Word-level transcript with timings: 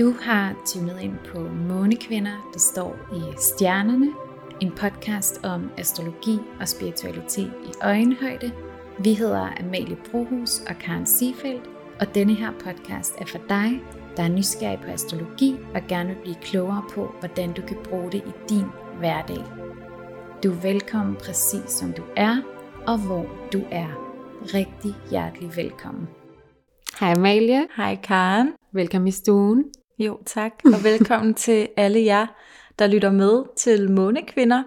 Du 0.00 0.14
har 0.20 0.54
tunet 0.66 1.00
ind 1.00 1.14
på 1.32 1.38
Månekvinder, 1.40 2.50
der 2.52 2.58
står 2.58 2.96
i 3.14 3.20
stjernerne. 3.38 4.12
En 4.60 4.70
podcast 4.70 5.40
om 5.44 5.70
astrologi 5.78 6.38
og 6.60 6.68
spiritualitet 6.68 7.52
i 7.64 7.72
øjenhøjde. 7.82 8.52
Vi 8.98 9.14
hedder 9.14 9.60
Amalie 9.60 9.96
Brohus 10.10 10.60
og 10.60 10.76
Karen 10.80 11.06
Siefeldt, 11.06 11.70
og 12.00 12.14
denne 12.14 12.34
her 12.34 12.52
podcast 12.64 13.14
er 13.18 13.26
for 13.26 13.38
dig, 13.48 13.82
der 14.16 14.22
er 14.22 14.28
nysgerrig 14.28 14.78
på 14.78 14.90
astrologi 14.90 15.56
og 15.74 15.80
gerne 15.88 16.08
vil 16.08 16.22
blive 16.22 16.36
klogere 16.42 16.84
på, 16.94 17.14
hvordan 17.20 17.52
du 17.52 17.62
kan 17.62 17.76
bruge 17.84 18.12
det 18.12 18.22
i 18.26 18.32
din 18.48 18.66
hverdag. 18.98 19.44
Du 20.42 20.50
er 20.50 20.60
velkommen 20.62 21.16
præcis 21.16 21.70
som 21.70 21.92
du 21.92 22.02
er, 22.16 22.36
og 22.86 22.98
hvor 22.98 23.26
du 23.52 23.62
er. 23.70 23.88
Rigtig 24.54 24.94
hjertelig 25.10 25.56
velkommen. 25.56 26.08
Hej 27.00 27.12
Amalie. 27.16 27.66
Hej 27.76 27.98
Karen. 28.02 28.52
Velkommen 28.72 29.08
i 29.08 29.10
stuen. 29.10 29.64
Jo, 30.00 30.18
tak. 30.26 30.52
Og 30.64 30.84
velkommen 30.90 31.34
til 31.34 31.68
alle 31.76 32.04
jer, 32.04 32.26
der 32.78 32.86
lytter 32.86 33.10
med 33.10 33.42
til 33.56 33.90
Månekvinder. 33.90 34.62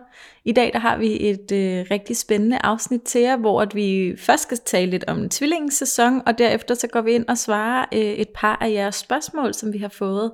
I 0.45 0.51
dag 0.51 0.73
der 0.73 0.79
har 0.79 0.97
vi 0.97 1.29
et 1.29 1.51
øh, 1.51 1.85
rigtig 1.91 2.17
spændende 2.17 2.57
afsnit 2.63 3.01
til 3.01 3.21
jer, 3.21 3.37
hvor 3.37 3.61
at 3.61 3.75
vi 3.75 4.15
først 4.17 4.43
skal 4.43 4.57
tale 4.65 4.91
lidt 4.91 5.03
om 5.07 5.29
tvillingssæson, 5.29 6.21
og 6.25 6.37
derefter 6.37 6.75
så 6.75 6.87
går 6.87 7.01
vi 7.01 7.11
ind 7.11 7.25
og 7.27 7.37
svarer 7.37 7.85
øh, 7.93 7.99
et 7.99 8.29
par 8.29 8.57
af 8.61 8.71
jeres 8.71 8.95
spørgsmål, 8.95 9.53
som 9.53 9.73
vi 9.73 9.77
har 9.77 9.89
fået 9.89 10.31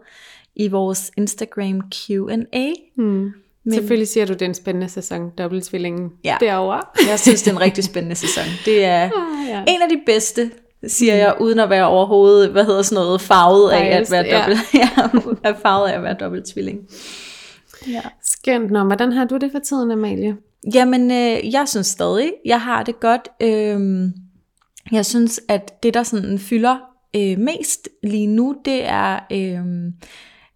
i 0.56 0.68
vores 0.68 1.12
Instagram 1.18 1.82
Q&A. 1.92 2.72
Hmm. 2.96 3.32
Men... 3.64 3.74
Selvfølgelig 3.74 4.08
siger 4.08 4.26
du, 4.26 4.34
det 4.34 4.42
er 4.42 4.46
en 4.46 4.54
spændende 4.54 4.90
sæson, 4.90 5.30
dobbelttvillingen 5.38 6.12
ja. 6.24 6.38
derovre. 6.40 6.82
Jeg 7.10 7.20
synes, 7.20 7.42
det 7.42 7.52
er 7.52 7.56
en 7.56 7.62
rigtig 7.62 7.84
spændende 7.84 8.16
sæson. 8.16 8.44
Det 8.66 8.86
er 8.86 9.04
ah, 9.04 9.50
ja. 9.50 9.64
en 9.68 9.82
af 9.82 9.90
de 9.90 10.02
bedste 10.06 10.52
siger 10.88 11.16
jeg, 11.16 11.36
uden 11.40 11.60
at 11.60 11.70
være 11.70 11.88
overhovedet, 11.88 12.52
hvad 12.52 12.66
hedder 12.66 12.82
sådan 12.82 13.04
noget, 13.04 13.22
farvet 13.22 13.72
af 13.72 13.86
at 13.86 14.12
være 14.12 14.40
dobbelt, 14.40 14.60
ja. 14.74 14.90
ja, 15.46 15.52
farvet 15.52 15.88
af 15.90 15.96
at 15.96 16.04
være 16.04 16.16
dobbelt 16.20 16.46
tvilling. 16.46 16.80
Ja. 17.88 18.02
Skønt. 18.24 18.72
Nå, 18.72 18.84
hvordan 18.84 19.12
har 19.12 19.26
du 19.26 19.38
det 19.38 19.52
for 19.52 19.60
tiden, 19.60 19.92
Amalie? 19.92 20.38
Jamen, 20.74 21.12
øh, 21.12 21.54
jeg 21.54 21.68
synes 21.68 21.88
stadig, 21.88 22.34
jeg 22.46 22.62
har 22.62 22.84
det 22.84 23.00
godt. 23.00 23.28
Øh, 23.42 24.10
jeg 24.92 25.06
synes, 25.06 25.42
at 25.50 25.84
det, 25.84 25.94
der 25.94 26.04
sådan 26.04 26.40
fylder 26.40 26.78
øh, 27.16 27.40
mest 27.40 27.90
lige 28.04 28.28
nu, 28.28 28.56
det 28.66 28.86
er 28.86 29.20
øh, 29.32 29.92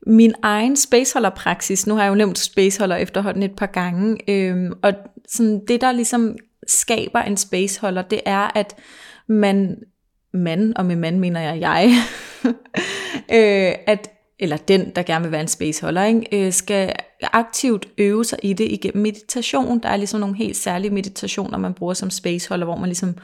min 0.08 0.34
egen 0.42 0.76
spaceholder-praksis. 0.76 1.88
Nu 1.88 1.96
har 1.96 2.04
jeg 2.04 2.10
jo 2.10 2.16
nævnt 2.16 2.40
spaceholder 2.40 2.96
efterhånden 2.96 3.44
et 3.44 3.56
par 3.56 3.66
gange. 3.66 4.18
Øh, 4.28 4.72
og 4.82 4.94
sådan 5.28 5.62
det, 5.68 5.82
der 5.82 5.92
ligesom 5.92 6.36
skaber 6.68 7.20
en 7.20 7.38
spaceholder, 7.38 8.02
det 8.02 8.22
er, 8.26 8.58
at 8.58 8.76
man 9.28 9.78
man, 10.34 10.78
og 10.78 10.86
med 10.86 10.96
man 10.96 11.20
mener 11.20 11.40
jeg 11.42 11.60
jeg, 11.62 11.92
øh, 13.38 13.76
at, 13.88 14.10
eller 14.40 14.58
den, 14.58 14.92
der 14.96 15.04
gerne 15.04 15.24
vil 15.24 15.32
være 15.32 15.42
en 15.42 15.48
spaceholder, 15.48 16.04
ikke, 16.04 16.46
øh, 16.46 16.54
skal 16.54 16.94
aktivt 17.34 17.88
øve 17.98 18.26
sig 18.26 18.40
i 18.44 18.54
det 18.54 18.72
igennem 18.72 19.04
meditation. 19.04 19.80
Der 19.80 19.90
er 19.90 19.98
ligesom 19.98 20.20
nogle 20.20 20.36
helt 20.36 20.58
særlige 20.58 20.92
meditationer, 20.92 21.58
man 21.58 21.74
bruger 21.74 21.94
som 21.94 22.10
spaceholder, 22.10 22.66
hvor 22.66 22.76
man 22.76 22.86
ligesom 22.86 23.16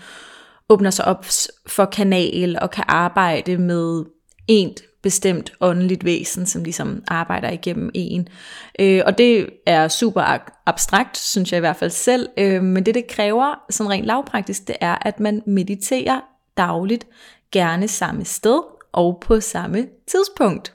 åbner 0.70 0.90
sig 0.90 1.06
op 1.06 1.26
for 1.68 1.86
kanal 1.86 2.58
og 2.62 2.72
kan 2.72 2.84
arbejde 2.88 3.58
med 3.58 4.06
en 4.48 4.74
bestemt 5.02 5.54
åndeligt 5.62 6.06
væsen, 6.06 6.46
som 6.46 6.64
ligesom 6.64 7.04
arbejder 7.08 7.50
igennem 7.50 7.90
en. 7.94 8.28
Øh, 8.80 9.02
og 9.06 9.18
det 9.18 9.50
er 9.66 9.88
super 9.88 10.22
abstrakt, 10.66 11.18
synes 11.18 11.52
jeg 11.52 11.58
i 11.58 11.60
hvert 11.60 11.76
fald 11.76 11.92
selv, 11.92 12.30
øh, 12.38 12.64
men 12.64 12.86
det 12.86 12.96
det 12.96 13.08
kræver, 13.08 13.60
sådan 13.70 13.92
rent 13.92 14.06
lavpraktisk, 14.06 14.68
det 14.68 14.76
er, 14.82 14.98
at 15.02 15.20
man 15.20 15.42
mediterer 15.46 16.22
dagligt, 16.60 17.08
gerne 17.52 17.88
samme 17.88 18.26
sted 18.26 18.62
og 18.92 19.18
på 19.22 19.40
samme 19.40 19.88
tidspunkt. 20.08 20.74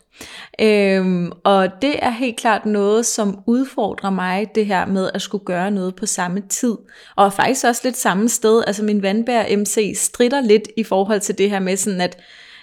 Øhm, 0.60 1.32
og 1.44 1.68
det 1.82 2.04
er 2.04 2.10
helt 2.10 2.36
klart 2.36 2.66
noget, 2.66 3.06
som 3.06 3.38
udfordrer 3.46 4.10
mig, 4.10 4.47
det 4.54 4.66
her 4.66 4.86
med 4.86 5.10
at 5.14 5.22
skulle 5.22 5.44
gøre 5.44 5.70
noget 5.70 5.97
på 5.97 6.06
samme 6.06 6.42
tid. 6.48 6.76
Og 7.16 7.32
faktisk 7.32 7.64
også 7.64 7.81
lidt 7.84 7.97
samme 7.97 8.28
sted. 8.28 8.64
Altså 8.66 8.84
min 8.84 9.03
vandbær 9.03 9.56
MC 9.56 9.92
strider 9.97 10.41
lidt 10.41 10.69
i 10.76 10.84
forhold 10.84 11.20
til 11.20 11.38
det 11.38 11.50
her 11.50 11.59
med 11.59 11.76
sådan, 11.76 12.00
at 12.00 12.19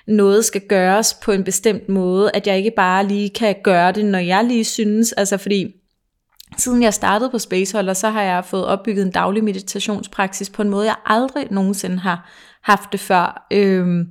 noget 0.07 0.45
skal 0.45 0.61
gøres 0.61 1.13
på 1.13 1.31
en 1.31 1.43
bestemt 1.43 1.89
måde, 1.89 2.31
at 2.33 2.47
jeg 2.47 2.57
ikke 2.57 2.73
bare 2.75 3.07
lige 3.07 3.29
kan 3.29 3.55
gøre 3.63 3.91
det, 3.91 4.05
når 4.05 4.19
jeg 4.19 4.43
lige 4.43 4.65
synes. 4.65 5.11
Altså 5.11 5.37
fordi 5.37 5.75
Siden 6.57 6.83
jeg 6.83 6.93
startede 6.93 7.29
på 7.29 7.39
Spaceholder, 7.39 7.93
så 7.93 8.09
har 8.09 8.21
jeg 8.21 8.45
fået 8.45 8.65
opbygget 8.65 9.05
en 9.05 9.11
daglig 9.11 9.43
meditationspraksis 9.43 10.49
på 10.49 10.61
en 10.61 10.69
måde, 10.69 10.85
jeg 10.85 10.95
aldrig 11.05 11.47
nogensinde 11.51 11.97
har 11.97 12.29
haft 12.61 12.91
det 12.91 12.99
før. 12.99 13.47
Øhm, 13.51 14.07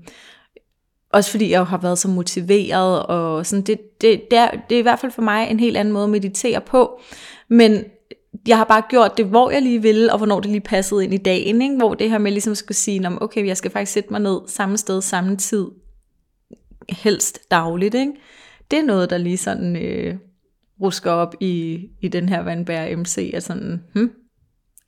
også 1.12 1.30
fordi 1.30 1.50
jeg 1.50 1.66
har 1.66 1.78
været 1.78 1.98
så 1.98 2.08
motiveret, 2.08 3.06
og 3.06 3.46
sådan, 3.46 3.62
det, 3.62 3.80
det, 4.00 4.22
det, 4.30 4.38
er, 4.38 4.50
det 4.68 4.74
er 4.74 4.78
i 4.78 4.82
hvert 4.82 4.98
fald 4.98 5.12
for 5.12 5.22
mig 5.22 5.50
en 5.50 5.60
helt 5.60 5.76
anden 5.76 5.92
måde 5.92 6.04
at 6.04 6.10
meditere 6.10 6.60
på. 6.60 7.00
Men 7.48 7.84
jeg 8.48 8.56
har 8.56 8.64
bare 8.64 8.82
gjort 8.88 9.16
det, 9.16 9.26
hvor 9.26 9.50
jeg 9.50 9.62
lige 9.62 9.82
ville, 9.82 10.12
og 10.12 10.18
hvornår 10.18 10.40
det 10.40 10.50
lige 10.50 10.60
passede 10.60 11.04
ind 11.04 11.14
i 11.14 11.16
dagen. 11.16 11.62
Ikke? 11.62 11.76
Hvor 11.76 11.94
det 11.94 12.10
her 12.10 12.18
med 12.18 12.32
ligesom 12.32 12.54
skulle 12.54 12.76
sige, 12.76 13.08
okay, 13.20 13.46
jeg 13.46 13.56
skal 13.56 13.70
faktisk 13.70 13.92
sætte 13.92 14.10
mig 14.10 14.20
ned 14.20 14.40
samme 14.46 14.76
sted, 14.76 15.02
samme 15.02 15.36
tid, 15.36 15.66
helst 16.88 17.50
dagligt. 17.50 17.94
Ikke? 17.94 18.12
Det 18.70 18.78
er 18.78 18.82
noget, 18.82 19.10
der 19.10 19.18
lige 19.18 19.36
sådan 19.36 19.76
øh, 19.76 20.16
rusker 20.80 21.10
op 21.10 21.34
i, 21.40 21.80
i 22.00 22.08
den 22.08 22.28
her 22.28 22.42
vandbær 22.42 22.96
MC, 22.96 23.30
at 23.34 23.42
sådan, 23.42 23.84
hmm, 23.94 24.10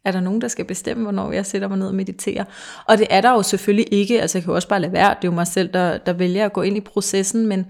er 0.04 0.12
der 0.12 0.20
nogen, 0.20 0.40
der 0.40 0.48
skal 0.48 0.64
bestemme, 0.64 1.02
hvornår 1.02 1.32
jeg 1.32 1.46
sætter 1.46 1.68
mig 1.68 1.78
ned 1.78 1.86
og 1.86 1.94
mediterer? 1.94 2.44
Og 2.88 2.98
det 2.98 3.06
er 3.10 3.20
der 3.20 3.30
jo 3.30 3.42
selvfølgelig 3.42 3.86
ikke, 3.92 4.20
altså 4.20 4.38
jeg 4.38 4.42
kan 4.42 4.50
jo 4.50 4.54
også 4.54 4.68
bare 4.68 4.80
lade 4.80 4.92
være, 4.92 5.08
det 5.08 5.28
er 5.28 5.32
jo 5.32 5.34
mig 5.34 5.46
selv, 5.46 5.72
der, 5.72 5.98
der 5.98 6.12
vælger 6.12 6.44
at 6.44 6.52
gå 6.52 6.62
ind 6.62 6.76
i 6.76 6.80
processen, 6.80 7.46
men 7.46 7.66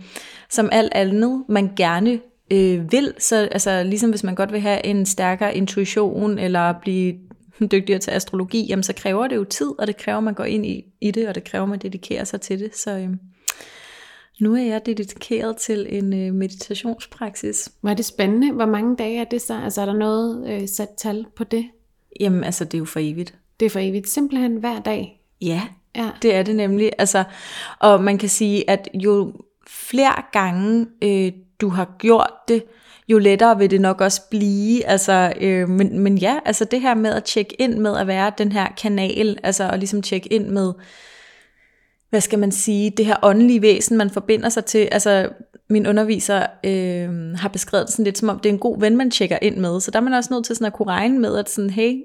som 0.51 0.69
alt 0.73 0.93
andet, 0.95 1.45
man 1.49 1.71
gerne 1.77 2.21
øh, 2.53 2.93
vil, 2.93 3.15
så 3.19 3.37
altså 3.37 3.83
ligesom 3.83 4.11
hvis 4.11 4.25
man 4.25 4.35
godt 4.35 4.53
vil 4.53 4.61
have 4.61 4.87
en 4.87 5.07
stærkere 5.07 5.57
intuition, 5.57 6.39
eller 6.39 6.75
blive 6.83 7.15
dygtigere 7.61 7.99
til 7.99 8.11
astrologi, 8.11 8.67
jamen 8.69 8.83
så 8.83 8.93
kræver 8.95 9.27
det 9.27 9.37
jo 9.37 9.45
tid, 9.45 9.71
og 9.79 9.87
det 9.87 9.97
kræver, 9.97 10.19
at 10.19 10.25
man 10.25 10.35
går 10.35 10.45
ind 10.45 10.67
i, 10.67 10.85
i 11.01 11.11
det, 11.11 11.29
og 11.29 11.35
det 11.35 11.45
kræver, 11.45 11.63
at 11.63 11.69
man 11.69 11.79
dedikerer 11.79 12.25
sig 12.25 12.41
til 12.41 12.59
det, 12.59 12.77
så... 12.77 12.99
Øh, 12.99 13.09
nu 14.41 14.55
er 14.55 14.63
jeg 14.63 14.87
dedikeret 14.87 15.57
til 15.57 15.87
en 15.91 16.13
øh, 16.13 16.35
meditationspraksis. 16.35 17.73
Var 17.83 17.95
det 17.95 18.05
spændende? 18.05 18.53
Hvor 18.53 18.67
mange 18.67 18.97
dage 18.97 19.21
er 19.21 19.25
det 19.25 19.43
så? 19.43 19.61
Altså 19.65 19.81
er 19.81 19.87
der 19.87 19.93
noget 19.93 20.51
øh, 20.51 20.69
sat 20.69 20.89
tal 20.99 21.27
på 21.37 21.45
det? 21.45 21.65
Jamen 22.23 22.45
altså, 22.45 22.65
det 22.65 22.75
er 22.75 22.79
jo 22.79 22.85
for 22.85 23.01
evigt. 23.03 23.35
Det 23.61 23.67
er 23.67 23.71
for 23.71 23.79
evigt. 23.79 24.09
Simpelthen 24.09 24.57
hver 24.57 24.81
dag. 24.81 25.21
Ja, 25.41 25.63
ja. 25.97 26.11
det 26.23 26.35
er 26.35 26.43
det 26.43 26.57
nemlig. 26.57 26.91
Altså, 26.99 27.25
og 27.79 28.05
man 28.05 28.19
kan 28.19 28.29
sige, 28.29 28.71
at 28.71 28.89
jo 28.95 29.33
flere 29.69 30.23
gange 30.33 30.87
øh, 31.03 31.33
du 31.61 31.69
har 31.69 31.97
gjort 31.99 32.33
det, 32.49 32.65
jo 33.09 33.19
lettere 33.19 33.59
vil 33.59 33.71
det 33.71 33.81
nok 33.81 34.01
også 34.01 34.23
blive. 34.31 34.87
Altså, 34.87 35.33
øh, 35.41 35.69
men, 35.69 35.99
men 35.99 36.19
ja, 36.19 36.39
altså 36.45 36.65
det 36.65 36.81
her 36.81 36.95
med 36.95 37.11
at 37.11 37.25
tjekke 37.25 37.57
ind 37.59 37.79
med 37.79 37.97
at 37.97 38.07
være 38.07 38.33
den 38.39 38.53
her 38.53 38.67
kanal, 38.83 39.39
altså 39.43 39.69
at 39.69 39.79
ligesom 39.79 40.03
tjekke 40.03 40.33
ind 40.33 40.49
med, 40.49 40.73
hvad 42.11 42.21
skal 42.21 42.39
man 42.39 42.53
sige, 42.53 42.91
det 42.91 43.07
her 43.07 43.17
åndelige 43.23 43.63
væsen, 43.63 43.97
man 43.97 44.11
forbinder 44.11 44.49
sig 44.49 44.65
til. 44.65 44.89
Altså, 44.93 45.29
min 45.71 45.87
underviser 45.87 46.47
øh, 46.65 47.35
har 47.39 47.49
beskrevet 47.49 47.87
det 47.87 47.93
sådan 47.93 48.05
lidt 48.05 48.19
som 48.19 48.29
om, 48.29 48.39
det 48.39 48.49
er 48.49 48.53
en 48.53 48.59
god 48.59 48.81
ven, 48.81 48.97
man 48.97 49.11
tjekker 49.11 49.39
ind 49.43 49.57
med. 49.57 49.81
Så 49.81 49.91
der 49.91 49.99
er 49.99 50.03
man 50.03 50.15
også 50.15 50.35
nødt 50.35 50.45
til 50.47 50.57
sådan 50.57 50.67
at 50.67 50.73
kunne 50.73 50.89
regne 50.89 51.19
med, 51.19 51.37
at 51.37 51.51
sådan, 51.51 51.71
hey, 51.71 52.01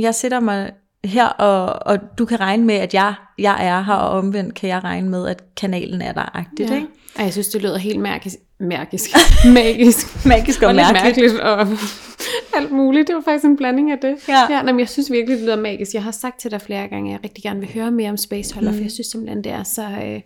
jeg 0.00 0.14
sætter 0.14 0.40
mig 0.40 0.72
her, 1.04 1.26
og, 1.26 1.86
og 1.86 1.98
du 2.18 2.24
kan 2.24 2.40
regne 2.40 2.64
med, 2.64 2.74
at 2.74 2.94
jeg, 2.94 3.14
jeg 3.38 3.66
er 3.66 3.82
her, 3.82 3.94
og 3.94 4.18
omvendt 4.18 4.54
kan 4.54 4.68
jeg 4.68 4.84
regne 4.84 5.08
med, 5.08 5.28
at 5.28 5.54
kanalen 5.54 6.02
er 6.02 6.12
der. 6.12 6.36
Agtigt, 6.36 6.70
ja. 6.70 6.74
ikke? 6.74 6.88
jeg 7.18 7.32
synes, 7.32 7.48
det 7.48 7.62
lyder 7.62 7.78
helt 7.78 8.00
magisk. 8.00 8.36
Magisk. 8.60 9.10
Magisk. 9.54 10.26
magisk 10.26 10.62
og, 10.62 10.68
og 10.68 10.74
mærkeligt. 10.74 11.04
mærkeligt. 11.04 11.40
og 11.40 11.66
alt 12.58 12.72
muligt. 12.72 13.08
Det 13.08 13.14
var 13.14 13.22
faktisk 13.22 13.44
en 13.44 13.56
blanding 13.56 13.90
af 13.90 13.98
det. 14.02 14.28
Ja. 14.28 14.46
ja 14.50 14.62
men 14.62 14.80
jeg 14.80 14.88
synes 14.88 15.12
virkelig, 15.12 15.36
det 15.38 15.44
lyder 15.44 15.56
magisk. 15.56 15.94
Jeg 15.94 16.02
har 16.02 16.10
sagt 16.10 16.40
til 16.40 16.50
dig 16.50 16.60
flere 16.60 16.88
gange, 16.88 17.10
at 17.10 17.12
jeg 17.12 17.24
rigtig 17.24 17.42
gerne 17.42 17.60
vil 17.60 17.68
høre 17.74 17.90
mere 17.90 18.10
om 18.10 18.16
Spaceholder, 18.16 18.70
mm. 18.70 18.76
for 18.76 18.84
jeg 18.84 18.90
synes 18.90 19.06
simpelthen, 19.06 19.44
det 19.44 19.52
er 19.52 19.62
så, 19.62 19.82
øh, 19.82 20.20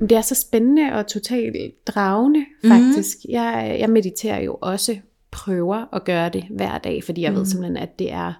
det 0.00 0.12
er 0.12 0.20
så 0.20 0.34
spændende 0.34 0.92
og 0.92 1.06
totalt 1.06 1.56
dragende, 1.86 2.44
mm. 2.62 2.70
faktisk. 2.70 3.16
Mm. 3.24 3.32
Jeg, 3.32 3.76
jeg 3.80 3.90
mediterer 3.90 4.42
jo 4.42 4.58
også, 4.60 4.96
prøver 5.30 5.94
at 5.94 6.04
gøre 6.04 6.28
det 6.28 6.44
hver 6.50 6.78
dag, 6.78 7.04
fordi 7.04 7.22
jeg 7.22 7.32
mm. 7.32 7.38
ved 7.38 7.46
simpelthen, 7.46 7.76
at 7.76 7.98
det 7.98 8.12
er 8.12 8.32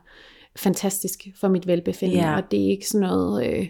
fantastisk 0.57 1.29
for 1.41 1.49
mit 1.49 1.67
velbefindende, 1.67 2.23
yeah. 2.25 2.37
og 2.37 2.51
det 2.51 2.65
er 2.65 2.71
ikke 2.71 2.89
sådan 2.89 3.09
noget, 3.09 3.47
øh, 3.47 3.69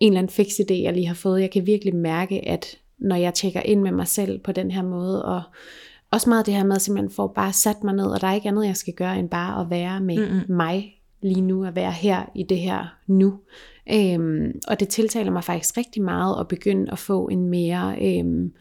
en 0.00 0.12
eller 0.12 0.18
anden 0.18 0.32
fix 0.32 0.46
idé, 0.46 0.74
jeg 0.74 0.92
lige 0.92 1.06
har 1.06 1.14
fået. 1.14 1.40
Jeg 1.40 1.50
kan 1.50 1.66
virkelig 1.66 1.96
mærke, 1.96 2.48
at 2.48 2.78
når 2.98 3.16
jeg 3.16 3.34
tjekker 3.34 3.60
ind 3.60 3.80
med 3.80 3.92
mig 3.92 4.08
selv 4.08 4.38
på 4.38 4.52
den 4.52 4.70
her 4.70 4.82
måde, 4.82 5.24
og 5.24 5.42
også 6.10 6.28
meget 6.28 6.46
det 6.46 6.54
her 6.54 6.64
med, 6.64 6.76
at 6.76 6.82
simpelthen 6.82 7.10
får 7.10 7.26
bare 7.26 7.52
sat 7.52 7.84
mig 7.84 7.94
ned, 7.94 8.06
og 8.06 8.20
der 8.20 8.26
er 8.26 8.34
ikke 8.34 8.48
andet, 8.48 8.66
jeg 8.66 8.76
skal 8.76 8.94
gøre, 8.94 9.18
end 9.18 9.28
bare 9.28 9.60
at 9.60 9.70
være 9.70 10.00
med 10.00 10.28
Mm-mm. 10.28 10.56
mig 10.56 10.92
lige 11.22 11.40
nu, 11.40 11.64
at 11.64 11.74
være 11.74 11.92
her 11.92 12.30
i 12.34 12.42
det 12.42 12.58
her 12.58 12.96
nu. 13.06 13.34
Øhm, 13.92 14.60
og 14.68 14.80
det 14.80 14.88
tiltaler 14.88 15.30
mig 15.30 15.44
faktisk 15.44 15.76
rigtig 15.76 16.02
meget 16.02 16.40
at 16.40 16.48
begynde 16.48 16.92
at 16.92 16.98
få 16.98 17.28
en 17.28 17.48
mere 17.50 17.96
øhm, 18.02 18.52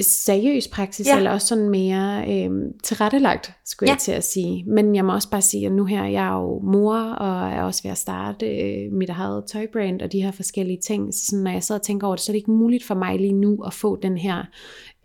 seriøs 0.00 0.68
praksis, 0.68 1.06
ja. 1.06 1.16
eller 1.16 1.30
også 1.30 1.46
sådan 1.46 1.68
mere 1.68 2.24
øh, 2.28 2.50
tilrettelagt, 2.84 3.52
skulle 3.64 3.90
ja. 3.90 3.92
jeg 3.92 3.98
til 4.00 4.12
at 4.12 4.24
sige. 4.24 4.64
Men 4.64 4.94
jeg 4.94 5.04
må 5.04 5.12
også 5.12 5.30
bare 5.30 5.42
sige, 5.42 5.66
at 5.66 5.72
nu 5.72 5.84
her, 5.84 6.04
jeg 6.04 6.26
er 6.26 6.40
jo 6.40 6.60
mor, 6.60 6.96
og 6.96 7.48
er 7.48 7.62
også 7.62 7.82
ved 7.82 7.90
at 7.90 7.98
starte 7.98 8.46
øh, 8.46 8.92
mit 8.92 9.10
eget 9.10 9.44
tøjbrand, 9.52 10.02
og 10.02 10.12
de 10.12 10.22
her 10.22 10.30
forskellige 10.30 10.78
ting. 10.86 11.14
Så 11.14 11.26
sådan, 11.26 11.42
når 11.42 11.50
jeg 11.50 11.62
sidder 11.62 11.78
og 11.78 11.86
tænker 11.86 12.06
over 12.06 12.16
det, 12.16 12.24
så 12.24 12.32
er 12.32 12.34
det 12.34 12.38
ikke 12.38 12.50
muligt 12.50 12.84
for 12.84 12.94
mig 12.94 13.18
lige 13.18 13.32
nu 13.32 13.62
at 13.66 13.74
få 13.74 13.98
den 14.02 14.18
her 14.18 14.44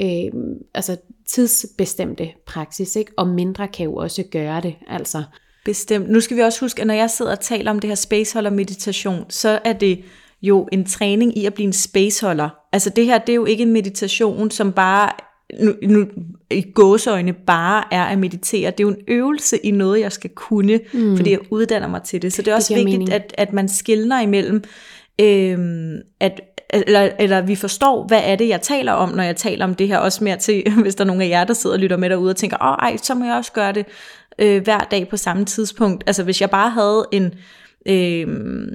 øh, 0.01 0.31
altså 0.73 0.97
tidsbestemte 1.27 2.29
praksis, 2.47 2.95
ikke? 2.95 3.11
og 3.17 3.27
mindre 3.27 3.67
kan 3.67 3.83
jo 3.83 3.95
også 3.95 4.23
gøre 4.31 4.61
det. 4.61 4.75
Altså. 4.87 5.23
Bestemt. 5.65 6.09
Nu 6.09 6.19
skal 6.19 6.37
vi 6.37 6.41
også 6.41 6.59
huske, 6.59 6.81
at 6.81 6.87
når 6.87 6.93
jeg 6.93 7.09
sidder 7.09 7.31
og 7.31 7.39
taler 7.39 7.71
om 7.71 7.79
det 7.79 7.87
her 7.87 7.95
spaceholder 7.95 8.49
meditation, 8.49 9.25
så 9.29 9.59
er 9.65 9.73
det 9.73 9.99
jo 10.43 10.69
en 10.71 10.85
træning 10.85 11.37
i 11.37 11.45
at 11.45 11.53
blive 11.53 11.67
en 11.67 11.73
spaceholder. 11.73 12.49
Altså 12.73 12.89
det 12.89 13.05
her, 13.05 13.17
det 13.17 13.29
er 13.29 13.35
jo 13.35 13.45
ikke 13.45 13.63
en 13.63 13.73
meditation, 13.73 14.51
som 14.51 14.71
bare 14.71 15.09
nu, 15.59 15.73
nu, 15.83 16.05
i 16.51 16.61
gåseøjne 16.61 17.33
bare 17.33 17.83
er 17.91 18.03
at 18.03 18.19
meditere. 18.19 18.71
Det 18.71 18.79
er 18.79 18.83
jo 18.83 18.89
en 18.89 19.03
øvelse 19.07 19.57
i 19.57 19.71
noget, 19.71 19.99
jeg 19.99 20.11
skal 20.11 20.29
kunne, 20.29 20.79
mm. 20.93 21.17
fordi 21.17 21.31
jeg 21.31 21.39
uddanner 21.49 21.87
mig 21.87 22.01
til 22.03 22.21
det. 22.21 22.33
Så 22.33 22.41
det 22.41 22.51
er 22.51 22.55
også 22.55 22.73
det 22.73 22.85
vigtigt, 22.85 23.13
at, 23.13 23.35
at 23.37 23.53
man 23.53 23.69
skiller 23.69 24.19
imellem, 24.19 24.63
øhm, 25.21 25.97
at, 26.19 26.41
eller, 26.69 27.09
eller 27.19 27.41
vi 27.41 27.55
forstår, 27.55 28.07
hvad 28.07 28.21
er 28.23 28.35
det, 28.35 28.47
jeg 28.47 28.61
taler 28.61 28.91
om, 28.91 29.09
når 29.09 29.23
jeg 29.23 29.35
taler 29.35 29.65
om 29.65 29.75
det 29.75 29.87
her. 29.87 29.97
Også 29.97 30.23
mere 30.23 30.37
til, 30.37 30.71
hvis 30.83 30.95
der 30.95 31.03
er 31.03 31.07
nogen 31.07 31.21
af 31.21 31.29
jer, 31.29 31.43
der 31.43 31.53
sidder 31.53 31.75
og 31.75 31.79
lytter 31.79 31.97
med 31.97 32.09
derude 32.09 32.29
og 32.29 32.35
tænker, 32.35 32.57
åh 32.61 32.87
ej, 32.89 32.97
så 32.97 33.15
må 33.15 33.25
jeg 33.25 33.35
også 33.35 33.51
gøre 33.51 33.73
det 33.73 33.85
øh, 34.39 34.63
hver 34.63 34.79
dag 34.79 35.07
på 35.09 35.17
samme 35.17 35.45
tidspunkt. 35.45 36.03
Altså 36.07 36.23
hvis 36.23 36.41
jeg 36.41 36.49
bare 36.49 36.69
havde 36.69 37.05
en 37.11 37.33
øh, 37.85 38.27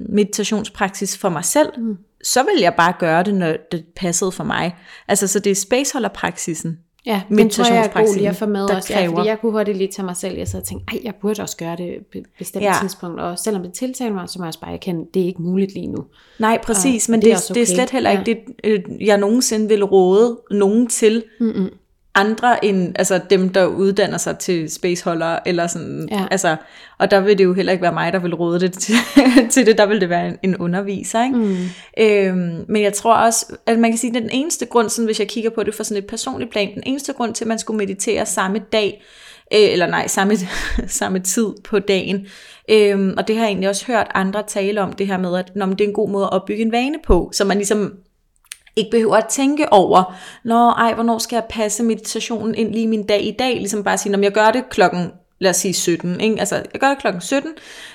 meditationspraksis 0.09 1.19
for 1.19 1.29
mig 1.29 1.45
selv, 1.45 1.69
mm. 1.79 1.97
så 2.23 2.43
vil 2.43 2.61
jeg 2.61 2.75
bare 2.75 2.93
gøre 2.99 3.23
det, 3.23 3.35
når 3.35 3.57
det 3.73 3.85
passede 3.97 4.33
for 4.33 4.45
mig. 4.45 4.77
Altså, 5.09 5.27
så 5.27 5.39
det 5.39 5.51
er 5.51 5.55
spaceholderpraksisen. 5.55 6.79
Ja, 7.07 7.23
den 7.29 7.51
tror 7.51 7.75
jeg 7.75 7.85
er 7.85 8.05
god 8.05 8.17
lige 8.17 8.29
at 8.29 8.37
få 8.37 8.47
med 8.47 8.63
også, 8.63 8.93
ja, 8.93 9.09
fordi 9.09 9.29
jeg 9.29 9.41
kunne 9.41 9.53
hurtigt 9.53 9.79
lige 9.79 9.91
tage 9.93 10.07
mig 10.07 10.17
selv, 10.17 10.39
jeg 10.39 10.49
sad 10.49 10.61
og 10.61 10.67
tænkte, 10.67 10.95
ej, 10.95 11.01
jeg 11.05 11.15
burde 11.15 11.43
også 11.43 11.57
gøre 11.57 11.77
det 11.77 11.97
på 12.13 12.19
et 12.19 12.25
bestemt 12.39 12.65
ja. 12.65 12.75
tidspunkt, 12.81 13.21
og 13.21 13.39
selvom 13.39 13.63
det 13.63 13.73
tiltaler 13.73 14.15
mig, 14.15 14.29
så 14.29 14.39
må 14.39 14.45
jeg 14.45 14.49
også 14.49 14.61
bare 14.61 14.73
erkende, 14.73 15.07
det 15.15 15.23
er 15.23 15.27
ikke 15.27 15.43
muligt 15.43 15.75
lige 15.75 15.87
nu. 15.87 16.05
Nej, 16.39 16.59
præcis, 16.63 17.09
og 17.09 17.11
men 17.11 17.21
det, 17.21 17.27
det, 17.27 17.33
er, 17.33 17.51
okay. 17.51 17.55
det 17.55 17.63
er 17.63 17.75
slet 17.75 17.91
heller 17.91 18.11
ikke 18.11 18.23
ja. 18.27 18.35
det, 18.65 18.85
øh, 18.89 19.07
jeg 19.07 19.19
nogensinde 19.19 19.69
vil 19.69 19.85
råde 19.85 20.39
nogen 20.51 20.87
til, 20.87 21.25
Mm-mm 21.41 21.71
andre 22.19 22.65
end 22.65 22.93
altså 22.99 23.21
dem, 23.31 23.49
der 23.49 23.67
uddanner 23.67 24.19
sig 24.19 24.39
til 24.39 24.71
spaceholder, 24.71 25.39
eller 25.47 25.67
sådan, 25.67 26.09
ja. 26.11 26.27
altså, 26.31 26.57
og 26.99 27.11
der 27.11 27.21
vil 27.21 27.39
det 27.39 27.45
jo 27.45 27.53
heller 27.53 27.73
ikke 27.73 27.83
være 27.83 27.93
mig, 27.93 28.13
der 28.13 28.19
vil 28.19 28.35
råde 28.35 28.61
det 28.61 28.73
til, 28.73 28.95
til 29.53 29.67
det, 29.67 29.79
der 29.79 29.87
vil 29.87 30.01
det 30.01 30.09
være 30.09 30.29
en, 30.29 30.37
en 30.43 30.57
underviser, 30.57 31.25
ikke? 31.25 31.37
Mm. 31.37 31.57
Øhm, 31.99 32.65
men 32.69 32.83
jeg 32.83 32.93
tror 32.93 33.15
også, 33.15 33.47
at 33.67 33.79
man 33.79 33.91
kan 33.91 33.99
sige, 33.99 34.17
at 34.17 34.23
den 34.23 34.31
eneste 34.33 34.67
grund, 34.67 34.89
sådan, 34.89 35.07
hvis 35.07 35.21
jeg 35.21 35.29
kigger 35.29 35.51
på 35.51 35.63
det 35.63 35.75
fra 35.75 35.85
sådan 35.85 36.03
et 36.03 36.07
personligt 36.07 36.51
plan, 36.51 36.75
den 36.75 36.83
eneste 36.87 37.13
grund 37.13 37.35
til, 37.35 37.45
at 37.45 37.49
man 37.49 37.59
skulle 37.59 37.79
meditere 37.79 38.27
samme 38.27 38.59
dag, 38.73 39.03
øh, 39.55 39.73
eller 39.73 39.87
nej, 39.87 40.07
samme, 40.07 40.35
samme 40.87 41.19
tid 41.19 41.49
på 41.65 41.79
dagen, 41.79 42.27
øhm, 42.71 43.15
og 43.17 43.29
det 43.29 43.37
har 43.37 43.43
jeg 43.43 43.51
egentlig 43.51 43.69
også 43.69 43.87
hørt 43.87 44.07
andre 44.15 44.43
tale 44.47 44.81
om, 44.81 44.93
det 44.93 45.07
her 45.07 45.19
med, 45.19 45.39
at 45.39 45.57
når 45.57 45.67
det 45.67 45.81
er 45.81 45.89
en 45.89 45.95
god 45.95 46.11
måde 46.11 46.25
at 46.25 46.33
opbygge 46.33 46.63
en 46.63 46.73
vane 46.73 46.99
på, 47.05 47.31
så 47.33 47.45
man 47.45 47.57
ligesom 47.57 47.93
ikke 48.79 48.91
behøver 48.91 49.17
at 49.17 49.27
tænke 49.27 49.73
over, 49.73 50.15
Nå, 50.45 50.71
ej, 50.71 50.95
hvornår 50.95 51.19
skal 51.19 51.37
jeg 51.37 51.45
passe 51.51 51.83
meditationen 51.83 52.55
ind 52.55 52.73
lige 52.73 52.87
min 52.87 53.07
dag 53.07 53.23
i 53.23 53.37
dag, 53.39 53.55
ligesom 53.55 53.85
bare 53.85 53.99
sige, 53.99 54.13
når 54.13 54.19
jeg 54.23 54.33
gør 54.33 54.51
det 54.51 54.69
klokken 54.71 55.13
lad 55.41 55.51
os 55.51 55.57
sige 55.57 55.75
17, 55.75 56.21
ikke? 56.21 56.41
altså 56.41 56.55
jeg 56.73 56.81
gør 56.81 56.89
det 56.89 56.99
klokken 56.99 57.21
17, 57.21 57.51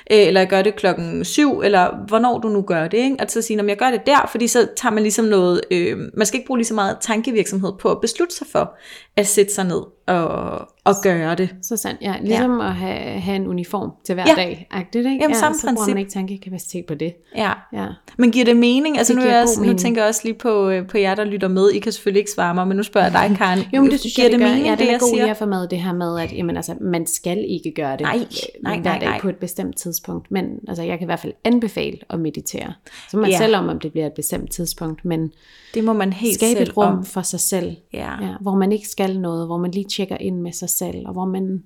eller 0.08 0.42
jeg 0.42 0.50
gør 0.50 0.62
det 0.62 0.76
klokken 0.76 1.26
7, 1.26 1.62
eller 1.64 2.08
hvornår 2.08 2.40
du 2.40 2.48
nu 2.48 2.62
gør 2.62 2.88
det, 2.88 2.98
ikke? 2.98 3.16
altså 3.20 3.40
at 3.40 3.46
sige, 3.46 3.58
når 3.58 3.64
jeg 3.64 3.78
gør 3.78 3.92
det 3.92 4.06
der, 4.06 4.28
fordi 4.32 4.48
så 4.48 4.68
tager 4.78 4.94
man 4.94 5.04
ligesom 5.04 5.26
noget, 5.26 5.62
øh, 5.72 5.98
man 6.14 6.26
skal 6.26 6.38
ikke 6.38 6.48
bruge 6.48 6.58
lige 6.58 6.68
så 6.68 6.74
meget 6.74 6.98
tankevirksomhed 7.02 7.72
på 7.80 7.92
at 7.92 8.02
beslutte 8.02 8.36
sig 8.36 8.48
for 8.52 8.78
at 9.16 9.28
sætte 9.28 9.54
sig 9.54 9.66
ned 9.66 9.82
og, 10.08 10.60
og 10.84 10.96
gøre 11.04 11.36
det. 11.36 11.56
Så 11.62 11.78
sandt, 11.78 12.02
ja. 12.02 12.16
Ligesom 12.22 12.60
ja. 12.60 12.68
at 12.68 12.74
have, 12.74 13.20
have 13.20 13.36
en 13.36 13.48
uniform 13.48 13.92
til 14.06 14.16
hver 14.16 14.24
ja. 14.28 14.34
dag. 14.36 14.68
Agtigt, 14.72 15.06
ikke? 15.06 15.18
Jamen, 15.22 15.36
samme 15.36 15.58
så 15.58 15.68
princip. 15.68 15.78
bruger 15.78 15.90
man 15.90 15.98
ikke 15.98 16.12
tankekapacitet 16.12 16.86
på 16.86 16.94
det. 16.94 17.14
Ja. 17.36 17.52
ja. 17.74 17.86
Men 18.18 18.32
giver 18.32 18.46
det 18.46 18.58
mening? 18.58 18.98
Altså 18.98 19.14
det 19.14 19.22
nu, 19.22 19.28
jeg, 19.28 19.46
nu 19.66 19.78
tænker 19.78 20.02
jeg 20.02 20.10
også 20.10 20.22
lige 20.24 20.34
på, 20.34 20.70
øh, 20.70 20.88
på 20.88 20.98
jer, 20.98 21.16
der 21.16 21.24
lytter 21.24 21.48
med. 21.48 21.70
I 21.70 21.80
kan 21.80 21.92
selvfølgelig 21.92 22.20
ikke 22.20 22.32
svare 22.32 22.56
mig, 22.56 22.68
men 22.68 22.78
nu 22.78 22.84
spørger 22.84 23.08
jeg 23.08 23.30
dig, 23.30 23.38
Karen. 23.38 23.60
jo, 23.74 23.82
men 23.82 23.92
det 23.92 24.00
synes 24.00 24.16
giver 24.16 24.26
jeg, 24.26 24.32
det, 24.32 24.40
det 24.40 24.50
mening, 24.50 24.66
ja, 24.66 24.76
det 24.76 24.92
er 24.92 25.00
god 25.00 25.16
lige 25.16 25.30
at 25.30 25.38
få 25.38 25.46
med 25.46 25.68
det 25.68 25.80
her 25.80 25.94
med, 25.94 26.20
at 26.20 26.34
jamen, 26.34 26.56
altså, 26.56 26.76
man 26.82 27.08
skal 27.08 27.46
ikke 27.48 27.74
gøre 27.76 27.92
det 27.92 28.02
nej, 28.02 28.20
nej, 28.64 28.80
hver 28.80 29.00
dag 29.00 29.10
nej. 29.10 29.20
på 29.22 29.30
et 29.30 29.36
bestemt 29.36 29.80
tidspunkt. 29.94 30.32
Men 30.32 30.60
altså, 30.68 30.84
jeg 30.84 30.98
kan 30.98 31.06
i 31.06 31.10
hvert 31.10 31.20
fald 31.20 31.34
anbefale 31.44 32.00
at 32.10 32.20
meditere. 32.20 32.74
Så 33.12 33.18
man 33.18 33.30
ja. 33.30 33.38
selv 33.38 33.56
om, 33.56 33.68
om 33.68 33.80
det 33.80 33.92
bliver 33.92 34.08
et 34.08 34.14
bestemt 34.14 34.52
tidspunkt. 34.52 35.06
Men 35.06 35.32
det 35.74 35.84
må 35.84 35.94
man 35.94 36.14
helt 36.14 36.36
skabe 36.36 36.60
et 36.60 36.78
rum 36.78 36.98
om. 36.98 37.06
for 37.06 37.22
sig 37.22 37.40
selv. 37.40 37.76
Ja. 37.94 38.26
Ja, 38.26 38.36
hvor 38.42 38.56
man 38.56 38.72
ikke 38.72 38.88
skal 38.88 39.20
noget, 39.20 39.48
hvor 39.48 39.58
man 39.58 39.72
lige 39.72 39.86
tjekker 39.86 40.18
ind 40.18 40.42
med 40.42 40.52
sig 40.52 40.70
selv, 40.70 41.08
og 41.08 41.14
hvor 41.14 41.26
man 41.26 41.64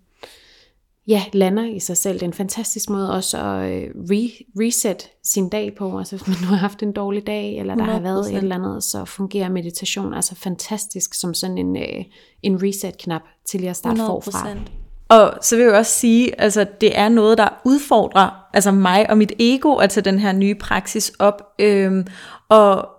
ja, 1.08 1.24
lander 1.34 1.66
i 1.66 1.80
sig 1.80 1.98
selv. 1.98 2.14
Det 2.14 2.24
er 2.24 2.28
en 2.28 2.34
fantastisk 2.34 2.90
måde 2.90 3.14
også 3.14 3.38
at 3.38 3.72
øh, 3.72 3.90
re- 3.90 4.52
reset 4.60 5.10
sin 5.24 5.50
dag 5.50 5.76
på. 5.78 5.98
Altså 5.98 6.16
hvis 6.16 6.28
man 6.28 6.38
nu 6.42 6.48
har 6.48 6.56
haft 6.56 6.84
en 6.84 6.92
dårlig 6.92 7.28
dag, 7.28 7.60
eller 7.60 7.76
der 7.76 7.86
100%. 7.86 7.92
har 7.92 8.00
været 8.00 8.32
et 8.32 8.38
eller 8.38 8.56
andet, 8.56 8.84
så 8.84 9.06
fungerer 9.06 9.50
meditation 9.50 10.14
altså 10.14 10.36
fantastisk 10.36 11.14
som 11.14 11.34
sådan 11.34 11.58
en, 11.58 11.78
øh, 11.78 12.06
en 12.44 12.64
reset-knap 12.64 13.22
til 13.46 13.66
at 13.66 13.76
starte 13.76 14.02
100%. 14.02 14.06
forfra. 14.06 14.56
Og 15.10 15.34
så 15.42 15.56
vil 15.56 15.66
jeg 15.66 15.74
også 15.74 15.92
sige, 15.92 16.42
altså 16.42 16.66
det 16.82 17.00
er 17.00 17.10
noget, 17.10 17.38
der 17.38 17.62
udfordrer 17.64 18.30
altså 18.54 18.72
mig 18.72 19.10
og 19.10 19.18
mit 19.18 19.34
ego 19.40 19.76
at 19.76 19.90
tage 19.90 20.04
den 20.04 20.20
her 20.20 20.32
nye 20.32 20.56
praksis 20.56 21.12
op. 21.20 21.54
Øhm, 21.60 22.08
og 22.50 22.97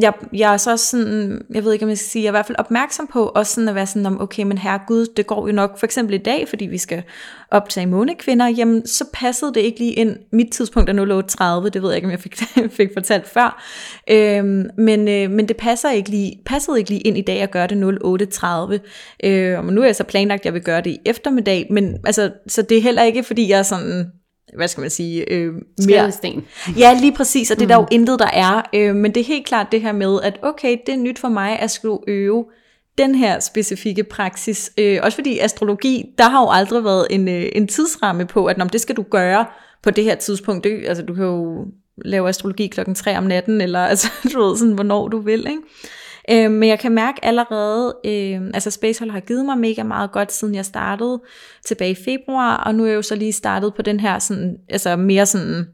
jeg, 0.00 0.12
jeg 0.32 0.52
er 0.52 0.56
så 0.56 0.76
sådan, 0.76 1.42
jeg 1.54 1.64
ved 1.64 1.72
ikke 1.72 1.84
om 1.84 1.88
jeg 1.88 1.98
skal 1.98 2.10
sige, 2.10 2.22
jeg 2.22 2.28
er 2.28 2.30
i 2.30 2.36
hvert 2.36 2.46
fald 2.46 2.58
opmærksom 2.58 3.06
på, 3.12 3.26
også 3.26 3.54
sådan 3.54 3.68
at 3.68 3.74
være 3.74 3.86
sådan 3.86 4.06
om, 4.06 4.20
okay, 4.20 4.42
men 4.42 4.58
herre 4.58 4.80
Gud, 4.86 5.06
det 5.16 5.26
går 5.26 5.46
jo 5.46 5.52
nok, 5.52 5.78
for 5.78 5.86
eksempel 5.86 6.14
i 6.14 6.18
dag, 6.18 6.48
fordi 6.48 6.66
vi 6.66 6.78
skal 6.78 7.02
optage 7.50 7.86
månekvinder, 7.86 8.48
jamen 8.48 8.86
så 8.86 9.04
passede 9.12 9.54
det 9.54 9.60
ikke 9.60 9.78
lige 9.78 9.92
ind, 9.92 10.16
mit 10.32 10.52
tidspunkt 10.52 10.90
er 10.90 11.62
08.30, 11.64 11.68
det 11.68 11.82
ved 11.82 11.88
jeg 11.88 11.96
ikke, 11.96 12.06
om 12.06 12.10
jeg 12.10 12.20
fik, 12.20 12.36
fik 12.78 12.88
fortalt 12.94 13.28
før, 13.28 13.62
øhm, 14.10 14.66
men, 14.78 15.08
øh, 15.08 15.30
men 15.30 15.48
det 15.48 15.56
passer 15.56 15.90
ikke 15.90 16.10
lige, 16.10 16.42
passede 16.46 16.78
ikke 16.78 16.90
lige 16.90 17.00
ind 17.00 17.18
i 17.18 17.22
dag 17.22 17.40
at 17.40 17.50
gøre 17.50 17.66
det 17.66 17.74
08.30, 17.74 19.28
øh, 19.28 19.58
og 19.58 19.72
nu 19.72 19.80
er 19.80 19.86
jeg 19.86 19.96
så 19.96 20.04
planlagt, 20.04 20.40
at 20.40 20.44
jeg 20.46 20.54
vil 20.54 20.62
gøre 20.62 20.80
det 20.80 20.90
i 20.90 20.98
eftermiddag, 21.06 21.66
men 21.70 21.96
altså, 22.06 22.30
så 22.46 22.62
det 22.62 22.78
er 22.78 22.82
heller 22.82 23.02
ikke, 23.02 23.22
fordi 23.22 23.48
jeg 23.48 23.58
er 23.58 23.62
sådan, 23.62 24.12
hvad 24.56 24.68
skal 24.68 24.80
man 24.80 24.90
sige, 24.90 25.32
øh, 25.32 25.54
mere... 25.86 26.12
Sten. 26.12 26.44
Ja, 26.78 26.94
lige 27.00 27.12
præcis, 27.12 27.50
og 27.50 27.56
det 27.56 27.64
er 27.64 27.68
der 27.68 27.74
jo 27.74 27.80
mm. 27.80 27.88
intet, 27.90 28.18
der 28.18 28.30
er. 28.32 28.62
Øh, 28.74 28.94
men 28.94 29.14
det 29.14 29.20
er 29.20 29.24
helt 29.24 29.46
klart 29.46 29.66
det 29.72 29.80
her 29.80 29.92
med, 29.92 30.20
at 30.22 30.38
okay, 30.42 30.76
det 30.86 30.94
er 30.94 30.98
nyt 30.98 31.18
for 31.18 31.28
mig 31.28 31.58
at 31.58 31.70
skulle 31.70 31.98
øve 32.06 32.44
den 32.98 33.14
her 33.14 33.40
specifikke 33.40 34.04
praksis. 34.04 34.72
Øh, 34.78 34.98
også 35.02 35.16
fordi 35.16 35.38
astrologi, 35.38 36.04
der 36.18 36.28
har 36.28 36.40
jo 36.40 36.48
aldrig 36.50 36.84
været 36.84 37.06
en, 37.10 37.28
øh, 37.28 37.46
en 37.52 37.68
tidsramme 37.68 38.26
på, 38.26 38.46
at 38.46 38.72
det 38.72 38.80
skal 38.80 38.96
du 38.96 39.02
gøre 39.02 39.46
på 39.82 39.90
det 39.90 40.04
her 40.04 40.14
tidspunkt. 40.14 40.64
Det, 40.64 40.84
altså, 40.86 41.02
du 41.02 41.14
kan 41.14 41.24
jo 41.24 41.66
lave 42.04 42.28
astrologi 42.28 42.66
klokken 42.66 42.94
3 42.94 43.18
om 43.18 43.24
natten, 43.24 43.60
eller 43.60 43.80
altså, 43.92 44.08
du 44.32 44.42
ved, 44.42 44.56
sådan, 44.56 44.74
hvornår 44.74 45.08
du 45.08 45.18
vil, 45.18 45.46
ikke? 45.46 45.62
Øh, 46.30 46.50
men 46.50 46.68
jeg 46.68 46.78
kan 46.78 46.92
mærke 46.92 47.24
allerede, 47.24 47.96
øh, 48.04 48.50
altså 48.54 48.70
Spacehold 48.70 49.10
har 49.10 49.20
givet 49.20 49.44
mig 49.44 49.58
mega 49.58 49.82
meget 49.82 50.12
godt, 50.12 50.32
siden 50.32 50.54
jeg 50.54 50.64
startede 50.64 51.22
tilbage 51.66 51.90
i 51.90 52.04
februar, 52.04 52.56
og 52.56 52.74
nu 52.74 52.82
er 52.84 52.88
jeg 52.88 52.96
jo 52.96 53.02
så 53.02 53.14
lige 53.14 53.32
startet 53.32 53.74
på 53.74 53.82
den 53.82 54.00
her 54.00 54.18
sådan, 54.18 54.56
altså 54.68 54.96
mere 54.96 55.26
sådan, 55.26 55.66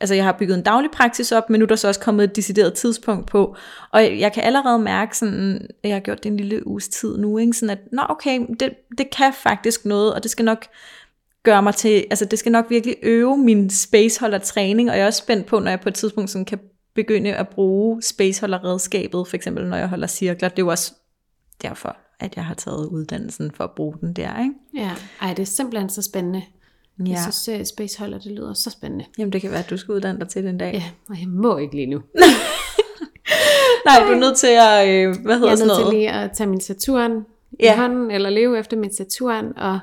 altså 0.00 0.14
jeg 0.14 0.24
har 0.24 0.36
bygget 0.38 0.56
en 0.56 0.62
daglig 0.62 0.90
praksis 0.90 1.32
op, 1.32 1.50
men 1.50 1.58
nu 1.58 1.64
er 1.64 1.68
der 1.68 1.76
så 1.76 1.88
også 1.88 2.00
kommet 2.00 2.24
et 2.24 2.36
decideret 2.36 2.74
tidspunkt 2.74 3.26
på, 3.26 3.56
og 3.92 4.20
jeg 4.20 4.32
kan 4.32 4.42
allerede 4.42 4.78
mærke 4.78 5.18
sådan, 5.18 5.68
jeg 5.84 5.92
har 5.92 6.00
gjort 6.00 6.24
det 6.24 6.30
en 6.30 6.36
lille 6.36 6.66
uges 6.66 6.88
tid 6.88 7.18
nu, 7.18 7.38
ikke? 7.38 7.52
sådan 7.52 7.70
at, 7.70 7.78
nå 7.92 8.02
okay, 8.08 8.40
det, 8.60 8.74
det 8.98 9.10
kan 9.10 9.32
faktisk 9.42 9.84
noget, 9.84 10.14
og 10.14 10.22
det 10.22 10.30
skal 10.30 10.44
nok 10.44 10.66
gøre 11.42 11.62
mig 11.62 11.74
til, 11.74 12.04
altså 12.10 12.24
det 12.24 12.38
skal 12.38 12.52
nok 12.52 12.66
virkelig 12.68 12.96
øve 13.02 13.38
min 13.38 13.70
spaceholder 13.70 14.38
træning, 14.38 14.90
og 14.90 14.96
jeg 14.96 15.02
er 15.02 15.06
også 15.06 15.18
spændt 15.18 15.46
på, 15.46 15.58
når 15.58 15.70
jeg 15.70 15.80
på 15.80 15.88
et 15.88 15.94
tidspunkt 15.94 16.30
sådan 16.30 16.44
kan 16.44 16.58
begynde 16.96 17.34
at 17.34 17.48
bruge 17.48 18.02
spaceholderredskabet, 18.02 19.28
for 19.28 19.36
eksempel 19.36 19.66
når 19.66 19.76
jeg 19.76 19.88
holder 19.88 20.06
cirkler. 20.06 20.48
Det 20.48 20.58
er 20.58 20.62
jo 20.62 20.70
også 20.70 20.94
derfor, 21.62 21.96
at 22.20 22.36
jeg 22.36 22.44
har 22.44 22.54
taget 22.54 22.86
uddannelsen 22.86 23.50
for 23.50 23.64
at 23.64 23.70
bruge 23.76 23.94
den 24.00 24.12
der, 24.12 24.42
ikke? 24.42 24.54
Ja, 24.76 24.90
ej, 25.20 25.34
det 25.34 25.42
er 25.42 25.46
simpelthen 25.46 25.90
så 25.90 26.02
spændende. 26.02 26.42
Ja. 26.98 27.10
Jeg 27.10 27.18
synes, 27.32 27.60
uh, 27.60 27.66
spaceholder, 27.66 28.18
det 28.18 28.32
lyder 28.32 28.52
så 28.52 28.70
spændende. 28.70 29.04
Jamen, 29.18 29.32
det 29.32 29.40
kan 29.40 29.50
være, 29.50 29.58
at 29.58 29.70
du 29.70 29.76
skal 29.76 29.94
uddanne 29.94 30.20
dig 30.20 30.28
til 30.28 30.44
den 30.44 30.58
dag. 30.58 30.72
Ja, 30.74 30.82
og 31.08 31.20
jeg 31.20 31.28
må 31.28 31.58
ikke 31.58 31.74
lige 31.74 31.86
nu. 31.86 32.02
Nej, 33.86 34.06
du 34.06 34.12
er 34.12 34.18
nødt 34.18 34.36
til 34.36 34.46
at, 34.46 34.88
øh, 34.88 35.14
hvad 35.24 35.38
hedder 35.38 35.56
sådan 35.56 35.66
noget? 35.66 35.80
Jeg 35.80 35.84
er 35.84 35.84
nødt 35.84 35.90
til 35.90 35.98
lige 35.98 36.10
at 36.10 36.30
tage 36.36 36.50
min 36.50 36.60
Saturn 36.60 37.26
ja. 37.60 37.74
i 37.74 37.78
hånden, 37.78 38.10
eller 38.10 38.30
leve 38.30 38.58
efter 38.58 38.76
min 38.76 38.94
Saturn, 38.94 39.52
og 39.56 39.78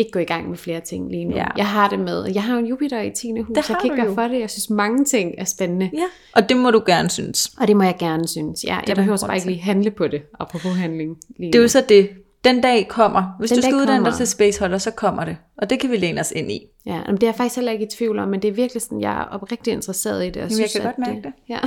ikke 0.00 0.10
gå 0.10 0.18
i 0.18 0.24
gang 0.24 0.48
med 0.48 0.56
flere 0.58 0.80
ting 0.80 1.10
lige 1.10 1.24
nu. 1.24 1.36
Ja. 1.36 1.46
Jeg 1.56 1.66
har 1.66 1.88
det 1.88 1.98
med, 1.98 2.26
jeg 2.34 2.42
har 2.42 2.58
en 2.58 2.66
Jupiter 2.66 3.00
i 3.00 3.10
10. 3.10 3.40
hus, 3.40 3.56
jeg 3.56 3.64
kan 3.64 3.76
ikke 3.84 3.96
gøre 3.96 4.14
for 4.14 4.22
det. 4.22 4.40
Jeg 4.40 4.50
synes, 4.50 4.70
mange 4.70 5.04
ting 5.04 5.34
er 5.38 5.44
spændende. 5.44 5.90
Ja. 5.92 6.04
Og 6.32 6.48
det 6.48 6.56
må 6.56 6.70
du 6.70 6.82
gerne 6.86 7.10
synes. 7.10 7.52
Og 7.60 7.68
det 7.68 7.76
må 7.76 7.82
jeg 7.82 7.96
gerne 7.98 8.28
synes. 8.28 8.64
Ja, 8.64 8.78
jeg 8.88 8.96
behøver 8.96 9.18
bare 9.26 9.36
ikke 9.36 9.48
lige 9.48 9.60
handle 9.60 9.90
på 9.90 10.08
det, 10.08 10.22
apropos 10.40 10.76
handling. 10.76 11.16
Lige 11.38 11.52
det 11.52 11.58
er 11.58 11.62
jo 11.62 11.68
så 11.68 11.84
det. 11.88 12.10
Den 12.44 12.60
dag 12.60 12.88
kommer. 12.88 13.36
Hvis 13.38 13.50
Den 13.50 13.56
du 13.56 13.62
skal 13.62 13.74
uddanne 13.74 14.04
dig 14.04 14.14
til 14.14 14.26
spaceholder, 14.26 14.78
så 14.78 14.90
kommer 14.90 15.24
det. 15.24 15.36
Og 15.58 15.70
det 15.70 15.80
kan 15.80 15.90
vi 15.90 15.96
læne 15.96 16.20
os 16.20 16.32
ind 16.36 16.52
i. 16.52 16.66
Ja, 16.86 17.00
men 17.06 17.14
det 17.14 17.22
er 17.22 17.26
jeg 17.26 17.34
faktisk 17.34 17.56
heller 17.56 17.72
ikke 17.72 17.84
i 17.84 17.88
tvivl 17.88 18.18
om, 18.18 18.28
men 18.28 18.42
det 18.42 18.48
er 18.48 18.52
virkelig 18.52 18.82
sådan, 18.82 19.00
jeg 19.00 19.20
er 19.20 19.24
oprigtigt 19.24 19.74
interesseret 19.74 20.22
i 20.24 20.26
det. 20.26 20.36
Jeg, 20.36 20.42
Jamen, 20.42 20.54
synes, 20.54 20.74
jeg 20.74 20.82
kan 20.82 20.92
godt 20.92 21.08
mærke 21.08 21.22
det. 21.22 21.32
Ja. 21.48 21.58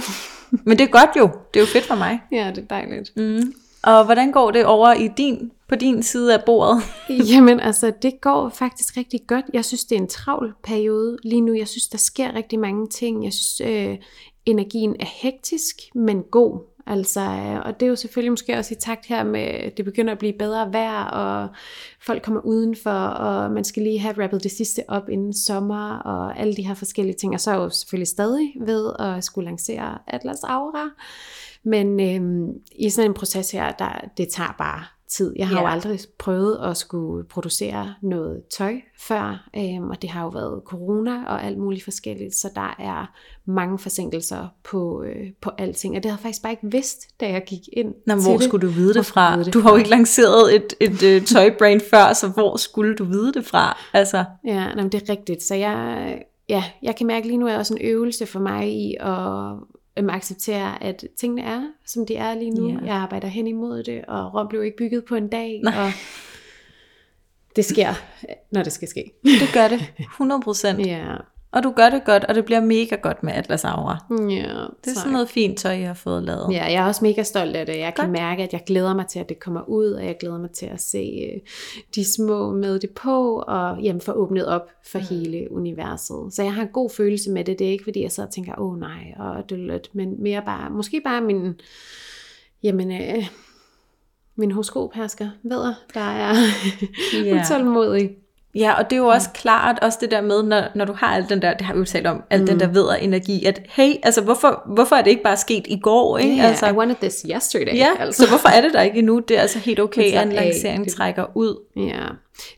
men 0.65 0.77
det 0.77 0.83
er 0.83 0.91
godt 0.91 1.09
jo. 1.17 1.29
Det 1.53 1.59
er 1.59 1.63
jo 1.63 1.65
fedt 1.65 1.85
for 1.85 1.95
mig. 1.95 2.19
Ja, 2.31 2.51
det 2.55 2.57
er 2.57 2.67
dejligt. 2.67 3.17
Mm. 3.17 3.53
Og 3.83 4.05
hvordan 4.05 4.31
går 4.31 4.51
det 4.51 4.65
over 4.65 4.93
i 4.93 5.07
din, 5.07 5.51
på 5.74 5.77
din 5.77 6.03
side 6.03 6.34
af 6.34 6.44
bordet? 6.46 6.84
Jamen 7.32 7.60
altså, 7.60 7.94
det 8.01 8.22
går 8.22 8.50
faktisk 8.50 8.98
rigtig 8.98 9.20
godt. 9.27 9.46
Jeg 9.53 9.65
synes, 9.65 9.86
det 9.86 9.96
er 9.96 10.01
en 10.01 10.08
travl 10.08 10.53
periode 10.63 11.18
lige 11.24 11.42
nu. 11.42 11.53
Jeg 11.53 11.68
synes, 11.68 11.88
der 11.88 11.98
sker 11.98 12.36
rigtig 12.36 12.60
mange 12.60 12.88
ting. 12.88 13.24
Jeg 13.24 13.34
synes, 13.34 13.62
øh, 13.72 13.98
energien 14.46 14.96
er 15.00 15.06
hektisk, 15.22 15.75
men 15.96 16.24
god. 16.32 16.60
Altså, 16.88 17.22
øh, 17.22 17.60
og 17.65 17.80
det 17.80 17.86
er 17.86 17.89
jo 17.89 17.96
selvfølgelig 17.96 18.32
måske 18.32 18.58
også 18.58 18.74
i 18.74 18.77
takt 18.82 19.06
her 19.06 19.24
med, 19.24 19.72
det 19.77 19.86
begynder 19.86 20.13
at 20.13 20.20
blive 20.20 20.34
bedre 20.39 20.74
vejr, 20.74 21.03
og 21.03 21.50
folk 22.01 22.24
kommer 22.24 22.42
udenfor, 22.42 22.92
og 23.08 23.51
man 23.51 23.63
skal 23.63 23.84
lige 23.84 24.00
have 24.00 24.24
rappet 24.24 24.44
det 24.44 24.51
sidste 24.51 24.84
op 24.88 25.10
inden 25.10 25.34
sommer, 25.34 25.98
og 25.98 26.39
alle 26.39 26.56
de 26.56 26.68
her 26.68 26.74
forskellige 26.74 27.15
ting. 27.15 27.34
Og 27.34 27.39
så 27.39 27.51
er 27.51 27.56
jeg 27.56 27.63
jo 27.63 27.70
selvfølgelig 27.70 28.08
stadig 28.08 28.53
ved 28.62 28.94
at 29.00 29.24
skulle 29.24 29.46
lancere 29.46 29.98
Atlas 30.08 30.44
Aura. 30.44 30.89
Men 31.63 32.00
øhm, 32.00 32.53
i 32.75 32.89
sådan 32.89 33.12
en 33.12 33.13
proces 33.13 33.51
her, 33.51 33.72
der, 33.72 34.10
det 34.18 34.27
tager 34.30 34.56
bare 34.58 34.84
tid. 35.17 35.34
Jeg 35.36 35.48
har 35.48 35.55
yeah. 35.55 35.63
jo 35.63 35.67
aldrig 35.67 36.00
prøvet 36.20 36.60
at 36.63 36.77
skulle 36.77 37.27
producere 37.27 37.93
noget 38.01 38.41
tøj 38.58 38.75
før, 39.00 39.50
øhm, 39.58 39.89
og 39.89 40.01
det 40.01 40.10
har 40.10 40.24
jo 40.24 40.29
været 40.29 40.62
corona 40.65 41.25
og 41.27 41.43
alt 41.43 41.58
muligt 41.58 41.84
forskelligt, 41.84 42.36
så 42.36 42.50
der 42.55 42.75
er 42.79 43.12
mange 43.46 43.79
forsinkelser 43.79 44.48
på, 44.63 45.03
øh, 45.03 45.27
på 45.41 45.51
alting, 45.58 45.96
og 45.96 46.03
det 46.03 46.12
havde 46.12 46.20
jeg 46.20 46.24
faktisk 46.24 46.41
bare 46.41 46.51
ikke 46.51 46.72
vidst, 46.72 47.20
da 47.20 47.29
jeg 47.29 47.43
gik 47.48 47.62
ind 47.74 47.93
Nå, 48.05 48.15
hvor 48.15 48.38
det. 48.38 48.43
skulle 48.43 48.67
du 48.67 48.72
vide 48.72 48.93
det 48.93 49.05
fra? 49.05 49.36
Vide 49.36 49.46
det 49.46 49.53
du 49.53 49.60
har 49.60 49.70
jo 49.70 49.75
ikke 49.75 49.89
lanceret 49.89 50.55
et, 50.55 50.74
et, 50.79 51.03
et 51.03 51.25
tøjbrand 51.25 51.82
før, 51.93 52.13
så 52.13 52.27
hvor 52.27 52.58
skulle 52.58 52.96
du 52.96 53.03
vide 53.03 53.34
det 53.34 53.46
fra? 53.46 53.77
Altså. 53.93 54.25
Ja, 54.46 54.74
nej, 54.74 54.84
det 54.84 54.93
er 54.93 55.10
rigtigt, 55.10 55.43
så 55.43 55.55
jeg, 55.55 56.17
ja, 56.50 56.63
jeg 56.82 56.96
kan 56.96 57.08
mærke 57.08 57.27
lige 57.27 57.38
nu, 57.38 57.48
er 57.48 57.58
også 57.58 57.74
en 57.74 57.82
øvelse 57.82 58.25
for 58.25 58.39
mig 58.39 58.74
i 58.74 58.96
at 59.00 59.55
øhm, 59.97 60.09
acceptere, 60.09 60.83
at 60.83 61.05
tingene 61.17 61.41
er, 61.41 61.63
som 61.85 62.05
de 62.05 62.15
er 62.15 62.35
lige 62.35 62.51
nu. 62.51 62.69
Yeah. 62.69 62.85
Jeg 62.85 62.95
arbejder 62.95 63.27
hen 63.27 63.47
imod 63.47 63.83
det, 63.83 64.05
og 64.05 64.33
Rom 64.33 64.47
blev 64.47 64.63
ikke 64.63 64.77
bygget 64.77 65.05
på 65.05 65.15
en 65.15 65.27
dag, 65.27 65.62
Nej. 65.63 65.73
og 65.85 65.91
det 67.55 67.65
sker, 67.65 67.93
når 68.51 68.63
det 68.63 68.73
skal 68.73 68.88
ske. 68.88 69.12
Det 69.23 69.50
gør 69.53 69.67
det, 69.67 69.79
100%. 70.81 70.88
Ja. 70.88 71.15
Og 71.53 71.63
du 71.63 71.72
gør 71.72 71.89
det 71.89 72.03
godt, 72.05 72.24
og 72.24 72.36
det 72.36 72.45
bliver 72.45 72.62
mega 72.62 72.95
godt 72.95 73.24
med 73.24 73.33
Atlas 73.33 73.65
Aura. 73.65 74.05
Ja, 74.10 74.15
det 74.15 74.31
er 74.31 74.65
tak. 74.86 74.95
sådan 74.95 75.12
noget 75.12 75.29
fint 75.29 75.57
tøj, 75.57 75.72
jeg 75.72 75.88
har 75.88 75.93
fået 75.93 76.24
lavet. 76.24 76.53
Ja, 76.53 76.65
jeg 76.65 76.74
er 76.74 76.86
også 76.88 77.05
mega 77.05 77.24
stolt 77.24 77.55
af 77.55 77.65
det. 77.65 77.77
Jeg 77.77 77.93
kan 77.95 78.05
godt. 78.05 78.12
mærke, 78.12 78.43
at 78.43 78.53
jeg 78.53 78.62
glæder 78.65 78.95
mig 78.95 79.07
til, 79.07 79.19
at 79.19 79.29
det 79.29 79.39
kommer 79.39 79.69
ud, 79.69 79.91
og 79.91 80.05
jeg 80.05 80.17
glæder 80.19 80.38
mig 80.38 80.51
til 80.51 80.65
at 80.65 80.81
se 80.81 81.31
øh, 81.33 81.41
de 81.95 82.05
små 82.13 82.51
med 82.51 82.79
det 82.79 82.89
på, 82.89 83.43
og 83.48 83.81
jamen, 83.81 84.01
få 84.01 84.12
åbnet 84.12 84.45
op 84.45 84.69
for 84.86 85.00
mm. 85.00 85.05
hele 85.10 85.48
universet. 85.51 86.33
Så 86.33 86.43
jeg 86.43 86.53
har 86.53 86.62
en 86.62 86.74
god 86.74 86.89
følelse 86.89 87.31
med 87.31 87.43
det. 87.43 87.60
Det 87.60 87.67
er 87.67 87.72
ikke, 87.72 87.83
fordi 87.83 88.01
jeg 88.01 88.12
så 88.12 88.27
tænker, 88.31 88.53
åh 88.57 88.72
oh, 88.72 88.79
nej, 88.79 89.13
og 89.19 89.50
det 89.50 89.89
men 89.93 90.24
mere 90.24 90.41
bare, 90.45 90.69
måske 90.69 91.01
bare 91.05 91.22
min, 91.22 91.53
jamen, 92.63 92.91
øh, 92.91 93.27
min 94.36 94.51
horoskophersker, 94.51 95.29
ved 95.43 95.74
der 95.93 96.01
er 96.01 96.36
yeah. 97.15 97.36
utålmodig. 97.41 98.23
Ja, 98.55 98.74
og 98.74 98.89
det 98.89 98.95
er 98.95 99.00
jo 99.00 99.07
også 99.07 99.29
klart, 99.33 99.79
også 99.81 99.98
det 100.01 100.12
der 100.12 100.22
med, 100.22 100.43
når, 100.43 100.63
når 100.75 100.86
du 100.86 100.93
har 100.93 101.07
alt 101.07 101.29
den 101.29 101.41
der, 101.41 101.53
det 101.53 101.62
har 101.62 101.74
vi 101.74 101.79
jo 101.79 101.86
talt 101.86 102.07
om, 102.07 102.24
alt 102.29 102.41
mm. 102.41 102.48
den 102.48 102.60
der 102.60 102.67
ved 102.67 102.86
energi, 103.01 103.45
at 103.45 103.62
hey, 103.69 103.93
altså 104.03 104.22
hvorfor, 104.22 104.63
hvorfor 104.74 104.95
er 104.95 105.01
det 105.01 105.12
ikke 105.12 105.24
bare 105.24 105.38
sket 105.38 105.67
i 105.67 105.79
går? 105.79 106.17
Ikke? 106.17 106.36
Yeah, 106.36 106.50
altså, 106.50 106.67
I 106.67 106.72
wanted 106.72 106.95
this 106.95 107.25
yesterday. 107.36 107.75
Ja, 107.75 107.89
altså. 108.00 108.24
så 108.24 108.29
hvorfor 108.29 108.50
er 108.50 108.62
det 108.62 108.74
der 108.74 108.81
ikke 108.81 109.00
endnu? 109.00 109.19
Det 109.19 109.38
er 109.38 109.41
altså 109.41 109.60
helt 109.60 109.79
okay, 109.79 110.13
at 110.13 110.27
en 110.27 110.33
lancering 110.33 110.91
trækker 110.91 111.25
ud. 111.36 111.62
Ja, 111.75 112.05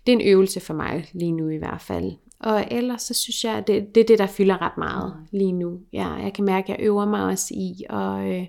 det 0.05 0.13
er 0.13 0.17
en 0.17 0.21
øvelse 0.21 0.59
for 0.59 0.73
mig 0.73 1.09
lige 1.13 1.31
nu 1.31 1.49
i 1.49 1.57
hvert 1.57 1.81
fald. 1.81 2.11
Og 2.39 2.65
ellers 2.71 3.01
så 3.01 3.13
synes 3.13 3.43
jeg, 3.43 3.53
at 3.53 3.67
det, 3.67 3.95
det 3.95 4.01
er 4.01 4.05
det, 4.05 4.19
der 4.19 4.27
fylder 4.27 4.61
ret 4.61 4.77
meget 4.77 5.13
lige 5.31 5.51
nu. 5.51 5.79
Ja, 5.93 6.07
jeg 6.07 6.33
kan 6.33 6.45
mærke, 6.45 6.73
at 6.73 6.79
jeg 6.79 6.85
øver 6.85 7.05
mig 7.05 7.23
også 7.23 7.53
i 7.53 7.83
at, 7.89 8.39
øh, 8.39 8.47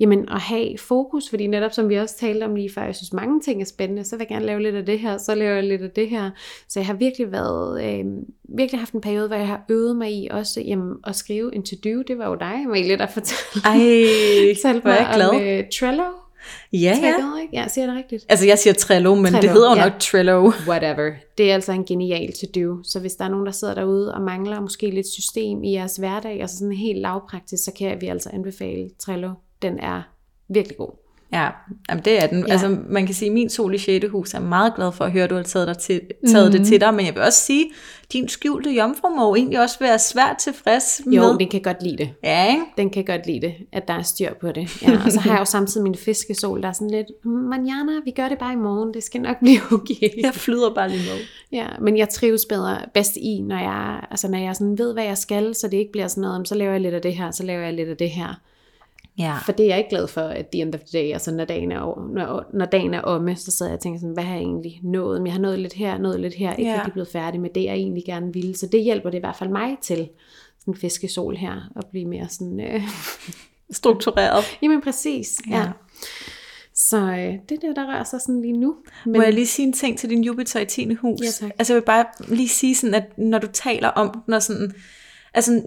jamen, 0.00 0.28
at 0.28 0.40
have 0.40 0.78
fokus, 0.78 1.30
fordi 1.30 1.46
netop 1.46 1.72
som 1.72 1.88
vi 1.88 1.94
også 1.94 2.18
talte 2.18 2.44
om 2.44 2.54
lige 2.54 2.70
før, 2.74 2.84
jeg 2.84 2.94
synes 2.94 3.12
mange 3.12 3.40
ting 3.40 3.60
er 3.60 3.66
spændende, 3.66 4.04
så 4.04 4.16
vil 4.16 4.26
jeg 4.28 4.28
gerne 4.28 4.46
lave 4.46 4.62
lidt 4.62 4.74
af 4.74 4.86
det 4.86 4.98
her, 4.98 5.18
så 5.18 5.34
laver 5.34 5.54
jeg 5.54 5.64
lidt 5.64 5.82
af 5.82 5.90
det 5.90 6.08
her. 6.08 6.30
Så 6.68 6.80
jeg 6.80 6.86
har 6.86 6.94
virkelig 6.94 7.32
været, 7.32 7.84
øh, 7.84 8.04
virkelig 8.56 8.80
haft 8.80 8.92
en 8.92 9.00
periode, 9.00 9.26
hvor 9.26 9.36
jeg 9.36 9.48
har 9.48 9.64
øvet 9.68 9.96
mig 9.96 10.12
i 10.12 10.28
også 10.30 10.60
jamen, 10.60 10.96
at 11.06 11.16
skrive 11.16 11.54
en 11.54 11.62
to-do. 11.62 12.02
Det 12.02 12.18
var 12.18 12.28
jo 12.28 12.34
dig, 12.34 12.64
Amalie, 12.66 12.98
der 12.98 13.06
fortalte, 13.06 13.68
Ej, 13.68 14.80
hvor 14.80 14.90
jeg 14.90 15.10
glad. 15.14 15.28
om 15.28 15.36
uh, 15.36 15.64
Trello. 15.78 16.23
Ja, 16.72 16.98
ja. 17.02 17.14
Ja, 17.52 17.68
siger 17.68 17.86
det 17.86 17.96
rigtigt? 17.96 18.26
Altså, 18.28 18.46
jeg 18.46 18.58
siger 18.58 18.74
Trello, 18.74 19.14
men 19.14 19.24
Trello, 19.24 19.40
det 19.40 19.50
hedder 19.50 19.76
ja. 19.76 19.84
nok 19.84 19.92
Trello. 20.00 20.52
Whatever. 20.68 21.12
Det 21.38 21.50
er 21.50 21.54
altså 21.54 21.72
en 21.72 21.84
genial 21.84 22.32
to-do. 22.32 22.82
Så 22.84 23.00
hvis 23.00 23.14
der 23.14 23.24
er 23.24 23.28
nogen, 23.28 23.46
der 23.46 23.52
sidder 23.52 23.74
derude 23.74 24.14
og 24.14 24.22
mangler 24.22 24.60
måske 24.60 24.90
lidt 24.90 25.06
system 25.06 25.64
i 25.64 25.72
jeres 25.72 25.96
hverdag, 25.96 26.40
altså 26.40 26.58
sådan 26.58 26.72
helt 26.72 26.98
lavpraktisk, 26.98 27.64
så 27.64 27.72
kan 27.78 28.00
vi 28.00 28.06
altså 28.06 28.30
anbefale 28.32 28.90
Trello. 28.98 29.30
Den 29.62 29.78
er 29.78 30.02
virkelig 30.48 30.76
god. 30.76 31.03
Ja, 31.34 31.48
jamen 31.88 32.04
det 32.04 32.22
er 32.22 32.26
den. 32.26 32.44
Ja. 32.46 32.52
Altså 32.52 32.76
man 32.88 33.06
kan 33.06 33.14
sige, 33.14 33.28
at 33.28 33.34
min 33.34 33.50
sol 33.50 33.74
i 33.74 33.78
6. 33.78 34.06
hus 34.10 34.34
er 34.34 34.40
meget 34.40 34.74
glad 34.76 34.92
for 34.92 35.04
at 35.04 35.12
høre, 35.12 35.24
at 35.24 35.30
du 35.30 35.34
har 35.34 35.42
taget, 35.42 35.68
dig 35.68 35.78
til, 35.78 36.00
taget 36.26 36.46
mm. 36.46 36.52
det 36.52 36.60
mhm. 36.60 36.68
til 36.68 36.80
dig, 36.80 36.94
men 36.94 37.06
jeg 37.06 37.14
vil 37.14 37.22
også 37.22 37.40
sige, 37.40 37.64
at 38.02 38.12
din 38.12 38.28
skjulte 38.28 38.70
jomfru 38.70 39.08
må 39.08 39.34
egentlig 39.34 39.60
også 39.60 39.78
være 39.80 39.98
svært 39.98 40.36
tilfreds 40.36 41.02
med. 41.06 41.14
Jo, 41.14 41.36
den 41.38 41.48
kan 41.48 41.62
godt 41.62 41.82
lide 41.82 41.96
det. 41.96 42.10
Ja, 42.24 42.50
ikke? 42.50 42.62
Den 42.76 42.90
kan 42.90 43.04
godt 43.04 43.26
lide 43.26 43.40
det, 43.40 43.54
at 43.72 43.88
der 43.88 43.94
er 43.94 44.02
styr 44.02 44.34
på 44.40 44.52
det. 44.52 44.82
Ja, 44.82 45.00
og 45.04 45.12
så 45.12 45.20
har 45.20 45.30
jeg 45.30 45.40
jo 45.40 45.44
samtidig 45.44 45.82
min 45.82 45.94
fiskesol, 45.94 46.62
der 46.62 46.68
er 46.68 46.72
sådan 46.72 46.90
lidt, 46.90 47.24
manjana, 47.24 47.92
vi 48.04 48.10
gør 48.10 48.28
det 48.28 48.38
bare 48.38 48.52
i 48.52 48.56
morgen, 48.56 48.94
det 48.94 49.02
skal 49.02 49.20
nok 49.20 49.36
blive 49.40 49.60
okay. 49.72 50.08
Jeg 50.24 50.34
flyder 50.34 50.74
bare 50.74 50.88
lige 50.88 51.02
med. 51.02 51.20
Ja, 51.52 51.66
men 51.80 51.96
jeg 51.96 52.08
trives 52.08 52.46
bedre, 52.48 52.78
bedst 52.94 53.16
i, 53.16 53.40
når 53.40 53.58
jeg, 53.58 54.00
altså 54.10 54.28
når 54.28 54.38
jeg 54.38 54.56
sådan 54.56 54.78
ved, 54.78 54.92
hvad 54.92 55.04
jeg 55.04 55.18
skal, 55.18 55.54
så 55.54 55.68
det 55.68 55.76
ikke 55.76 55.92
bliver 55.92 56.08
sådan 56.08 56.22
noget, 56.22 56.48
så 56.48 56.54
laver 56.54 56.72
jeg 56.72 56.80
lidt 56.80 56.94
af 56.94 57.02
det 57.02 57.14
her, 57.14 57.30
så 57.30 57.42
laver 57.42 57.62
jeg 57.62 57.72
lidt 57.72 57.88
af 57.88 57.96
det 57.96 58.10
her. 58.10 58.40
Ja. 59.18 59.36
For 59.44 59.52
det 59.52 59.64
er 59.64 59.68
jeg 59.68 59.78
ikke 59.78 59.90
glad 59.90 60.08
for, 60.08 60.20
at 60.20 60.46
the 60.52 60.62
end 60.62 60.74
of 60.74 60.80
the 60.80 60.98
day, 60.98 61.12
altså 61.12 61.34
når 61.34 61.44
dagen 61.44 61.72
er, 61.72 62.08
når, 62.14 62.44
når 62.52 62.64
dagen 62.64 62.94
er 62.94 63.00
omme, 63.00 63.36
så 63.36 63.50
sidder 63.50 63.72
jeg 63.72 63.76
og 63.76 63.82
tænker 63.82 64.00
sådan, 64.00 64.14
hvad 64.14 64.24
har 64.24 64.34
jeg 64.34 64.42
egentlig 64.42 64.80
nået? 64.82 65.20
Men 65.20 65.26
jeg 65.26 65.34
har 65.34 65.40
nået 65.40 65.58
lidt 65.58 65.72
her, 65.72 65.98
nået 65.98 66.20
lidt 66.20 66.34
her, 66.34 66.54
ikke 66.54 66.70
ja. 66.70 66.76
rigtig 66.76 66.92
blevet 66.92 67.08
færdig 67.08 67.40
med 67.40 67.50
det, 67.54 67.64
jeg 67.64 67.74
egentlig 67.74 68.04
gerne 68.04 68.32
ville. 68.32 68.56
Så 68.56 68.66
det 68.66 68.82
hjælper 68.82 69.10
det 69.10 69.18
i 69.18 69.20
hvert 69.20 69.36
fald 69.36 69.50
mig 69.50 69.76
til, 69.82 70.08
sådan 70.64 70.74
en 70.74 70.80
fiskesol 70.80 71.36
her, 71.36 71.70
at 71.76 71.86
blive 71.90 72.04
mere 72.04 72.28
sådan... 72.28 72.60
Øh, 72.60 72.82
Struktureret. 73.70 74.44
Jamen 74.62 74.82
præcis, 74.82 75.40
ja. 75.50 75.58
ja. 75.58 75.70
Så 76.74 76.96
øh, 76.96 77.34
det 77.48 77.52
er 77.52 77.68
det, 77.68 77.76
der 77.76 77.86
rører 77.88 78.04
sig 78.04 78.20
sådan 78.20 78.40
lige 78.40 78.52
nu. 78.52 78.76
Men... 79.04 79.16
Må 79.16 79.22
jeg 79.22 79.34
lige 79.34 79.46
sige 79.46 79.66
en 79.66 79.72
ting 79.72 79.98
til 79.98 80.10
din 80.10 80.24
Jupiter 80.24 80.60
i 80.60 80.64
10. 80.64 80.94
hus? 80.94 81.20
Ja, 81.22 81.30
tak. 81.30 81.50
Altså 81.58 81.72
jeg 81.72 81.80
vil 81.80 81.86
bare 81.86 82.04
lige 82.28 82.48
sige 82.48 82.74
sådan, 82.74 82.94
at 82.94 83.18
når 83.18 83.38
du 83.38 83.46
taler 83.52 83.88
om, 83.88 84.22
når 84.28 84.38
sådan, 84.38 84.74
altså 85.34 85.62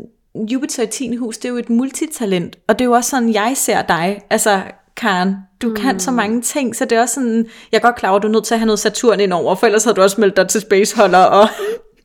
Jupiter 0.46 0.84
i 0.84 0.88
10. 0.88 1.16
hus, 1.16 1.38
det 1.38 1.46
er 1.46 1.50
jo 1.50 1.58
et 1.58 1.70
multitalent, 1.70 2.56
og 2.68 2.80
det 2.80 2.86
er 2.86 2.90
jo 2.90 2.92
også 2.92 3.10
sådan, 3.10 3.34
jeg 3.34 3.54
ser 3.56 3.82
dig. 3.82 4.22
Altså, 4.30 4.62
Karen, 4.98 5.36
du 5.62 5.70
mm. 5.70 5.76
kan 5.76 6.00
så 6.00 6.12
mange 6.12 6.42
ting, 6.42 6.76
så 6.76 6.86
det 6.86 6.98
er 6.98 7.02
også 7.02 7.14
sådan, 7.14 7.46
jeg 7.72 7.78
er 7.78 7.82
godt 7.82 7.96
klar 7.96 8.10
over, 8.10 8.18
at 8.18 8.24
du 8.24 8.28
er 8.28 8.32
nødt 8.32 8.46
til 8.46 8.54
at 8.54 8.60
have 8.60 8.66
noget 8.66 8.80
Saturn 8.80 9.20
ind 9.20 9.34
over, 9.34 9.56
for 9.56 9.66
ellers 9.66 9.84
havde 9.84 9.96
du 9.96 10.02
også 10.02 10.22
meldt 10.22 10.38
dig 10.38 10.48
til 10.48 10.62
Spaceholder, 10.62 11.24
og, 11.24 11.48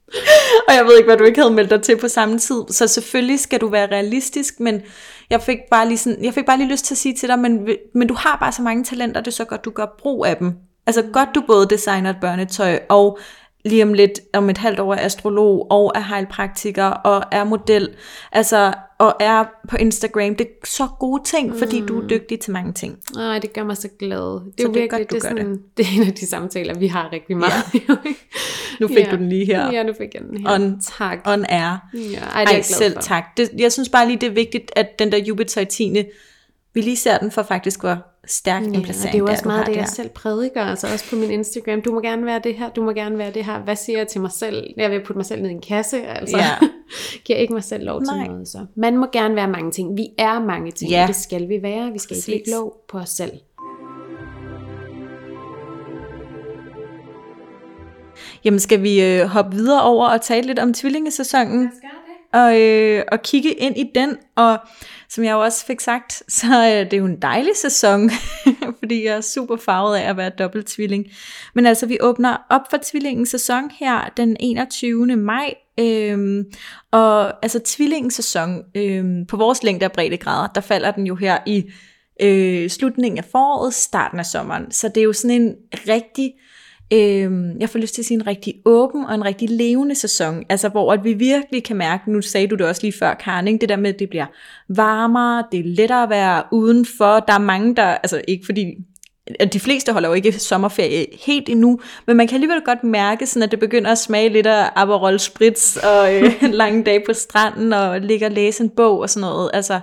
og 0.68 0.74
jeg 0.74 0.84
ved 0.84 0.96
ikke, 0.96 1.08
hvad 1.08 1.16
du 1.16 1.24
ikke 1.24 1.40
havde 1.40 1.54
meldt 1.54 1.70
dig 1.70 1.82
til 1.82 1.96
på 1.96 2.08
samme 2.08 2.38
tid. 2.38 2.62
Så 2.68 2.86
selvfølgelig 2.86 3.40
skal 3.40 3.60
du 3.60 3.68
være 3.68 3.86
realistisk, 3.86 4.60
men 4.60 4.80
jeg 5.30 5.42
fik 5.42 5.58
bare 5.70 5.88
lige, 5.88 5.98
sådan, 5.98 6.24
jeg 6.24 6.34
fik 6.34 6.46
bare 6.46 6.58
lige 6.58 6.70
lyst 6.70 6.84
til 6.84 6.94
at 6.94 6.98
sige 6.98 7.14
til 7.14 7.28
dig, 7.28 7.38
men, 7.38 7.68
men 7.94 8.08
du 8.08 8.14
har 8.14 8.36
bare 8.40 8.52
så 8.52 8.62
mange 8.62 8.84
talenter, 8.84 9.20
det 9.20 9.28
er 9.28 9.32
så 9.32 9.44
godt, 9.44 9.64
du 9.64 9.70
gør 9.70 9.86
brug 9.98 10.26
af 10.26 10.36
dem. 10.36 10.52
Altså 10.86 11.02
godt, 11.12 11.28
du 11.34 11.42
både 11.46 11.66
designer 11.66 12.10
et 12.10 12.16
børnetøj, 12.20 12.80
og 12.88 13.18
lige 13.64 13.82
om 13.82 13.94
lidt, 13.94 14.20
om 14.32 14.50
et 14.50 14.58
halvt 14.58 14.80
år 14.80 14.94
er 14.94 15.04
astrolog, 15.04 15.66
og 15.70 15.92
er 15.94 16.14
heilpraktiker, 16.14 16.84
og 16.84 17.24
er 17.32 17.44
model, 17.44 17.88
altså, 18.32 18.72
og 18.98 19.16
er 19.20 19.44
på 19.68 19.76
Instagram. 19.76 20.34
Det 20.34 20.46
er 20.46 20.66
så 20.66 20.88
gode 20.98 21.22
ting, 21.24 21.52
mm. 21.52 21.58
fordi 21.58 21.80
du 21.80 22.02
er 22.02 22.08
dygtig 22.08 22.40
til 22.40 22.52
mange 22.52 22.72
ting. 22.72 22.98
Nej, 23.14 23.38
det 23.38 23.52
gør 23.52 23.64
mig 23.64 23.76
så 23.76 23.88
glad. 23.98 24.18
Det 24.18 24.52
er 24.58 24.62
så 24.62 24.62
jo 24.62 24.68
virkelig, 24.68 24.90
godt, 24.90 25.10
det, 25.10 25.16
er 25.16 25.28
sådan, 25.28 25.50
det. 25.50 25.60
det 25.76 25.86
er 25.86 26.00
en 26.00 26.06
af 26.08 26.14
de 26.14 26.26
samtaler, 26.26 26.78
vi 26.78 26.86
har 26.86 27.12
rigtig 27.12 27.36
meget. 27.36 27.52
Ja. 27.74 27.94
nu 28.80 28.88
fik 28.88 29.06
ja. 29.06 29.10
du 29.10 29.16
den 29.16 29.28
lige 29.28 29.46
her. 29.46 29.72
Ja, 29.72 29.82
nu 29.82 29.92
fik 29.92 30.14
jeg 30.14 30.22
den 30.22 30.46
her. 30.46 30.54
On, 30.54 30.80
tak. 30.98 31.18
On 31.26 31.44
air. 31.48 31.76
Ja, 31.94 32.18
ej, 32.34 32.44
det 32.44 32.52
er 32.52 32.56
ej 32.56 32.62
selv 32.62 32.94
for. 32.94 33.00
tak. 33.00 33.24
Det, 33.36 33.50
jeg 33.58 33.72
synes 33.72 33.88
bare 33.88 34.06
lige, 34.06 34.16
det 34.20 34.26
er 34.26 34.34
vigtigt, 34.34 34.72
at 34.76 34.98
den 34.98 35.12
der 35.12 35.18
Jupiter 35.18 35.60
i 35.60 35.64
10. 35.64 35.94
Vi 36.74 36.80
lige 36.80 36.96
ser 36.96 37.18
den 37.18 37.30
for 37.30 37.42
faktisk 37.42 37.82
var 37.82 38.18
stærk 38.26 38.62
ja, 38.62 38.80
placering. 38.80 39.12
Det 39.12 39.14
er 39.14 39.18
jo 39.18 39.26
også 39.26 39.42
der, 39.42 39.50
meget 39.50 39.66
det, 39.66 39.76
jeg 39.76 39.84
der. 39.84 39.90
selv 39.90 40.08
prædiker, 40.08 40.62
altså 40.62 40.86
også 40.92 41.10
på 41.10 41.16
min 41.16 41.30
Instagram. 41.30 41.82
Du 41.82 41.92
må 41.92 42.00
gerne 42.00 42.26
være 42.26 42.40
det 42.44 42.54
her, 42.54 42.70
du 42.70 42.82
må 42.82 42.92
gerne 42.92 43.18
være 43.18 43.30
det 43.30 43.44
her. 43.44 43.58
Hvad 43.58 43.76
siger 43.76 43.98
jeg 43.98 44.08
til 44.08 44.20
mig 44.20 44.30
selv? 44.32 44.74
Jeg 44.76 44.90
vil 44.90 45.00
putte 45.04 45.18
mig 45.18 45.26
selv 45.26 45.42
ned 45.42 45.50
i 45.50 45.52
en 45.52 45.60
kasse, 45.60 46.02
altså. 46.06 46.36
Ja. 46.36 46.50
Giver 47.24 47.38
ikke 47.38 47.52
mig 47.52 47.64
selv 47.64 47.84
lov 47.84 48.00
til 48.00 48.16
Nej. 48.16 48.26
noget. 48.26 48.48
Så. 48.48 48.66
Man 48.76 48.96
må 48.96 49.06
gerne 49.12 49.36
være 49.36 49.48
mange 49.48 49.70
ting. 49.70 49.96
Vi 49.96 50.08
er 50.18 50.40
mange 50.40 50.70
ting, 50.70 50.90
ja. 50.90 51.04
det 51.06 51.16
skal 51.16 51.48
vi 51.48 51.62
være. 51.62 51.92
Vi 51.92 51.98
skal 51.98 52.14
Præcis. 52.14 52.28
ikke 52.28 52.50
lov 52.50 52.76
på 52.88 52.98
os 52.98 53.08
selv. 53.08 53.32
Jamen 58.44 58.60
skal 58.60 58.82
vi 58.82 59.02
øh, 59.04 59.26
hoppe 59.26 59.56
videre 59.56 59.82
over 59.82 60.08
og 60.08 60.20
tale 60.20 60.46
lidt 60.46 60.58
om 60.58 60.74
tvillingesæsonen? 60.74 61.70
Og, 62.32 62.60
øh, 62.60 63.02
og 63.12 63.22
kigge 63.22 63.50
ind 63.52 63.78
i 63.78 63.90
den, 63.94 64.16
og 64.36 64.58
som 65.14 65.24
jeg 65.24 65.32
jo 65.32 65.40
også 65.40 65.66
fik 65.66 65.80
sagt, 65.80 66.22
så 66.38 66.46
øh, 66.46 66.66
er 66.66 66.84
det 66.84 66.98
jo 66.98 67.06
en 67.06 67.22
dejlig 67.22 67.56
sæson, 67.56 68.10
fordi 68.78 69.04
jeg 69.04 69.16
er 69.16 69.20
super 69.20 69.56
farvet 69.56 69.96
af 69.96 70.08
at 70.10 70.16
være 70.16 70.30
dobbelt 70.30 70.66
tvilling. 70.66 71.06
Men 71.54 71.66
altså, 71.66 71.86
vi 71.86 71.98
åbner 72.00 72.36
op 72.50 72.62
for 72.70 72.78
tvillingens 72.82 73.28
sæson 73.28 73.70
her 73.80 74.08
den 74.16 74.36
21. 74.40 75.16
maj, 75.16 75.54
øhm, 75.78 76.44
og 76.90 77.44
altså 77.44 77.60
tvillingens 77.64 78.14
sæson, 78.14 78.62
øhm, 78.74 79.26
på 79.26 79.36
vores 79.36 79.62
længde 79.62 79.86
og 79.86 79.92
breddegrader, 79.92 80.48
der 80.54 80.60
falder 80.60 80.90
den 80.90 81.06
jo 81.06 81.14
her 81.14 81.38
i 81.46 81.64
øh, 82.22 82.70
slutningen 82.70 83.18
af 83.18 83.24
foråret, 83.24 83.74
starten 83.74 84.18
af 84.18 84.26
sommeren. 84.26 84.70
Så 84.70 84.88
det 84.88 84.96
er 84.96 85.04
jo 85.04 85.12
sådan 85.12 85.42
en 85.42 85.54
rigtig, 85.88 86.32
øh, 86.36 86.51
jeg 87.60 87.68
får 87.68 87.78
lyst 87.78 87.94
til 87.94 88.02
at 88.02 88.06
sige 88.06 88.14
en 88.14 88.26
rigtig 88.26 88.54
åben 88.64 89.04
og 89.04 89.14
en 89.14 89.24
rigtig 89.24 89.50
levende 89.50 89.94
sæson. 89.94 90.44
Altså 90.48 90.68
hvor 90.68 90.92
at 90.92 91.04
vi 91.04 91.12
virkelig 91.12 91.64
kan 91.64 91.76
mærke, 91.76 92.12
nu 92.12 92.22
sagde 92.22 92.46
du 92.46 92.54
det 92.54 92.66
også 92.66 92.82
lige 92.82 92.98
før, 92.98 93.14
Karen, 93.14 93.60
det 93.60 93.68
der 93.68 93.76
med, 93.76 93.94
at 93.94 93.98
det 93.98 94.10
bliver 94.10 94.26
varmere, 94.68 95.44
det 95.52 95.60
er 95.60 95.64
lettere 95.64 96.02
at 96.02 96.10
være 96.10 96.42
udenfor. 96.52 97.20
Der 97.20 97.34
er 97.34 97.38
mange, 97.38 97.76
der, 97.76 97.84
altså 97.84 98.20
ikke 98.28 98.46
fordi 98.46 98.74
de 99.52 99.60
fleste 99.60 99.92
holder 99.92 100.08
jo 100.08 100.14
ikke 100.14 100.32
sommerferie 100.32 101.06
helt 101.26 101.48
endnu, 101.48 101.80
men 102.06 102.16
man 102.16 102.28
kan 102.28 102.34
alligevel 102.34 102.60
godt 102.64 102.84
mærke, 102.84 103.26
sådan 103.26 103.42
at 103.42 103.50
det 103.50 103.60
begynder 103.60 103.90
at 103.90 103.98
smage 103.98 104.28
lidt 104.28 104.46
af 104.46 104.70
Aperol 104.76 105.18
Spritz 105.18 105.76
og 105.76 106.14
øh, 106.14 106.42
lange 106.62 106.84
dage 106.84 107.02
på 107.06 107.12
stranden 107.12 107.72
og 107.72 108.00
ligge 108.00 108.26
og 108.26 108.32
læse 108.32 108.62
en 108.62 108.70
bog 108.70 108.98
og 108.98 109.10
sådan 109.10 109.28
noget. 109.28 109.50
Altså, 109.54 109.80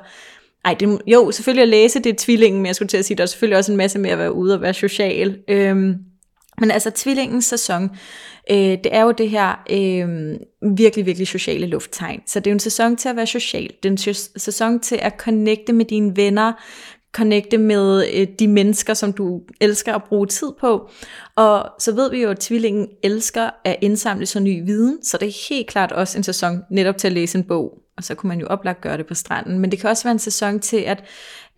ej, 0.65 0.73
det, 0.73 1.01
jo, 1.07 1.31
selvfølgelig 1.31 1.63
at 1.63 1.69
læse, 1.69 1.99
det 1.99 2.09
er 2.09 2.15
tvillingen, 2.17 2.61
men 2.61 2.65
jeg 2.65 2.75
skulle 2.75 2.89
til 2.89 2.97
at 2.97 3.05
sige, 3.05 3.17
der 3.17 3.23
er 3.23 3.27
selvfølgelig 3.27 3.57
også 3.57 3.71
en 3.71 3.77
masse 3.77 3.99
med 3.99 4.09
at 4.09 4.17
være 4.17 4.33
ude 4.33 4.53
og 4.53 4.61
være 4.61 4.73
social. 4.73 5.37
Øhm, 5.47 5.95
men 6.59 6.71
altså, 6.71 6.91
tvillingens 6.95 7.45
sæson, 7.45 7.89
øh, 8.51 8.57
det 8.57 8.87
er 8.91 9.01
jo 9.01 9.11
det 9.11 9.29
her 9.29 9.63
øh, 9.69 10.33
virkelig, 10.77 11.05
virkelig 11.05 11.27
sociale 11.27 11.67
lufttegn. 11.67 12.21
Så 12.25 12.39
det 12.39 12.47
er 12.47 12.51
jo 12.51 12.55
en 12.55 12.59
sæson 12.59 12.97
til 12.97 13.09
at 13.09 13.15
være 13.15 13.27
social. 13.27 13.71
Det 13.83 13.89
er 13.89 13.91
en 13.91 14.13
sæson 14.39 14.79
til 14.79 14.99
at 15.01 15.13
connecte 15.17 15.73
med 15.73 15.85
dine 15.85 16.15
venner, 16.15 16.53
connecte 17.13 17.57
med 17.57 18.05
øh, 18.13 18.27
de 18.39 18.47
mennesker, 18.47 18.93
som 18.93 19.13
du 19.13 19.41
elsker 19.61 19.93
at 19.93 20.03
bruge 20.03 20.27
tid 20.27 20.51
på. 20.59 20.89
Og 21.35 21.69
så 21.79 21.91
ved 21.91 22.11
vi 22.11 22.21
jo, 22.21 22.29
at 22.29 22.39
tvillingen 22.39 22.87
elsker 23.03 23.49
at 23.65 23.75
indsamle 23.81 24.25
så 24.25 24.39
ny 24.39 24.65
viden, 24.65 25.03
så 25.03 25.17
det 25.17 25.27
er 25.27 25.49
helt 25.49 25.67
klart 25.67 25.91
også 25.91 26.17
en 26.17 26.23
sæson 26.23 26.61
netop 26.71 26.97
til 26.97 27.07
at 27.07 27.13
læse 27.13 27.37
en 27.37 27.43
bog. 27.43 27.73
Og 27.97 28.03
så 28.03 28.15
kunne 28.15 28.27
man 28.27 28.39
jo 28.39 28.47
oplagt 28.47 28.81
gøre 28.81 28.97
det 28.97 29.07
på 29.07 29.13
stranden. 29.13 29.59
Men 29.59 29.71
det 29.71 29.79
kan 29.79 29.89
også 29.89 30.03
være 30.03 30.11
en 30.11 30.19
sæson 30.19 30.59
til 30.59 30.77
at 30.77 31.03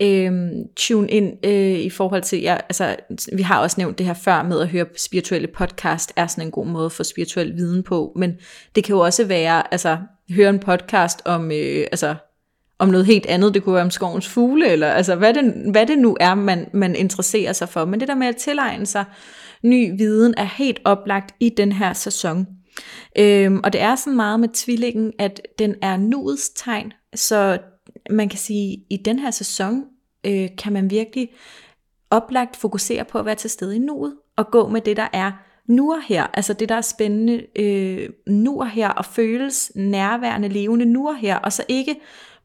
øh, 0.01 0.51
tune 0.75 1.09
ind 1.09 1.45
øh, 1.45 1.79
i 1.79 1.89
forhold 1.89 2.21
til, 2.21 2.41
ja, 2.41 2.57
altså 2.69 2.95
vi 3.33 3.41
har 3.41 3.61
også 3.61 3.75
nævnt 3.77 3.97
det 3.97 4.05
her 4.05 4.13
før 4.13 4.43
med 4.43 4.59
at 4.61 4.67
høre 4.67 4.85
spirituelle 4.97 5.47
podcast, 5.47 6.13
er 6.15 6.27
sådan 6.27 6.43
en 6.43 6.51
god 6.51 6.65
måde 6.65 6.85
at 6.85 6.91
få 6.91 7.03
spirituel 7.03 7.55
viden 7.55 7.83
på. 7.83 8.11
Men 8.15 8.33
det 8.75 8.83
kan 8.83 8.95
jo 8.95 8.99
også 8.99 9.25
være, 9.25 9.73
altså 9.73 9.97
høre 10.29 10.49
en 10.49 10.59
podcast 10.59 11.21
om, 11.25 11.51
øh, 11.51 11.87
altså 11.91 12.15
om 12.79 12.89
noget 12.89 13.05
helt 13.05 13.25
andet. 13.25 13.53
Det 13.53 13.63
kunne 13.63 13.75
være 13.75 13.83
om 13.83 13.91
skovens 13.91 14.27
fugle, 14.27 14.67
eller 14.67 14.87
altså 14.87 15.15
hvad 15.15 15.33
det, 15.33 15.53
hvad 15.71 15.85
det 15.85 15.99
nu 15.99 16.17
er, 16.19 16.35
man, 16.35 16.69
man 16.73 16.95
interesserer 16.95 17.53
sig 17.53 17.69
for. 17.69 17.85
Men 17.85 17.99
det 17.99 18.07
der 18.07 18.15
med 18.15 18.27
at 18.27 18.35
tilegne 18.35 18.85
sig 18.85 19.05
ny 19.63 19.97
viden 19.97 20.33
er 20.37 20.43
helt 20.43 20.79
oplagt 20.85 21.35
i 21.39 21.49
den 21.49 21.71
her 21.71 21.93
sæson. 21.93 22.47
Øhm, 23.17 23.59
og 23.63 23.73
det 23.73 23.81
er 23.81 23.95
sådan 23.95 24.15
meget 24.15 24.39
med 24.39 24.49
tvillingen, 24.53 25.13
at 25.19 25.41
den 25.59 25.75
er 25.81 25.97
nuets 25.97 26.49
tegn, 26.49 26.93
så 27.15 27.57
man 28.09 28.29
kan 28.29 28.39
sige, 28.39 28.73
at 28.73 28.79
i 28.89 28.97
den 29.05 29.19
her 29.19 29.31
sæson 29.31 29.83
øh, 30.25 30.49
kan 30.57 30.73
man 30.73 30.89
virkelig 30.89 31.29
oplagt 32.09 32.55
fokusere 32.55 33.05
på 33.05 33.19
at 33.19 33.25
være 33.25 33.35
til 33.35 33.49
stede 33.49 33.75
i 33.75 33.79
nuet, 33.79 34.15
og 34.37 34.51
gå 34.51 34.67
med 34.67 34.81
det, 34.81 34.97
der 34.97 35.07
er 35.13 35.31
nu 35.67 35.93
og 35.93 36.01
her, 36.07 36.27
altså 36.33 36.53
det, 36.53 36.69
der 36.69 36.75
er 36.75 36.81
spændende 36.81 37.45
øh, 37.55 38.09
nu 38.27 38.59
og 38.59 38.69
her, 38.69 38.89
og 38.89 39.05
føles 39.05 39.71
nærværende, 39.75 40.47
levende 40.47 40.85
nu 40.85 41.07
og 41.09 41.17
her, 41.17 41.37
og 41.37 41.53
så 41.53 41.63
ikke 41.67 41.95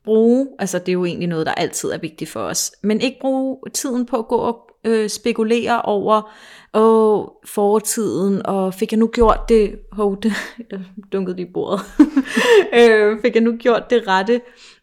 bruge, 0.04 0.48
altså 0.58 0.78
det 0.78 0.88
er 0.88 0.92
jo 0.92 1.04
egentlig 1.04 1.28
noget, 1.28 1.46
der 1.46 1.52
altid 1.52 1.90
er 1.90 1.98
vigtigt 1.98 2.30
for 2.30 2.40
os, 2.40 2.72
men 2.82 3.00
ikke 3.00 3.18
bruge 3.20 3.58
tiden 3.74 4.06
på 4.06 4.16
at 4.16 4.28
gå 4.28 4.36
og 4.36 4.70
øh, 4.84 5.08
spekulere 5.08 5.82
over 5.82 6.32
åh, 6.74 7.26
fortiden, 7.44 8.46
og 8.46 8.74
fik 8.74 8.92
jeg 8.92 8.98
nu 8.98 9.06
gjort 9.06 9.40
det, 9.48 9.78
hov, 9.92 10.16
det, 10.22 10.32
jeg 10.70 10.80
dunkede 11.12 11.42
i 11.42 11.44
bordet, 11.54 11.80
øh, 12.80 13.20
fik 13.22 13.34
jeg 13.34 13.42
nu 13.42 13.56
gjort 13.56 13.90
det 13.90 14.08
rette, 14.08 14.40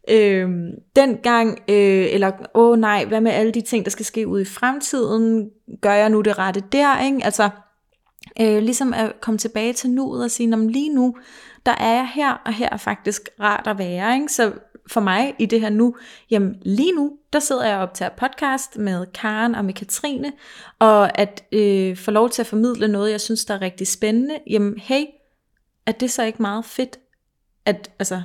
øh, 0.10 0.50
dengang, 0.96 1.60
øh, 1.68 2.14
eller 2.14 2.32
åh 2.54 2.80
nej, 2.80 3.06
hvad 3.06 3.22
med 3.22 3.32
alle 3.32 3.52
de 3.52 3.62
ting, 3.62 3.86
der 3.86 3.92
skal 3.92 4.06
ske 4.06 4.28
ud 4.28 4.42
i 4.42 4.46
fremtiden, 4.46 5.50
gør 5.82 5.94
jeg 5.94 6.10
nu 6.10 6.22
det 6.22 6.38
rette 6.38 6.64
der, 6.72 7.02
ikke? 7.06 7.26
altså 7.26 7.50
øh, 8.42 8.58
ligesom 8.64 8.94
at 8.94 9.22
komme 9.22 9.38
tilbage 9.38 9.74
til 9.74 9.90
nuet 9.90 10.24
og 10.24 10.32
sige, 10.32 10.70
lige 10.70 10.96
nu, 10.96 11.16
der 11.66 11.72
er 11.72 11.94
jeg 11.94 12.10
her, 12.14 12.34
og 12.46 12.54
her 12.54 12.70
er 12.72 12.78
faktisk 12.78 13.30
rart 13.40 13.68
at 13.68 13.78
være, 13.78 14.16
ikke? 14.16 14.34
så 14.34 14.52
for 14.88 15.02
mig 15.02 15.36
i 15.40 15.46
det 15.46 15.62
her 15.62 15.70
nu, 15.70 15.96
jamen 16.32 16.56
lige 16.62 16.96
nu, 16.96 17.18
der 17.34 17.40
sidder 17.40 17.66
jeg 17.66 17.78
op 17.78 17.94
til 17.94 18.10
podcast 18.18 18.78
med 18.78 19.06
Karen 19.06 19.56
og 19.56 19.66
med 19.66 19.74
Katrine, 19.74 20.32
og 20.80 21.20
at 21.20 21.44
øh, 21.52 21.98
få 21.98 22.12
lov 22.12 22.30
til 22.30 22.42
at 22.42 22.48
formidle 22.48 22.88
noget, 22.88 23.12
jeg 23.12 23.22
synes, 23.22 23.46
der 23.46 23.54
er 23.54 23.62
rigtig 23.62 23.88
spændende, 23.88 24.40
jamen 24.50 24.78
hey, 24.78 25.06
er 25.86 25.92
det 25.92 26.12
så 26.12 26.24
ikke 26.24 26.42
meget 26.42 26.66
fedt, 26.66 27.00
at, 27.66 27.92
altså, 28.00 28.22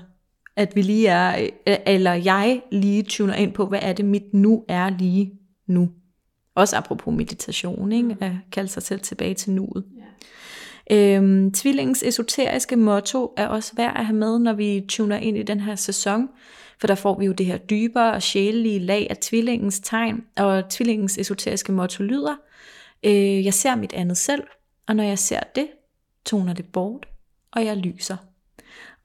at 0.59 0.77
vi 0.77 0.83
lige 0.83 1.09
er, 1.09 1.49
øh, 1.66 1.77
eller 1.87 2.12
jeg 2.12 2.62
lige 2.73 3.03
tuner 3.03 3.35
ind 3.35 3.53
på, 3.53 3.66
hvad 3.66 3.79
er 3.83 3.92
det 3.92 4.05
mit 4.05 4.35
nu 4.35 4.64
er 4.68 4.90
lige 4.99 5.33
nu. 5.66 5.90
Også 6.55 6.77
apropos 6.77 7.14
meditation, 7.14 7.92
ikke? 7.92 8.16
at 8.21 8.33
kalde 8.53 8.68
sig 8.68 8.83
selv 8.83 9.01
tilbage 9.01 9.35
til 9.35 9.53
nuet. 9.53 9.85
Ja. 10.90 11.16
Øhm, 11.16 11.53
tvillingens 11.53 12.03
esoteriske 12.03 12.77
motto 12.77 13.35
er 13.37 13.47
også 13.47 13.73
værd 13.77 13.97
at 13.97 14.07
have 14.07 14.16
med, 14.16 14.38
når 14.38 14.53
vi 14.53 14.85
tuner 14.88 15.16
ind 15.16 15.37
i 15.37 15.42
den 15.42 15.61
her 15.61 15.75
sæson, 15.75 16.29
for 16.81 16.87
der 16.87 16.94
får 16.94 17.18
vi 17.18 17.25
jo 17.25 17.33
det 17.33 17.47
her 17.47 17.59
dybere 17.59 18.12
og 18.12 18.23
sjælelige 18.23 18.79
lag 18.79 19.07
af 19.11 19.16
tvillingens 19.16 19.81
tegn, 19.81 20.25
og 20.37 20.68
tvillingens 20.71 21.18
esoteriske 21.18 21.73
motto 21.73 22.03
lyder, 22.03 22.37
øh, 23.05 23.44
jeg 23.44 23.55
ser 23.55 23.77
mit 23.77 23.92
andet 23.92 24.16
selv, 24.16 24.42
og 24.87 24.97
når 24.97 25.05
jeg 25.05 25.18
ser 25.18 25.40
det, 25.55 25.68
toner 26.25 26.53
det 26.53 26.64
bort, 26.73 27.09
og 27.53 27.64
jeg 27.64 27.77
lyser. 27.77 28.16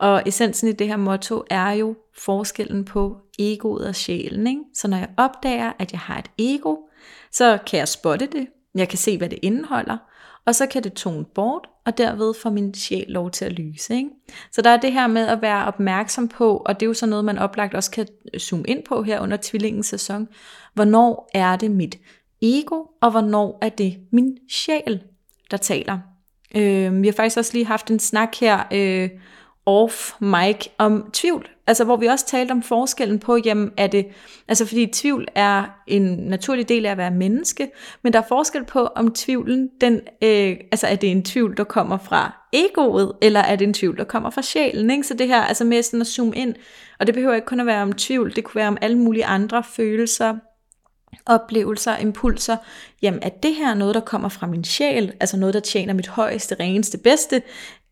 Og 0.03 0.23
essensen 0.25 0.67
i 0.67 0.71
det 0.71 0.87
her 0.87 0.97
motto 0.97 1.43
er 1.49 1.71
jo 1.71 1.95
forskellen 2.17 2.85
på 2.85 3.17
egoet 3.39 3.87
og 3.87 3.95
sjælen. 3.95 4.47
Ikke? 4.47 4.61
Så 4.73 4.87
når 4.87 4.97
jeg 4.97 5.09
opdager, 5.17 5.71
at 5.79 5.91
jeg 5.91 5.99
har 5.99 6.17
et 6.17 6.31
ego, 6.37 6.75
så 7.31 7.57
kan 7.67 7.79
jeg 7.79 7.87
spotte 7.87 8.25
det, 8.25 8.47
jeg 8.75 8.89
kan 8.89 8.97
se, 8.97 9.17
hvad 9.17 9.29
det 9.29 9.39
indeholder, 9.41 9.97
og 10.45 10.55
så 10.55 10.65
kan 10.65 10.83
det 10.83 10.93
tone 10.93 11.25
bort, 11.25 11.67
og 11.85 11.97
derved 11.97 12.33
får 12.41 12.49
min 12.49 12.73
sjæl 12.73 13.05
lov 13.07 13.31
til 13.31 13.45
at 13.45 13.51
lyse. 13.51 13.95
Ikke? 13.95 14.09
Så 14.51 14.61
der 14.61 14.69
er 14.69 14.77
det 14.77 14.93
her 14.93 15.07
med 15.07 15.27
at 15.27 15.41
være 15.41 15.65
opmærksom 15.65 16.27
på, 16.27 16.57
og 16.57 16.79
det 16.79 16.85
er 16.85 16.87
jo 16.87 16.93
så 16.93 17.05
noget, 17.05 17.25
man 17.25 17.37
oplagt 17.37 17.73
også 17.73 17.91
kan 17.91 18.07
zoome 18.39 18.65
ind 18.67 18.83
på 18.83 19.03
her 19.03 19.19
under 19.19 19.37
tvillingens 19.41 19.87
sæson. 19.87 20.27
Hvornår 20.73 21.29
er 21.33 21.55
det 21.55 21.71
mit 21.71 21.97
ego, 22.41 22.83
og 23.01 23.11
hvornår 23.11 23.57
er 23.61 23.69
det 23.69 23.97
min 24.11 24.37
sjæl, 24.49 25.03
der 25.51 25.57
taler? 25.57 25.99
Øh, 26.55 27.01
vi 27.01 27.07
har 27.07 27.13
faktisk 27.13 27.37
også 27.37 27.53
lige 27.53 27.65
haft 27.65 27.91
en 27.91 27.99
snak 27.99 28.35
her, 28.39 28.63
øh, 28.71 29.09
off 29.65 30.11
mic 30.19 30.67
om 30.77 31.09
tvivl. 31.13 31.49
Altså 31.67 31.83
hvor 31.83 31.95
vi 31.95 32.05
også 32.05 32.25
talte 32.27 32.51
om 32.51 32.63
forskellen 32.63 33.19
på, 33.19 33.37
jamen 33.45 33.71
er 33.77 33.87
det, 33.87 34.07
altså 34.47 34.65
fordi 34.65 34.85
tvivl 34.85 35.27
er 35.35 35.63
en 35.87 36.01
naturlig 36.01 36.69
del 36.69 36.85
af 36.85 36.91
at 36.91 36.97
være 36.97 37.11
menneske, 37.11 37.71
men 38.01 38.13
der 38.13 38.19
er 38.19 38.23
forskel 38.27 38.65
på, 38.65 38.85
om 38.85 39.13
tvivlen, 39.13 39.69
den, 39.81 39.93
øh, 40.21 40.57
altså 40.71 40.87
er 40.87 40.95
det 40.95 41.11
en 41.11 41.23
tvivl, 41.23 41.57
der 41.57 41.63
kommer 41.63 41.97
fra 41.97 42.47
egoet, 42.53 43.11
eller 43.21 43.39
er 43.39 43.55
det 43.55 43.67
en 43.67 43.73
tvivl, 43.73 43.97
der 43.97 44.03
kommer 44.03 44.29
fra 44.29 44.41
sjælen, 44.41 44.91
ikke? 44.91 45.07
Så 45.07 45.13
det 45.13 45.27
her, 45.27 45.41
altså 45.41 45.63
med 45.65 45.83
sådan 45.83 46.01
at 46.01 46.07
zoome 46.07 46.35
ind, 46.35 46.55
og 46.99 47.07
det 47.07 47.15
behøver 47.15 47.33
ikke 47.33 47.47
kun 47.47 47.59
at 47.59 47.65
være 47.65 47.81
om 47.81 47.93
tvivl, 47.93 48.35
det 48.35 48.43
kunne 48.43 48.59
være 48.59 48.67
om 48.67 48.77
alle 48.81 48.97
mulige 48.97 49.25
andre 49.25 49.63
følelser, 49.63 50.35
oplevelser, 51.25 51.97
impulser, 51.97 52.57
jamen 53.01 53.19
er 53.23 53.29
det 53.29 53.55
her 53.55 53.73
noget, 53.73 53.95
der 53.95 54.01
kommer 54.01 54.29
fra 54.29 54.47
min 54.47 54.63
sjæl, 54.63 55.13
altså 55.19 55.37
noget, 55.37 55.53
der 55.53 55.59
tjener 55.59 55.93
mit 55.93 56.07
højeste, 56.07 56.55
reneste, 56.59 56.97
bedste, 56.97 57.41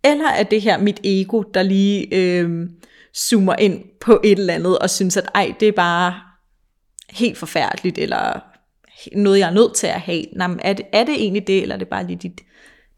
eller 0.04 0.28
er 0.28 0.44
det 0.44 0.62
her 0.62 0.78
mit 0.78 1.00
ego, 1.04 1.42
der 1.54 1.64
lige 1.64 2.16
øh, 2.16 2.70
zoomer 3.18 3.56
ind 3.56 3.84
på 4.00 4.22
et 4.24 4.40
eller 4.40 4.54
andet 4.54 4.80
og 4.80 4.90
synes, 4.90 5.18
at 5.18 5.30
ej, 5.36 5.54
det 5.60 5.68
er 5.68 5.72
bare 5.72 6.14
helt 7.10 7.38
forfærdeligt, 7.38 7.98
eller 7.98 8.40
noget, 9.16 9.40
jeg 9.40 9.50
er 9.50 9.54
nødt 9.54 9.76
til 9.76 9.88
at 9.88 10.02
have. 10.02 10.26
Nej, 10.36 10.48
men 10.48 10.60
er, 10.64 10.74
det, 10.74 10.86
er 10.94 11.04
det 11.04 11.14
egentlig 11.14 11.48
det, 11.48 11.62
eller 11.62 11.76
er 11.76 11.80
det 11.80 11.88
bare 11.88 12.08
lige 12.08 12.18
dit, 12.18 12.42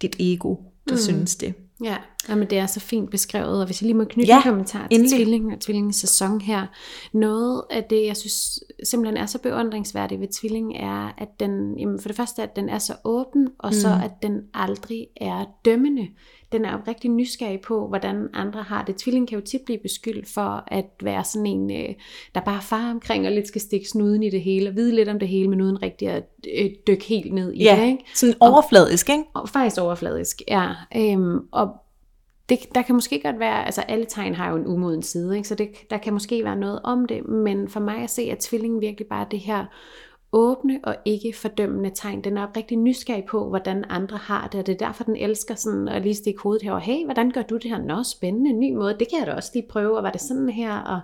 dit 0.02 0.16
ego, 0.20 0.56
der 0.90 0.96
mm. 0.96 1.02
synes 1.02 1.36
det? 1.36 1.54
Ja, 1.84 1.98
men 2.30 2.50
det 2.50 2.58
er 2.58 2.66
så 2.66 2.80
fint 2.80 3.12
beskrevet, 3.12 3.60
og 3.60 3.66
hvis 3.66 3.82
jeg 3.82 3.86
lige 3.86 3.98
må 3.98 4.04
knytte 4.04 4.34
ja, 4.34 4.38
en 4.38 4.44
kommentar 4.44 4.88
til 4.88 5.00
endelig. 5.00 5.18
tvilling 5.18 5.54
og 5.54 5.60
tvillingens 5.60 5.96
sæson 5.96 6.42
her. 6.42 6.68
Noget 7.14 7.64
af 7.70 7.84
det, 7.84 8.06
jeg 8.06 8.18
synes 8.18 8.60
simpelthen 8.84 9.18
er 9.18 9.26
så 9.26 9.40
beundringsværdigt 9.40 10.22
ved 10.22 10.28
tvilling, 10.28 10.76
er, 10.76 11.14
at 11.18 11.28
den, 11.40 11.80
jamen 11.80 12.00
for 12.00 12.10
det 12.10 12.16
første, 12.18 12.44
at 12.44 12.56
den 12.56 12.70
er 12.70 12.80
så 12.80 12.94
åben, 13.04 13.48
og 13.60 13.70
mm. 13.70 13.74
så 13.74 14.00
at 14.04 14.12
den 14.24 14.42
aldrig 14.54 15.08
er 15.18 15.46
dømmende 15.66 16.08
den 16.54 16.66
er 16.66 16.88
rigtig 16.88 17.12
nysgerrig 17.12 17.62
på, 17.62 17.88
hvordan 17.88 18.30
andre 18.34 18.64
har 18.64 18.84
det. 18.84 18.96
Tvilling 18.96 19.28
kan 19.28 19.40
jo 19.40 19.46
tit 19.46 19.62
blive 19.66 19.80
beskyldt 19.80 20.30
for 20.30 20.64
at 20.68 20.86
være 21.02 21.24
sådan 21.24 21.46
en, 21.46 21.72
øh, 21.72 21.96
der 22.36 22.42
bare 22.42 22.62
far 22.62 22.92
omkring 22.92 23.26
og 23.26 23.32
lidt 23.32 23.48
skal 23.48 23.62
stikke 23.62 23.90
snuden 23.90 24.24
i 24.24 24.30
det 24.30 24.42
hele, 24.42 24.70
og 24.70 24.76
vide 24.76 24.96
lidt 24.96 25.10
om 25.10 25.20
det 25.20 25.28
hele, 25.28 25.50
men 25.50 25.62
uden 25.62 25.84
rigtig 25.84 26.10
at 26.10 26.24
øh, 26.58 26.70
dykke 26.88 27.06
helt 27.06 27.34
ned 27.34 27.54
i 27.54 27.64
ja, 27.64 27.78
det. 27.82 27.88
Ikke? 27.88 28.04
sådan 28.16 28.36
overfladisk, 28.40 29.10
ikke? 29.10 29.24
Og, 29.34 29.42
og 29.42 29.50
faktisk 29.50 29.82
overfladisk, 29.82 30.42
ja. 30.48 30.70
Øhm, 30.96 31.40
og 31.52 31.70
det, 32.50 32.60
der 32.76 32.82
kan 32.82 32.96
måske 32.96 33.22
godt 33.24 33.40
være, 33.40 33.66
altså 33.66 33.82
alle 33.82 34.06
tegn 34.10 34.36
har 34.36 34.50
jo 34.50 34.56
en 34.56 34.68
umoden 34.68 35.02
side, 35.02 35.36
ikke? 35.36 35.48
så 35.48 35.56
det, 35.56 35.70
der 35.90 35.98
kan 35.98 36.14
måske 36.14 36.44
være 36.44 36.56
noget 36.56 36.80
om 36.84 37.06
det, 37.06 37.28
men 37.28 37.70
for 37.70 37.80
mig 37.80 37.98
at 37.98 38.10
se, 38.10 38.22
at 38.22 38.38
tvillingen 38.38 38.82
virkelig 38.82 39.08
bare 39.08 39.28
det 39.32 39.40
her 39.40 39.66
åbne 40.34 40.80
og 40.84 40.96
ikke 41.06 41.34
fordømmende 41.34 41.92
tegn. 41.96 42.24
Den 42.24 42.38
er 42.38 42.58
rigtig 42.58 42.78
nysgerrig 42.78 43.26
på, 43.26 43.50
hvordan 43.50 43.86
andre 43.90 44.18
har 44.18 44.48
det, 44.48 44.60
og 44.60 44.68
det 44.68 44.74
er 44.74 44.86
derfor, 44.86 45.04
den 45.04 45.16
elsker 45.16 45.56
sådan 45.56 45.88
at 45.88 46.02
lige 46.02 46.16
stikke 46.16 46.42
hovedet 46.42 46.64
her, 46.64 46.78
hey, 46.78 47.06
hvordan 47.06 47.32
gør 47.32 47.42
du 47.42 47.58
det 47.58 47.72
her? 47.72 47.82
Nå, 47.82 48.04
spændende, 48.04 48.54
ny 48.54 48.74
måde, 48.74 48.96
det 49.00 49.10
kan 49.10 49.20
jeg 49.20 49.28
da 49.28 49.34
også 49.34 49.52
lige 49.54 49.68
prøve, 49.70 49.98
og 49.98 50.04
var 50.04 50.12
det 50.12 50.22
sådan 50.22 50.50
her, 50.50 50.78
og 50.78 51.00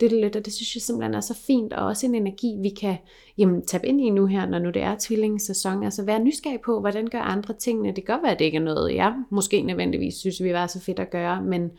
det, 0.00 0.10
det, 0.10 0.34
det, 0.34 0.44
det 0.44 0.52
synes 0.52 0.74
jeg 0.74 0.82
simpelthen 0.82 1.14
er 1.14 1.20
så 1.20 1.34
fint, 1.34 1.72
og 1.72 1.86
også 1.86 2.06
en 2.06 2.14
energi, 2.14 2.56
vi 2.62 2.68
kan 2.68 2.96
jamen, 3.38 3.66
tabe 3.66 3.86
ind 3.86 4.00
i 4.00 4.10
nu 4.10 4.26
her, 4.26 4.46
når 4.46 4.58
nu 4.58 4.70
det 4.70 4.82
er 4.82 4.96
tvillingesæson, 5.00 5.84
altså 5.84 6.04
være 6.04 6.18
nysgerrig 6.18 6.60
på, 6.60 6.80
hvordan 6.80 7.06
gør 7.06 7.20
andre 7.20 7.54
tingene, 7.54 7.88
det 7.88 8.06
kan 8.06 8.14
godt 8.14 8.22
være, 8.22 8.32
at 8.32 8.38
det 8.38 8.44
ikke 8.44 8.58
er 8.58 8.62
noget, 8.62 8.94
jeg 8.94 9.14
måske 9.30 9.62
nødvendigvis 9.62 10.14
synes, 10.14 10.42
vi 10.42 10.52
var 10.52 10.66
så 10.66 10.80
fedt 10.80 10.98
at 10.98 11.10
gøre, 11.10 11.42
men 11.42 11.70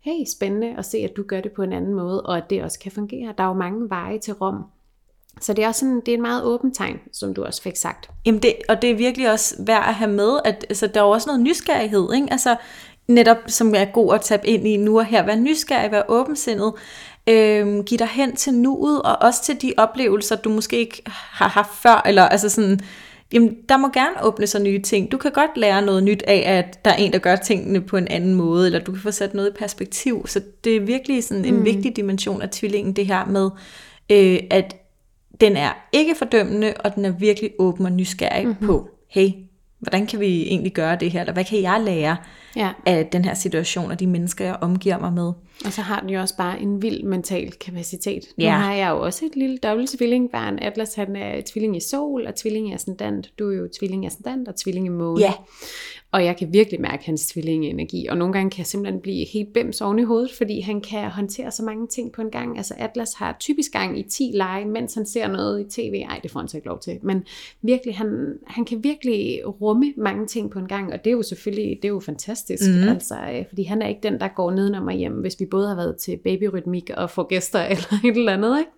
hey, 0.00 0.24
spændende 0.36 0.76
at 0.78 0.84
se, 0.84 0.98
at 0.98 1.16
du 1.16 1.22
gør 1.22 1.40
det 1.40 1.52
på 1.52 1.62
en 1.62 1.72
anden 1.72 1.94
måde, 1.94 2.22
og 2.22 2.36
at 2.36 2.50
det 2.50 2.62
også 2.62 2.78
kan 2.78 2.92
fungere. 2.92 3.34
Der 3.38 3.44
er 3.44 3.48
jo 3.48 3.54
mange 3.54 3.90
veje 3.90 4.18
til 4.18 4.34
Rom, 4.34 4.64
så 5.40 5.52
det 5.52 5.64
er 5.64 5.68
også 5.68 5.80
sådan, 5.80 6.02
det 6.06 6.08
er 6.08 6.16
en 6.16 6.22
meget 6.22 6.44
åben 6.44 6.74
tegn, 6.74 7.00
som 7.12 7.34
du 7.34 7.44
også 7.44 7.62
fik 7.62 7.76
sagt. 7.76 8.10
Jamen 8.26 8.42
det, 8.42 8.54
og 8.68 8.82
det 8.82 8.90
er 8.90 8.94
virkelig 8.94 9.30
også 9.30 9.54
værd 9.58 9.84
at 9.88 9.94
have 9.94 10.10
med, 10.10 10.38
at 10.44 10.66
altså, 10.68 10.86
der 10.86 11.00
er 11.00 11.04
også 11.04 11.28
noget 11.28 11.40
nysgerrighed, 11.40 12.12
ikke? 12.14 12.28
Altså 12.30 12.56
netop 13.08 13.36
som 13.46 13.74
er 13.74 13.84
god 13.84 14.14
at 14.14 14.20
tabe 14.20 14.46
ind 14.46 14.66
i 14.66 14.76
nu 14.76 14.98
og 14.98 15.04
her, 15.04 15.26
være 15.26 15.36
nysgerrig, 15.36 15.92
være 15.92 16.02
åbensindet, 16.08 16.72
øhm, 17.28 17.84
give 17.84 17.98
dig 17.98 18.08
hen 18.08 18.36
til 18.36 18.54
nuet, 18.54 19.02
og 19.02 19.16
også 19.20 19.42
til 19.42 19.62
de 19.62 19.72
oplevelser, 19.76 20.36
du 20.36 20.50
måske 20.50 20.76
ikke 20.76 21.02
har 21.06 21.48
haft 21.48 21.74
før, 21.82 22.02
eller 22.06 22.22
altså 22.22 22.48
sådan, 22.48 22.80
jamen 23.32 23.56
der 23.68 23.76
må 23.76 23.88
gerne 23.88 24.24
åbne 24.24 24.46
sig 24.46 24.60
nye 24.60 24.82
ting. 24.82 25.12
Du 25.12 25.16
kan 25.16 25.32
godt 25.32 25.56
lære 25.56 25.82
noget 25.82 26.02
nyt 26.02 26.22
af, 26.26 26.58
at 26.58 26.84
der 26.84 26.90
er 26.90 26.96
en, 26.96 27.12
der 27.12 27.18
gør 27.18 27.36
tingene 27.36 27.80
på 27.80 27.96
en 27.96 28.08
anden 28.08 28.34
måde, 28.34 28.66
eller 28.66 28.78
du 28.78 28.92
kan 28.92 29.00
få 29.00 29.10
sat 29.10 29.34
noget 29.34 29.50
i 29.50 29.58
perspektiv. 29.58 30.26
Så 30.26 30.40
det 30.64 30.76
er 30.76 30.80
virkelig 30.80 31.24
sådan 31.24 31.44
en 31.44 31.56
mm. 31.56 31.64
vigtig 31.64 31.96
dimension 31.96 32.42
af 32.42 32.50
tvillingen, 32.50 32.96
det 32.96 33.06
her 33.06 33.26
med, 33.26 33.50
øh, 34.10 34.40
at 34.50 34.76
den 35.40 35.56
er 35.56 35.72
ikke 35.92 36.14
fordømmende, 36.14 36.74
og 36.84 36.94
den 36.94 37.04
er 37.04 37.10
virkelig 37.10 37.50
åben 37.58 37.86
og 37.86 37.92
nysgerrig 37.92 38.46
mm-hmm. 38.46 38.66
på, 38.66 38.88
hey, 39.10 39.28
hvordan 39.84 40.06
kan 40.06 40.20
vi 40.20 40.42
egentlig 40.42 40.72
gøre 40.72 40.96
det 40.96 41.10
her, 41.10 41.20
eller 41.20 41.32
hvad 41.32 41.44
kan 41.44 41.62
jeg 41.62 41.80
lære 41.84 42.16
ja. 42.56 42.70
af 42.86 43.06
den 43.06 43.24
her 43.24 43.34
situation, 43.34 43.90
og 43.90 44.00
de 44.00 44.06
mennesker, 44.06 44.44
jeg 44.44 44.56
omgiver 44.60 44.98
mig 44.98 45.12
med. 45.12 45.32
Og 45.64 45.72
så 45.72 45.80
har 45.80 46.00
den 46.00 46.10
jo 46.10 46.20
også 46.20 46.36
bare 46.36 46.60
en 46.60 46.82
vild 46.82 47.02
mental 47.02 47.52
kapacitet. 47.52 48.22
Ja. 48.38 48.52
Nu 48.52 48.64
har 48.64 48.74
jeg 48.74 48.90
jo 48.90 49.00
også 49.00 49.24
et 49.24 49.36
lille 49.36 49.58
dobbelt 49.58 49.90
tvillingbarn. 49.90 50.58
Atlas 50.58 50.94
han 50.94 51.16
er 51.16 51.40
tvilling 51.52 51.76
i 51.76 51.80
sol, 51.80 52.26
og 52.26 52.34
tvilling 52.34 52.70
i 52.70 52.74
ascendant. 52.74 53.32
Du 53.38 53.50
er 53.50 53.56
jo 53.56 53.68
tvilling 53.78 54.04
i 54.04 54.06
ascendant 54.06 54.48
og 54.48 54.54
tvilling 54.56 54.86
i 54.86 54.90
måne. 54.90 55.20
Ja. 55.20 55.32
Og 56.14 56.24
jeg 56.24 56.36
kan 56.36 56.52
virkelig 56.52 56.80
mærke 56.80 57.06
hans 57.06 57.26
tvillingenergi, 57.26 58.06
og 58.06 58.16
nogle 58.16 58.32
gange 58.32 58.50
kan 58.50 58.58
jeg 58.58 58.66
simpelthen 58.66 59.00
blive 59.00 59.26
helt 59.26 59.52
bims 59.52 59.80
oven 59.80 59.98
i 59.98 60.02
hovedet, 60.02 60.32
fordi 60.32 60.60
han 60.60 60.80
kan 60.80 61.10
håndtere 61.10 61.50
så 61.50 61.62
mange 61.62 61.86
ting 61.86 62.12
på 62.12 62.20
en 62.20 62.30
gang. 62.30 62.56
Altså 62.56 62.74
Atlas 62.78 63.14
har 63.14 63.36
typisk 63.40 63.72
gang 63.72 63.98
i 63.98 64.02
10 64.02 64.30
lege, 64.34 64.64
mens 64.64 64.94
han 64.94 65.06
ser 65.06 65.28
noget 65.28 65.60
i 65.60 65.64
tv. 65.80 66.04
Ej, 66.08 66.20
det 66.22 66.30
får 66.30 66.40
han 66.40 66.48
så 66.48 66.56
ikke 66.56 66.68
lov 66.68 66.80
til. 66.80 66.98
Men 67.02 67.24
virkelig, 67.62 67.96
han, 67.96 68.34
han 68.46 68.64
kan 68.64 68.84
virkelig 68.84 69.40
rumme 69.60 69.92
mange 69.96 70.26
ting 70.26 70.50
på 70.50 70.58
en 70.58 70.66
gang, 70.66 70.92
og 70.92 71.04
det 71.04 71.10
er 71.10 71.14
jo 71.14 71.22
selvfølgelig, 71.22 71.78
det 71.82 71.84
er 71.84 71.92
jo 71.92 72.00
fantastisk. 72.00 72.70
Mm. 72.70 72.88
Altså, 72.88 73.14
øh, 73.14 73.44
fordi 73.48 73.62
han 73.62 73.82
er 73.82 73.88
ikke 73.88 74.00
den, 74.02 74.20
der 74.20 74.28
går 74.28 74.50
nedenom 74.50 74.86
og 74.86 74.92
hjem, 74.92 75.12
hvis 75.12 75.40
vi 75.40 75.46
både 75.46 75.68
har 75.68 75.76
været 75.76 75.96
til 75.96 76.16
babyrytmik 76.24 76.90
og 76.96 77.10
får 77.10 77.28
gæster 77.28 77.62
eller 77.72 78.00
et 78.04 78.16
eller 78.16 78.32
andet. 78.32 78.58
Ikke? 78.58 78.70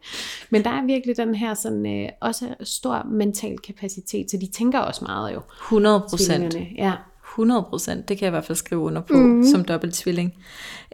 Men 0.51 0.65
der 0.65 0.71
er 0.71 0.87
virkelig 0.87 1.17
den 1.17 1.35
her 1.35 1.55
sådan, 1.55 1.87
øh, 1.87 2.09
også 2.21 2.55
stor 2.63 3.07
mental 3.11 3.59
kapacitet, 3.59 4.31
så 4.31 4.37
de 4.37 4.47
tænker 4.47 4.79
også 4.79 5.05
meget 5.05 5.35
jo. 5.35 5.41
100 5.63 6.07
procent. 6.11 6.57
Ja. 6.77 6.93
100%, 7.39 7.95
det 7.95 8.07
kan 8.07 8.21
jeg 8.21 8.27
i 8.27 8.31
hvert 8.31 8.45
fald 8.45 8.57
skrive 8.57 8.81
under 8.81 9.01
på 9.01 9.17
mm. 9.17 9.45
som 9.45 9.65
dobbelt 9.65 9.95
tvilling. 9.95 10.35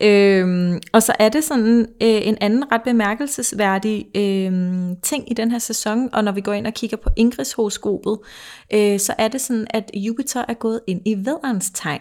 Øhm, 0.02 0.80
og 0.92 1.02
så 1.02 1.12
er 1.18 1.28
det 1.28 1.44
sådan 1.44 1.80
øh, 1.80 1.86
en 2.00 2.38
anden 2.40 2.72
ret 2.72 2.82
bemærkelsesværdig 2.82 4.06
øh, 4.16 4.52
ting 5.02 5.30
i 5.30 5.34
den 5.34 5.50
her 5.50 5.58
sæson, 5.58 6.08
og 6.12 6.24
når 6.24 6.32
vi 6.32 6.40
går 6.40 6.52
ind 6.52 6.66
og 6.66 6.74
kigger 6.74 6.96
på 6.96 7.10
Ingrids 7.16 7.52
horoskopet, 7.52 8.18
øh, 8.74 8.98
så 8.98 9.14
er 9.18 9.28
det 9.28 9.40
sådan, 9.40 9.66
at 9.70 9.90
Jupiter 9.94 10.44
er 10.48 10.54
gået 10.54 10.80
ind 10.86 11.00
i 11.04 11.16
vædderens 11.16 11.70
tegn. 11.74 12.00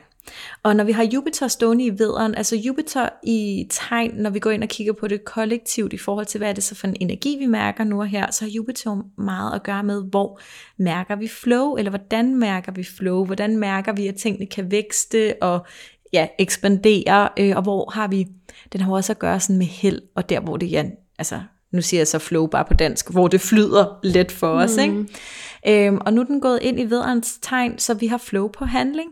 Og 0.63 0.75
når 0.75 0.83
vi 0.83 0.91
har 0.91 1.03
Jupiter 1.03 1.47
stående 1.47 1.85
i 1.85 1.99
vederen, 1.99 2.35
altså 2.35 2.55
Jupiter 2.55 3.09
i 3.23 3.67
tegn, 3.69 4.11
når 4.15 4.29
vi 4.29 4.39
går 4.39 4.51
ind 4.51 4.63
og 4.63 4.69
kigger 4.69 4.93
på 4.93 5.07
det 5.07 5.25
kollektivt 5.25 5.93
i 5.93 5.97
forhold 5.97 6.25
til, 6.25 6.37
hvad 6.37 6.49
er 6.49 6.53
det 6.53 6.63
så 6.63 6.75
for 6.75 6.87
en 6.87 6.97
energi, 6.99 7.37
vi 7.39 7.45
mærker 7.45 7.83
nu 7.83 7.99
og 7.99 8.07
her, 8.07 8.31
så 8.31 8.45
har 8.45 8.51
Jupiter 8.51 9.21
meget 9.21 9.55
at 9.55 9.63
gøre 9.63 9.83
med, 9.83 10.03
hvor 10.09 10.39
mærker 10.77 11.15
vi 11.15 11.27
flow, 11.27 11.75
eller 11.75 11.89
hvordan 11.89 12.35
mærker 12.35 12.71
vi 12.71 12.83
flow, 12.83 13.25
hvordan 13.25 13.57
mærker 13.57 13.93
vi, 13.93 14.07
at 14.07 14.15
tingene 14.15 14.45
kan 14.45 14.71
vækste 14.71 15.35
og 15.41 15.65
ja, 16.13 16.27
ekspandere, 16.39 17.29
øh, 17.39 17.55
og 17.55 17.61
hvor 17.63 17.89
har 17.89 18.07
vi, 18.07 18.27
den 18.73 18.81
har 18.81 18.93
også 18.93 19.13
at 19.13 19.19
gøre 19.19 19.39
sådan 19.39 19.57
med 19.57 19.65
held, 19.65 20.01
og 20.15 20.29
der 20.29 20.39
hvor 20.39 20.57
det, 20.57 20.71
ja, 20.71 20.85
altså 21.19 21.41
nu 21.71 21.81
siger 21.81 21.99
jeg 21.99 22.07
så 22.07 22.19
flow 22.19 22.47
bare 22.47 22.65
på 22.65 22.73
dansk, 22.73 23.11
hvor 23.11 23.27
det 23.27 23.41
flyder 23.41 23.99
let 24.03 24.31
for 24.31 24.47
os. 24.47 24.77
Mm. 24.77 24.83
Ikke? 24.83 25.05
Øhm, 25.67 25.97
og 26.05 26.13
nu 26.13 26.21
er 26.21 26.25
den 26.25 26.41
gået 26.41 26.59
ind 26.61 26.79
i 26.79 26.85
vederens 26.85 27.37
tegn, 27.41 27.79
så 27.79 27.93
vi 27.93 28.07
har 28.07 28.17
flow 28.17 28.47
på 28.47 28.65
handling. 28.65 29.09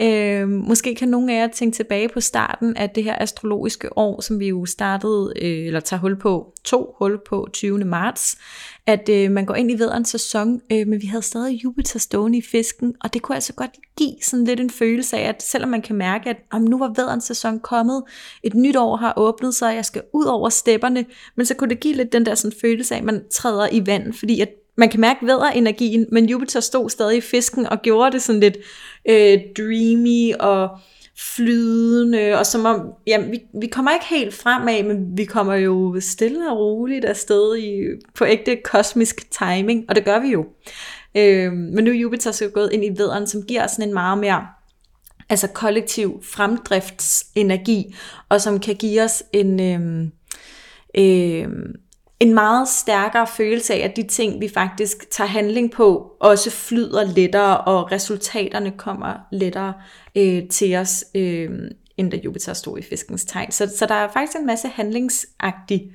Øhm, 0.00 0.50
måske 0.50 0.94
kan 0.94 1.08
nogle 1.08 1.32
af 1.32 1.40
jer 1.40 1.46
tænke 1.46 1.76
tilbage 1.76 2.08
på 2.08 2.20
starten 2.20 2.76
af 2.76 2.90
det 2.90 3.04
her 3.04 3.16
astrologiske 3.20 3.98
år, 3.98 4.20
som 4.20 4.40
vi 4.40 4.48
jo 4.48 4.66
startede, 4.66 5.32
øh, 5.42 5.66
eller 5.66 5.80
tager 5.80 6.00
hul 6.00 6.16
på, 6.16 6.52
to 6.64 6.94
hul 6.98 7.18
på 7.28 7.48
20. 7.52 7.84
marts, 7.84 8.38
at 8.86 9.08
øh, 9.08 9.30
man 9.30 9.46
går 9.46 9.54
ind 9.54 9.70
i 9.70 9.74
vederens 9.74 10.08
sæson, 10.08 10.60
øh, 10.72 10.86
men 10.86 11.02
vi 11.02 11.06
havde 11.06 11.22
stadig 11.22 11.64
Jupiter 11.64 11.98
stående 11.98 12.38
i 12.38 12.42
fisken, 12.42 12.94
og 13.00 13.14
det 13.14 13.22
kunne 13.22 13.36
altså 13.36 13.52
godt 13.52 13.70
give 13.98 14.14
sådan 14.22 14.44
lidt 14.44 14.60
en 14.60 14.70
følelse 14.70 15.16
af, 15.16 15.28
at 15.28 15.42
selvom 15.42 15.70
man 15.70 15.82
kan 15.82 15.96
mærke, 15.96 16.30
at 16.30 16.36
om 16.50 16.62
nu 16.62 16.78
var 16.78 16.88
vederens 16.96 17.24
sæson 17.24 17.60
kommet, 17.60 18.02
et 18.42 18.54
nyt 18.54 18.76
år 18.76 18.96
har 18.96 19.14
åbnet 19.16 19.54
sig, 19.54 19.74
jeg 19.74 19.84
skal 19.84 20.02
ud 20.12 20.24
over 20.24 20.48
stepperne, 20.48 21.04
men 21.36 21.46
så 21.46 21.54
kunne 21.54 21.70
det 21.70 21.80
give 21.80 21.94
lidt 22.00 22.12
den 22.12 22.26
der 22.26 22.34
sådan 22.34 22.58
følelse 22.60 22.94
af, 22.94 22.98
at 22.98 23.04
man 23.04 23.24
træder 23.30 23.68
i 23.72 23.86
vand, 23.86 24.12
fordi 24.12 24.40
at 24.40 24.48
man 24.76 24.88
kan 24.88 25.00
mærke 25.00 25.26
væderenergien, 25.26 26.06
men 26.12 26.28
Jupiter 26.28 26.60
stod 26.60 26.90
stadig 26.90 27.16
i 27.16 27.20
fisken 27.20 27.66
og 27.66 27.82
gjorde 27.82 28.12
det 28.12 28.22
sådan 28.22 28.40
lidt 28.40 28.56
øh, 29.08 29.38
dreamy 29.56 30.34
og 30.40 30.78
flydende, 31.18 32.38
og 32.38 32.46
som 32.46 32.64
om, 32.64 32.92
ja, 33.06 33.20
vi, 33.20 33.40
vi 33.60 33.66
kommer 33.66 33.90
ikke 33.90 34.06
helt 34.10 34.34
fremad, 34.34 34.82
men 34.82 35.18
vi 35.18 35.24
kommer 35.24 35.54
jo 35.54 35.96
stille 36.00 36.50
og 36.50 36.58
roligt 36.58 37.04
afsted 37.04 37.56
i, 37.56 37.84
på 38.14 38.24
ægte 38.24 38.56
kosmisk 38.56 39.30
timing, 39.30 39.84
og 39.88 39.94
det 39.94 40.04
gør 40.04 40.18
vi 40.18 40.28
jo. 40.28 40.46
Øh, 41.16 41.52
men 41.52 41.84
nu 41.84 41.90
er 41.90 41.94
Jupiter 41.94 42.32
så 42.32 42.48
gået 42.48 42.72
ind 42.72 42.84
i 42.84 42.88
vederen, 42.88 43.26
som 43.26 43.42
giver 43.42 43.66
sådan 43.66 43.88
en 43.88 43.94
meget 43.94 44.18
mere 44.18 44.46
altså 45.28 45.46
kollektiv 45.46 46.22
fremdriftsenergi, 46.22 47.94
og 48.28 48.40
som 48.40 48.60
kan 48.60 48.74
give 48.74 49.02
os 49.02 49.22
en, 49.32 49.60
øh, 49.60 50.08
øh, 50.94 51.48
en 52.20 52.34
meget 52.34 52.68
stærkere 52.68 53.26
følelse 53.26 53.74
af, 53.74 53.78
at 53.78 53.96
de 53.96 54.02
ting, 54.02 54.40
vi 54.40 54.48
faktisk 54.48 55.10
tager 55.10 55.28
handling 55.28 55.70
på, 55.70 56.12
også 56.20 56.50
flyder 56.50 57.04
lettere, 57.04 57.60
og 57.60 57.92
resultaterne 57.92 58.70
kommer 58.70 59.14
lettere 59.32 59.74
øh, 60.16 60.48
til 60.48 60.76
os, 60.76 61.04
øh, 61.14 61.50
end 61.96 62.10
da 62.10 62.16
Jupiter 62.16 62.52
stod 62.52 62.78
i 62.78 62.82
fiskens 62.82 63.24
tegn. 63.24 63.52
Så, 63.52 63.72
så 63.78 63.86
der 63.86 63.94
er 63.94 64.08
faktisk 64.12 64.38
en 64.38 64.46
masse 64.46 64.68
handlingsagtig 64.68 65.92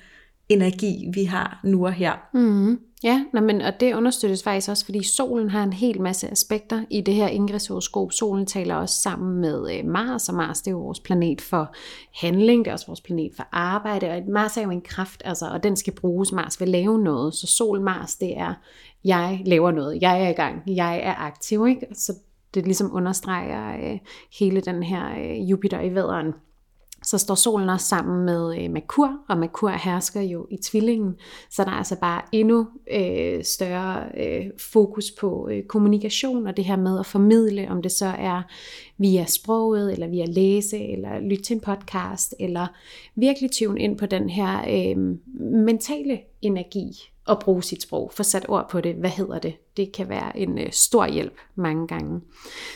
energi, 0.50 1.10
vi 1.14 1.24
har 1.24 1.60
nu 1.64 1.86
og 1.86 1.94
her. 1.94 2.14
Mm. 2.34 2.80
Ja, 3.06 3.26
men, 3.34 3.62
og 3.62 3.80
det 3.80 3.96
understøttes 3.96 4.44
faktisk 4.44 4.70
også, 4.70 4.86
fordi 4.86 5.04
solen 5.04 5.50
har 5.50 5.64
en 5.64 5.74
hel 5.74 6.02
masse 6.02 6.32
aspekter 6.32 6.86
i 6.90 7.02
det 7.02 7.14
her 7.14 7.28
ingreshoroskop. 7.28 8.12
Solen 8.12 8.46
taler 8.46 8.76
også 8.76 9.02
sammen 9.02 9.42
med 9.42 9.78
øh, 9.78 9.86
Mars, 9.86 10.30
og 10.30 10.36
Mars 10.36 10.62
det 10.62 10.68
er 10.68 10.72
jo 10.72 10.82
vores 10.82 11.00
planet 11.00 11.42
for 11.42 11.74
handling, 12.14 12.66
det 12.66 12.72
er 12.72 12.74
også 12.74 12.88
vores 12.88 13.02
planet 13.02 13.32
for 13.36 13.48
arbejde, 13.52 14.10
og 14.10 14.22
Mars 14.28 14.58
er 14.58 14.62
jo 14.62 14.70
en 14.70 14.82
kraft, 14.82 15.22
altså, 15.26 15.50
og 15.50 15.64
den 15.64 15.76
skal 15.76 15.94
bruges. 15.94 16.32
Mars 16.32 16.60
vil 16.60 16.70
lave 16.70 17.00
noget, 17.00 17.34
så 17.34 17.48
Sol 17.48 17.82
Mars, 17.82 18.16
det 18.16 18.38
er, 18.38 18.54
jeg 19.04 19.42
laver 19.46 19.72
noget, 19.72 20.02
jeg 20.02 20.24
er 20.24 20.30
i 20.30 20.34
gang, 20.34 20.64
jeg 20.68 21.00
er 21.04 21.16
aktiv, 21.16 21.68
ikke? 21.68 21.88
Så 21.94 22.14
det 22.54 22.66
ligesom 22.66 22.96
understreger 22.96 23.92
øh, 23.92 24.00
hele 24.40 24.62
den 24.62 24.84
her 24.84 25.10
øh, 25.20 25.50
Jupiter 25.52 25.82
i 25.82 25.96
væderen 25.96 26.34
så 27.06 27.18
står 27.18 27.36
solen 27.36 27.70
også 27.70 27.88
sammen 27.88 28.26
med 28.26 28.64
øh, 28.64 28.72
Merkur, 28.72 29.10
og 29.30 29.38
Merkur 29.38 29.70
hersker 29.70 30.22
jo 30.22 30.48
i 30.52 30.58
tvillingen, 30.58 31.16
så 31.50 31.64
der 31.64 31.72
er 31.72 31.76
altså 31.76 31.96
bare 32.00 32.22
endnu 32.32 32.68
øh, 32.94 33.44
større 33.44 34.04
øh, 34.18 34.46
fokus 34.72 35.12
på 35.20 35.50
øh, 35.52 35.64
kommunikation, 35.64 36.48
og 36.48 36.58
det 36.58 36.66
her 36.66 36.76
med 36.76 37.00
at 37.00 37.06
formidle, 37.06 37.68
om 37.70 37.82
det 37.82 37.92
så 37.92 38.06
er 38.06 38.42
via 38.98 39.26
sproget, 39.26 39.94
eller 39.94 40.08
via 40.08 40.26
læse, 40.26 40.80
eller 40.80 41.20
lytte 41.20 41.44
til 41.44 41.54
en 41.54 41.60
podcast, 41.60 42.36
eller 42.40 42.68
virkelig 43.16 43.52
tune 43.52 43.82
ind 43.82 43.98
på 43.98 44.06
den 44.06 44.30
her 44.30 44.66
øh, 44.70 44.98
mentale 45.42 46.20
energi, 46.42 46.92
at 47.30 47.40
bruge 47.40 47.64
sit 47.64 47.82
sprog, 47.82 48.12
få 48.14 48.24
sat 48.24 48.46
ord 48.50 48.70
på 48.70 48.82
det. 48.82 48.96
Hvad 48.96 49.10
hedder 49.10 49.40
det? 49.40 49.54
Det 49.78 49.92
kan 49.92 50.10
være 50.10 50.38
en 50.38 50.58
øh, 50.58 50.72
stor 50.72 51.08
hjælp 51.08 51.34
mange 51.56 51.88
gange. 51.88 52.22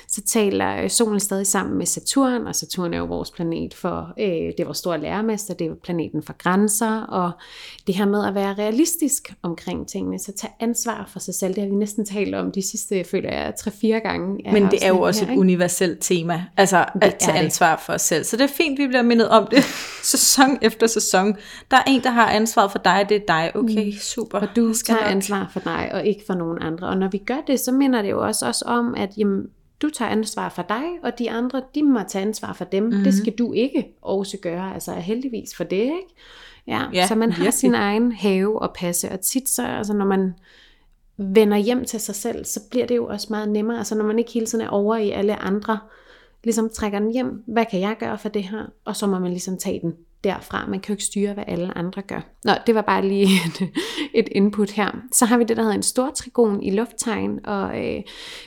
Så 0.07 0.21
taler 0.21 0.83
øh, 0.83 0.89
solen 0.89 1.19
stadig 1.19 1.47
sammen 1.47 1.77
med 1.77 1.85
Saturn, 1.85 2.47
og 2.47 2.55
Saturn 2.55 2.93
er 2.93 2.97
jo 2.97 3.05
vores 3.05 3.31
planet 3.31 3.73
for, 3.73 4.13
øh, 4.19 4.25
det 4.27 4.59
er 4.59 4.65
vores 4.65 4.77
store 4.77 5.01
lærermester, 5.01 5.53
det 5.53 5.67
er 5.67 5.73
planeten 5.83 6.23
for 6.23 6.33
grænser, 6.37 7.01
og 7.01 7.31
det 7.87 7.95
her 7.95 8.05
med 8.05 8.25
at 8.25 8.35
være 8.35 8.53
realistisk 8.53 9.33
omkring 9.41 9.87
tingene, 9.87 10.19
så 10.19 10.31
tage 10.31 10.53
ansvar 10.59 11.09
for 11.11 11.19
sig 11.19 11.33
selv, 11.33 11.55
det 11.55 11.63
har 11.63 11.69
vi 11.69 11.75
næsten 11.75 12.05
talt 12.05 12.35
om 12.35 12.51
de 12.51 12.61
sidste, 12.61 13.03
føler 13.03 13.33
jeg, 13.33 13.53
tre-fire 13.59 13.99
gange. 13.99 14.51
Men 14.53 14.63
det 14.63 14.85
er 14.85 14.89
jo 14.89 15.01
også 15.01 15.25
her, 15.25 15.27
et 15.27 15.31
ikke? 15.31 15.39
universelt 15.39 15.99
tema, 16.09 16.45
altså 16.57 16.85
det 16.93 17.03
at 17.03 17.15
tage 17.15 17.37
ansvar 17.37 17.83
for 17.85 17.93
os 17.93 18.01
selv. 18.01 18.23
Så 18.23 18.37
det 18.37 18.43
er 18.43 18.47
fint, 18.47 18.79
vi 18.79 18.87
bliver 18.87 19.01
mindet 19.01 19.29
om 19.29 19.47
det 19.51 19.63
sæson 20.13 20.57
efter 20.61 20.87
sæson. 20.87 21.37
Der 21.71 21.77
er 21.77 21.83
en, 21.87 22.03
der 22.03 22.09
har 22.09 22.29
ansvar 22.29 22.67
for 22.67 22.79
dig, 22.79 23.05
det 23.09 23.17
er 23.17 23.25
dig. 23.27 23.51
Okay, 23.55 23.85
mm. 23.85 23.91
super. 23.91 24.39
Og 24.39 24.47
du 24.55 24.73
skal 24.73 24.95
tager 24.95 25.07
ansvar 25.07 25.49
for 25.53 25.59
dig, 25.59 25.89
og 25.93 26.05
ikke 26.05 26.23
for 26.27 26.33
nogen 26.33 26.61
andre. 26.61 26.87
Og 26.87 26.97
når 26.97 27.07
vi 27.07 27.17
gør 27.17 27.41
det, 27.47 27.59
så 27.59 27.71
minder 27.71 28.01
det 28.01 28.09
jo 28.09 28.25
også, 28.25 28.47
også 28.47 28.65
om, 28.67 28.95
at 28.95 29.09
jamen, 29.17 29.45
du 29.81 29.89
tager 29.89 30.11
ansvar 30.11 30.49
for 30.49 30.61
dig, 30.61 30.83
og 31.03 31.19
de 31.19 31.31
andre, 31.31 31.61
de 31.75 31.83
må 31.83 31.99
tage 32.07 32.25
ansvar 32.25 32.53
for 32.53 32.65
dem. 32.65 32.83
Mm-hmm. 32.83 33.03
Det 33.03 33.13
skal 33.13 33.33
du 33.33 33.53
ikke 33.53 33.85
også 34.01 34.37
gøre, 34.37 34.73
altså 34.73 34.93
heldigvis 34.93 35.55
for 35.55 35.63
det, 35.63 35.81
ikke? 35.81 36.15
Ja, 36.67 36.81
ja 36.93 37.07
så 37.07 37.15
man 37.15 37.31
har 37.31 37.43
virkelig. 37.43 37.53
sin 37.53 37.75
egen 37.75 38.11
have 38.11 38.61
og 38.61 38.73
passe, 38.75 39.11
og 39.11 39.19
tit 39.21 39.49
så, 39.49 39.65
altså 39.65 39.93
når 39.93 40.05
man 40.05 40.33
vender 41.19 41.57
hjem 41.57 41.85
til 41.85 41.99
sig 41.99 42.15
selv, 42.15 42.45
så 42.45 42.59
bliver 42.69 42.85
det 42.87 42.95
jo 42.95 43.07
også 43.07 43.27
meget 43.29 43.49
nemmere, 43.49 43.77
altså 43.77 43.95
når 43.95 44.05
man 44.05 44.19
ikke 44.19 44.31
hele 44.31 44.45
tiden 44.45 44.65
er 44.65 44.69
over 44.69 44.95
i 44.95 45.09
alle 45.09 45.35
andre, 45.35 45.79
ligesom 46.43 46.69
trækker 46.69 46.99
den 46.99 47.11
hjem, 47.11 47.43
hvad 47.47 47.65
kan 47.71 47.79
jeg 47.79 47.95
gøre 47.99 48.17
for 48.17 48.29
det 48.29 48.43
her, 48.43 48.65
og 48.85 48.95
så 48.95 49.07
må 49.07 49.19
man 49.19 49.31
ligesom 49.31 49.57
tage 49.57 49.79
den 49.81 49.93
derfra. 50.23 50.65
Man 50.67 50.79
kan 50.79 50.89
jo 50.89 50.93
ikke 50.93 51.03
styre, 51.03 51.33
hvad 51.33 51.43
alle 51.47 51.77
andre 51.77 52.01
gør. 52.01 52.21
Nå, 52.43 52.51
det 52.67 52.75
var 52.75 52.81
bare 52.81 53.07
lige 53.07 53.27
et, 53.47 53.69
et 54.13 54.29
input 54.31 54.71
her. 54.71 54.91
Så 55.11 55.25
har 55.25 55.37
vi 55.37 55.43
det, 55.43 55.57
der 55.57 55.63
hedder 55.63 55.75
en 55.75 55.83
stor 55.83 56.09
trigon 56.09 56.63
i 56.63 56.71
lufttegn, 56.71 57.45
og 57.45 57.85
øh, 57.85 58.01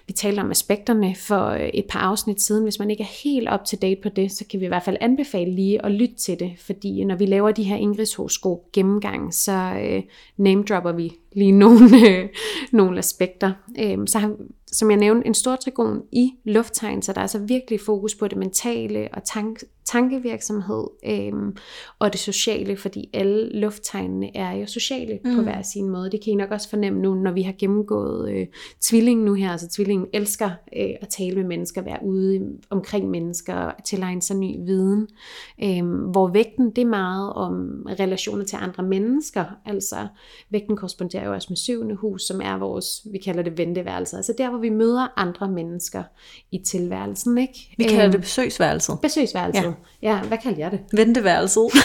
vi 0.07 0.13
talte 0.13 0.41
om 0.41 0.51
aspekterne 0.51 1.15
for 1.15 1.47
øh, 1.47 1.69
et 1.75 1.85
par 1.89 2.01
afsnit 2.01 2.43
siden. 2.43 2.63
Hvis 2.63 2.79
man 2.79 2.91
ikke 2.91 3.03
er 3.03 3.23
helt 3.25 3.49
up 3.55 3.61
to 3.67 3.77
date 3.83 4.01
på 4.03 4.09
det, 4.09 4.33
så 4.33 4.45
kan 4.51 4.61
vi 4.61 4.65
i 4.65 4.69
hvert 4.69 4.83
fald 4.83 4.97
anbefale 5.01 5.55
lige 5.55 5.85
at 5.85 5.93
lytte 5.93 6.15
til 6.15 6.41
det, 6.41 6.53
fordi 6.59 7.05
når 7.05 7.17
vi 7.17 7.27
laver 7.27 7.51
de 7.51 7.63
her 7.63 7.77
Ingrids 7.77 8.39
gennemgang, 8.73 9.35
så 9.35 9.53
øh, 9.85 10.03
name 10.37 10.63
dropper 10.63 10.93
vi 10.93 11.13
lige 11.33 11.53
nogle, 11.53 11.85
øh, 12.09 12.29
nogle 12.73 12.99
aspekter. 12.99 13.53
Øh, 13.79 13.99
så 14.07 14.19
har, 14.19 14.37
som 14.67 14.91
jeg 14.91 14.99
nævnte, 14.99 15.27
en 15.27 15.35
stor 15.35 15.57
trigon 15.57 16.03
i 16.13 16.33
lufttegn, 16.45 17.03
så 17.03 17.13
der 17.13 17.19
er 17.19 17.23
altså 17.23 17.39
virkelig 17.39 17.81
fokus 17.81 18.15
på 18.15 18.29
det 18.29 18.39
mentale 18.39 19.09
og 19.13 19.25
tank, 19.25 19.63
tankevirksomhed 19.85 20.85
øhm, 21.07 21.57
og 21.99 22.13
det 22.13 22.21
sociale, 22.21 22.77
fordi 22.77 23.11
alle 23.15 23.61
lufttegnene 23.61 24.37
er 24.37 24.53
jo 24.53 24.67
sociale 24.67 25.19
mm. 25.25 25.37
på 25.37 25.43
hver 25.43 25.63
sin 25.63 25.89
måde. 25.89 26.11
Det 26.11 26.25
kan 26.25 26.33
I 26.33 26.37
nok 26.37 26.51
også 26.51 26.71
fornemme 26.71 27.01
nu, 27.01 27.15
når 27.15 27.33
vi 27.33 27.43
har 27.43 27.55
gennemgået 27.59 28.33
øh, 28.33 28.47
tvillingen 28.81 29.25
nu 29.25 29.35
her. 29.35 29.51
Altså 29.51 29.69
tvillingen 29.69 30.09
elsker 30.13 30.51
øh, 30.77 30.91
at 31.01 31.09
tale 31.09 31.37
med 31.37 31.45
mennesker, 31.45 31.83
være 31.83 31.99
ude 32.03 32.41
omkring 32.71 33.11
mennesker, 33.11 33.55
og 33.55 33.85
tilegne 33.85 34.23
sig 34.23 34.37
ny 34.37 34.57
viden. 34.67 35.09
Øhm, 35.65 35.89
hvor 35.89 36.29
vægten, 36.29 36.71
det 36.71 36.83
er 36.83 36.89
meget 36.89 37.33
om 37.33 37.87
relationer 37.99 38.45
til 38.45 38.59
andre 38.61 38.83
mennesker. 38.83 39.45
Altså 39.67 40.07
vægten 40.51 40.77
korresponderer 40.77 41.27
jo 41.27 41.33
også 41.35 41.47
med 41.51 41.57
syvende 41.57 41.95
hus, 41.95 42.23
som 42.23 42.41
er 42.41 42.59
vores, 42.59 43.07
vi 43.13 43.19
kalder 43.19 43.43
det 43.43 43.59
venteværelse. 43.59 44.17
Altså 44.17 44.35
der, 44.39 44.51
hvor 44.51 44.59
vi 44.59 44.69
møder 44.71 45.09
andre 45.17 45.49
mennesker 45.49 46.03
i 46.53 46.59
tilværelsen. 46.59 47.39
Ikke? 47.39 47.75
Vi 47.79 47.85
kalder 47.85 48.05
øhm, 48.05 48.13
det 48.13 48.21
besøgsværelset. 48.21 48.99
Besøgsværelset. 49.03 49.63
Ja. 49.63 49.72
Ja, 50.03 50.21
hvad 50.21 50.39
kalder 50.39 50.59
jeg 50.59 50.71
det? 50.71 50.81
Venteværelset. 50.93 51.63
det 51.73 51.81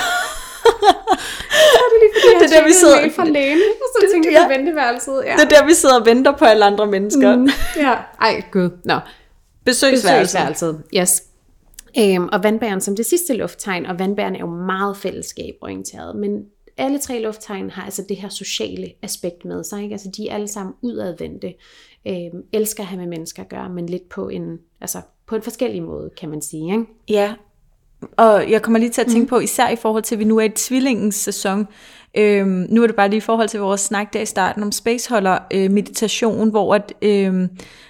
er 1.73 1.99
lige 2.01 2.11
fordi, 2.15 2.33
jeg 2.33 2.41
det 2.49 2.55
er 2.55 2.59
der, 2.59 2.67
vi 2.67 2.73
sidder... 2.73 2.99
en 2.99 3.11
fra 3.11 3.25
lægen, 3.25 3.57
og 3.81 3.87
så 3.95 4.07
tænkte 4.11 4.31
jeg 4.31 4.47
ja. 4.49 4.57
venteværelset. 4.57 5.23
Ja. 5.25 5.35
Det 5.35 5.43
er 5.43 5.59
der, 5.59 5.65
vi 5.65 5.73
sidder 5.73 5.99
og 5.99 6.05
venter 6.05 6.37
på 6.37 6.45
alle 6.45 6.65
andre 6.65 6.85
mennesker. 6.85 7.35
Mm, 7.35 7.49
ja, 7.85 7.95
ej 8.21 8.43
gud. 8.51 8.69
Nå. 8.85 8.99
Besøgsværelset. 9.65 10.39
Besøgsværelset, 10.39 10.83
yes. 10.95 11.23
Øhm, 11.99 12.29
og 12.31 12.43
vandbæren 12.43 12.81
som 12.81 12.95
det 12.95 13.05
sidste 13.05 13.33
lufttegn, 13.33 13.85
og 13.85 13.99
vandbæren 13.99 14.35
er 14.35 14.39
jo 14.39 14.47
meget 14.47 14.97
fællesskaborienteret, 14.97 16.15
men 16.15 16.45
alle 16.77 16.99
tre 16.99 17.21
lufttegn 17.21 17.69
har 17.69 17.83
altså 17.83 18.05
det 18.09 18.17
her 18.17 18.29
sociale 18.29 18.91
aspekt 19.01 19.45
med 19.45 19.63
sig. 19.63 19.83
Ikke? 19.83 19.93
Altså 19.93 20.09
de 20.17 20.29
er 20.29 20.35
alle 20.35 20.47
sammen 20.47 20.75
udadvendte, 20.81 21.53
øhm, 22.07 22.43
elsker 22.53 22.83
at 22.83 22.87
have 22.87 22.99
med 22.99 23.07
mennesker 23.07 23.43
at 23.43 23.49
gøre, 23.49 23.69
men 23.69 23.89
lidt 23.89 24.09
på 24.09 24.29
en, 24.29 24.59
altså 24.81 25.01
på 25.27 25.35
en 25.35 25.41
forskellig 25.41 25.83
måde, 25.83 26.09
kan 26.17 26.29
man 26.29 26.41
sige. 26.41 26.71
Ikke? 26.71 26.85
Ja, 27.09 27.33
og 28.17 28.51
jeg 28.51 28.61
kommer 28.61 28.79
lige 28.79 28.89
til 28.89 29.01
at 29.01 29.07
tænke 29.07 29.21
mm. 29.21 29.27
på, 29.27 29.39
især 29.39 29.69
i 29.69 29.75
forhold 29.75 30.03
til, 30.03 30.15
at 30.15 30.19
vi 30.19 30.23
nu 30.23 30.37
er 30.37 30.43
i 30.43 30.49
tvillingens 30.49 31.15
sæson, 31.15 31.67
øhm, 32.17 32.67
nu 32.69 32.83
er 32.83 32.87
det 32.87 32.95
bare 32.95 33.09
lige 33.09 33.17
i 33.17 33.21
forhold 33.21 33.49
til 33.49 33.59
vores 33.59 33.81
snak 33.81 34.13
der 34.13 34.21
i 34.21 34.25
starten 34.25 34.63
om 34.63 34.71
spaceholder 34.71 35.37
øh, 35.53 35.71
meditation, 35.71 36.49
hvor 36.49 36.75
at, 36.75 36.93
øh, 37.01 37.47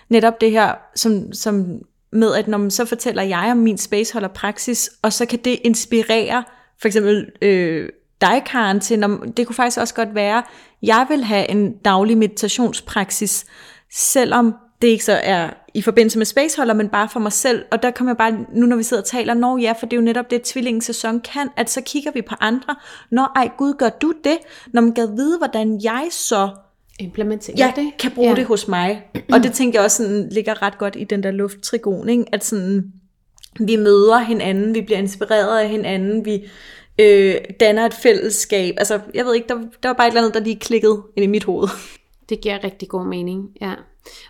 netop 0.10 0.42
det 0.42 0.52
her, 0.52 0.74
som, 0.96 1.34
som 1.34 1.82
med 2.12 2.36
at 2.36 2.48
når 2.48 2.58
man 2.58 2.72
så 2.72 2.86
fortæller 2.86 3.24
jeg 3.24 3.48
om 3.52 3.58
min 3.58 3.78
spaceholder 3.78 4.28
praksis, 4.28 4.90
og 5.02 5.14
så 5.14 5.26
kan 5.26 5.40
det 5.46 5.60
inspirere 5.64 6.44
for 6.82 6.88
eksempel 6.88 7.32
øh, 7.42 7.90
dig, 8.22 8.44
Karen, 8.46 8.80
til, 8.80 9.00
når, 9.00 9.18
det 9.38 9.48
kunne 9.48 9.56
faktisk 9.56 9.78
også 9.78 9.94
godt 9.94 10.16
være, 10.16 10.44
jeg 10.82 11.06
vil 11.10 11.24
have 11.24 11.50
en 11.50 11.78
daglig 11.78 12.18
meditationspraksis, 12.18 13.46
selvom 13.94 14.56
det 14.82 14.88
ikke 14.88 15.04
så 15.04 15.20
er 15.24 15.50
i 15.78 15.82
forbindelse 15.82 16.18
med 16.18 16.26
spaceholder, 16.26 16.74
men 16.74 16.90
bare 16.90 17.10
for 17.10 17.20
mig 17.20 17.32
selv. 17.32 17.66
Og 17.72 17.84
der 17.84 17.92
kommer 17.92 18.12
jeg 18.12 18.18
bare, 18.18 18.46
nu 18.54 18.66
når 18.66 18.76
vi 18.76 18.84
sidder 18.84 19.04
og 19.04 19.08
taler, 19.08 19.34
når 19.34 19.58
ja, 19.58 19.74
for 19.80 19.86
det 19.86 19.94
er 19.94 19.98
jo 19.98 20.04
netop 20.04 20.32
det, 20.32 20.42
tvillingens 20.42 20.86
sæson 20.86 21.20
kan, 21.20 21.50
at 21.58 21.70
så 21.70 21.82
kigger 21.82 22.12
vi 22.12 22.22
på 22.22 22.36
andre. 22.40 22.76
Når 23.12 23.32
ej 23.36 23.50
gud, 23.58 23.74
gør 23.74 23.90
du 23.90 24.14
det? 24.24 24.38
Når 24.74 24.82
man 24.82 24.94
kan 24.94 25.18
vide, 25.18 25.38
hvordan 25.38 25.80
jeg 25.84 26.08
så 26.12 26.50
implementerer 27.00 27.56
jeg 27.58 27.74
det. 27.76 27.92
kan 28.00 28.12
bruge 28.12 28.30
ja. 28.30 28.36
det 28.36 28.46
hos 28.46 28.68
mig. 28.68 29.04
Og 29.32 29.44
det 29.44 29.54
tænker 29.54 29.80
jeg 29.80 29.86
også 29.86 29.98
sådan, 29.98 30.30
ligger 30.32 30.62
ret 30.62 30.78
godt 30.78 30.96
i 31.00 31.04
den 31.04 31.24
der 31.24 31.32
lufttrigon, 31.32 32.10
ikke? 32.10 32.26
at 32.32 32.46
sådan, 32.46 32.92
vi 33.60 33.76
møder 33.76 34.20
hinanden, 34.20 34.76
vi 34.76 34.82
bliver 34.82 35.00
inspireret 35.00 35.60
af 35.60 35.70
hinanden, 35.70 36.26
vi 36.26 36.46
øh, 37.00 37.36
danner 37.60 37.86
et 37.86 37.94
fællesskab. 37.94 38.76
Altså, 38.78 39.00
jeg 39.14 39.26
ved 39.26 39.36
ikke, 39.36 39.48
der, 39.48 39.56
der 39.84 39.90
var 39.90 39.94
bare 39.94 40.08
et 40.08 40.12
eller 40.12 40.22
andet, 40.22 40.34
der 40.34 40.40
lige 40.40 40.60
klikkede 40.60 41.02
ind 41.16 41.24
i 41.24 41.28
mit 41.28 41.44
hoved. 41.44 41.70
Det 42.30 42.42
giver 42.42 42.64
rigtig 42.64 42.90
god 42.90 43.06
mening, 43.06 43.50
ja. 43.62 43.74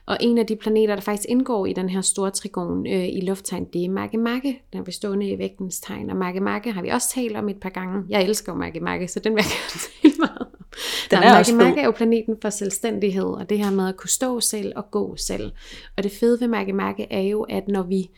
Og 0.05 0.17
en 0.19 0.37
af 0.37 0.45
de 0.45 0.55
planeter, 0.55 0.95
der 0.95 1.01
faktisk 1.01 1.29
indgår 1.29 1.65
i 1.65 1.73
den 1.73 1.89
her 1.89 2.01
store 2.01 2.31
trigon 2.31 2.87
øh, 2.87 3.07
i 3.07 3.21
lufttegn, 3.21 3.65
det 3.73 3.85
er 3.85 3.89
Magge 3.89 4.17
Magge, 4.17 4.61
den 4.73 4.83
bestående 4.83 5.29
i 5.29 5.37
vægtens 5.37 5.79
tegn. 5.79 6.09
Og 6.09 6.17
Magge 6.17 6.39
Magge 6.39 6.71
har 6.71 6.81
vi 6.81 6.89
også 6.89 7.09
talt 7.13 7.37
om 7.37 7.49
et 7.49 7.59
par 7.59 7.69
gange. 7.69 8.03
Jeg 8.09 8.23
elsker 8.23 8.51
jo 8.51 8.57
Magge 8.57 8.79
Magge, 8.79 9.07
så 9.07 9.19
den 9.19 9.35
vil 9.35 9.43
jeg 9.43 9.51
gerne 9.51 9.81
tale 10.01 10.13
meget 10.19 10.37
om. 10.39 10.47
Den 11.11 11.19
er 11.19 11.33
Magge 11.33 11.53
Magge 11.53 11.81
er 11.81 11.85
jo 11.85 11.91
planeten 11.91 12.35
for 12.41 12.49
selvstændighed, 12.49 13.25
og 13.25 13.49
det 13.49 13.57
her 13.57 13.71
med 13.71 13.87
at 13.87 13.97
kunne 13.97 14.09
stå 14.09 14.39
selv 14.39 14.73
og 14.75 14.91
gå 14.91 15.15
selv. 15.15 15.51
Og 15.97 16.03
det 16.03 16.11
fede 16.11 16.39
ved 16.39 16.47
Magge 16.47 16.73
Magge 16.73 17.07
er 17.13 17.21
jo, 17.21 17.43
at 17.43 17.67
når 17.67 17.83
vi 17.83 18.09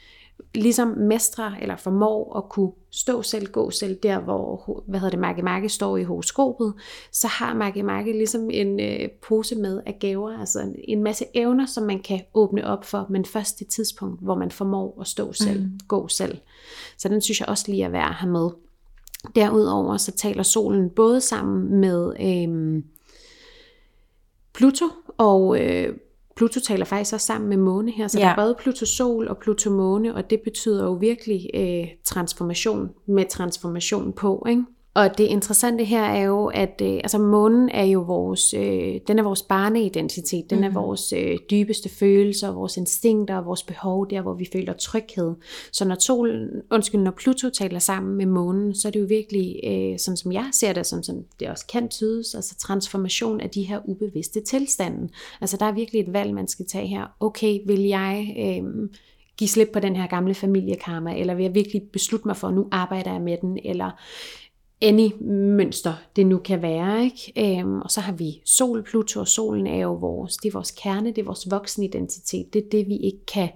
ligesom 0.56 0.88
mestre 0.88 1.56
eller 1.62 1.76
formår 1.76 2.38
at 2.38 2.50
kunne 2.50 2.72
stå 2.92 3.22
selv, 3.22 3.48
gå 3.48 3.72
selv 3.72 3.96
der, 4.04 4.20
hvor 4.20 4.84
hvad 4.88 5.00
hedder 5.00 5.12
det, 5.12 5.20
Marke 5.20 5.42
Marke 5.42 5.70
står 5.70 5.98
i 5.98 6.04
horoskopet, 6.04 6.74
så 7.12 7.28
har 7.28 7.54
Marke 7.54 7.84
Marke 7.84 8.12
ligesom 8.12 8.50
en 8.50 8.80
øh, 8.80 9.10
pose 9.10 9.56
med 9.56 9.82
af 9.86 9.98
gaver, 10.00 10.40
altså 10.40 10.60
en, 10.60 10.76
en 10.88 11.04
masse 11.04 11.26
evner, 11.34 11.66
som 11.66 11.84
man 11.84 12.00
kan 12.00 12.22
åbne 12.34 12.68
op 12.68 12.86
for, 12.86 13.06
men 13.10 13.26
først 13.26 13.60
det 13.60 13.68
tidspunkt, 13.68 14.22
hvor 14.22 14.36
man 14.36 14.52
formår 14.52 14.98
at 15.02 15.08
stå 15.08 15.34
selv, 15.34 15.62
mm. 15.62 15.80
gå 15.88 16.08
selv. 16.08 16.38
Så 16.98 17.10
den 17.10 17.22
synes 17.22 17.40
jeg 17.40 17.50
også 17.50 17.66
lige 17.68 17.84
er 17.84 17.90
værd 17.90 18.10
at 18.10 18.16
have 18.16 18.32
med. 18.32 18.50
Derudover 19.36 19.98
så 19.98 20.12
taler 20.12 20.44
solen 20.44 20.90
både 20.90 21.22
sammen 21.22 21.80
med 21.82 22.14
øh, 22.20 22.84
Pluto 24.54 24.86
og 25.18 25.62
øh, 25.62 25.96
Pluto 26.36 26.60
taler 26.60 26.86
faktisk 26.86 27.14
også 27.14 27.26
sammen 27.26 27.50
med 27.50 27.58
måne 27.58 27.92
her, 27.92 28.08
så 28.08 28.20
ja. 28.20 28.26
der 28.26 28.32
er 28.32 28.36
både 28.36 28.56
Pluto-sol 28.60 29.28
og 29.28 29.38
Pluto-måne, 29.38 30.16
og 30.16 30.30
det 30.30 30.42
betyder 30.42 30.84
jo 30.84 30.92
virkelig 30.92 31.50
øh, 31.54 31.88
transformation 32.06 32.90
med 33.08 33.26
transformation 33.30 34.14
på, 34.14 34.46
ikke? 34.50 34.64
Og 35.00 35.18
det 35.18 35.24
interessante 35.24 35.84
her 35.84 36.04
er 36.04 36.24
jo, 36.24 36.46
at 36.46 36.82
øh, 36.82 36.94
altså 36.94 37.18
månen 37.18 37.70
er 37.70 37.84
jo 37.84 38.02
vores, 38.02 38.54
øh, 38.54 39.00
den 39.08 39.20
er 39.20 39.24
vores 39.24 39.42
barneidentitet, 39.42 40.50
den 40.50 40.58
mm. 40.58 40.64
er 40.64 40.68
mhm. 40.68 40.76
vores 40.76 41.14
øh, 41.14 41.38
dybeste 41.52 41.90
følelser, 41.90 42.52
vores 42.52 42.78
instinkter 42.78 43.38
og 43.38 43.46
vores 43.46 43.64
behov, 43.64 44.10
der 44.10 44.22
hvor 44.22 44.34
vi 44.34 44.50
føler 44.54 44.74
tryghed. 44.74 45.36
Så 45.72 45.86
når 45.86 45.96
solen, 46.00 46.50
undskyld, 46.72 47.02
når 47.02 47.12
Pluto 47.12 47.50
taler 47.50 47.80
sammen 47.80 48.18
med 48.18 48.26
månen, 48.26 48.76
så 48.76 48.88
er 48.88 48.92
det 48.92 49.00
jo 49.00 49.06
virkelig, 49.06 49.60
øh, 49.64 50.00
sådan 50.00 50.18
som 50.18 50.32
jeg 50.32 50.50
ser 50.52 50.74
det, 50.74 50.86
som, 50.86 51.04
som 51.04 51.16
det 51.40 51.50
også 51.50 51.66
kan 51.68 51.90
tydes, 51.90 52.36
altså 52.36 52.56
transformation 52.56 53.42
af 53.42 53.50
de 53.50 53.62
her 53.62 53.80
ubevidste 53.86 54.42
tilstande. 54.42 55.10
Altså 55.42 55.58
der 55.58 55.66
er 55.66 55.72
virkelig 55.72 56.02
et 56.02 56.14
valg, 56.14 56.34
man 56.34 56.48
skal 56.48 56.66
tage 56.66 56.88
her. 56.88 57.06
Okay, 57.20 57.60
vil 57.66 57.82
jeg... 57.82 58.36
Øh, 58.40 58.90
give 59.38 59.48
slip 59.48 59.70
på 59.74 59.80
den 59.80 59.96
her 59.96 60.08
gamle 60.08 60.34
familiekarma, 60.34 61.20
eller 61.20 61.36
vil 61.36 61.44
jeg 61.44 61.56
virkelig 61.56 61.82
beslutte 61.94 62.28
mig 62.28 62.38
for, 62.38 62.48
at 62.48 62.54
nu 62.54 62.68
arbejder 62.72 63.12
jeg 63.12 63.22
med 63.22 63.38
den, 63.42 63.60
eller 63.66 63.92
any 64.82 65.10
mønster 65.22 65.94
det 66.16 66.28
nu 66.28 66.38
kan 66.38 66.62
være. 66.62 67.04
Ikke? 67.04 67.60
Øhm, 67.60 67.82
og 67.82 67.92
så 67.92 68.02
har 68.02 68.14
vi 68.14 68.42
sol, 68.46 68.84
Pluto, 68.84 69.20
og 69.20 69.28
solen 69.28 69.68
er 69.68 69.78
jo 69.78 69.94
vores, 69.94 70.38
det 70.38 70.50
er 70.50 70.54
vores 70.54 70.72
kerne, 70.72 71.10
det 71.10 71.18
er 71.18 71.26
vores 71.26 71.52
voksne 71.52 71.86
identitet, 71.86 72.54
det 72.54 72.66
er 72.66 72.70
det, 72.72 72.88
vi 72.88 72.98
ikke 72.98 73.26
kan 73.26 73.50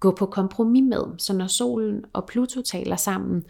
gå 0.00 0.10
på 0.10 0.26
kompromis 0.26 0.84
med. 0.84 1.18
Så 1.18 1.32
når 1.32 1.46
solen 1.46 2.04
og 2.12 2.26
Pluto 2.26 2.62
taler 2.62 2.96
sammen, 2.96 3.44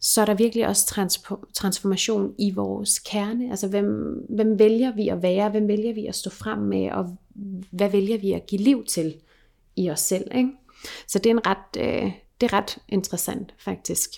så 0.00 0.20
er 0.20 0.24
der 0.24 0.34
virkelig 0.34 0.66
også 0.66 0.86
trans- 0.86 1.52
transformation 1.54 2.34
i 2.38 2.50
vores 2.50 2.98
kerne. 2.98 3.50
Altså 3.50 3.68
hvem, 3.68 3.86
hvem 4.28 4.58
vælger 4.58 4.94
vi 4.94 5.08
at 5.08 5.22
være, 5.22 5.50
hvem 5.50 5.68
vælger 5.68 5.94
vi 5.94 6.06
at 6.06 6.14
stå 6.14 6.30
frem 6.30 6.58
med, 6.58 6.90
og 6.90 7.16
hvad 7.70 7.90
vælger 7.90 8.18
vi 8.18 8.32
at 8.32 8.46
give 8.46 8.60
liv 8.60 8.84
til 8.84 9.14
i 9.76 9.90
os 9.90 10.00
selv. 10.00 10.30
Ikke? 10.34 10.50
Så 11.06 11.18
det 11.18 11.26
er, 11.26 11.34
en 11.34 11.46
ret, 11.46 11.76
øh, 11.78 12.12
det 12.40 12.52
er 12.52 12.52
ret 12.52 12.78
interessant 12.88 13.54
faktisk. 13.58 14.10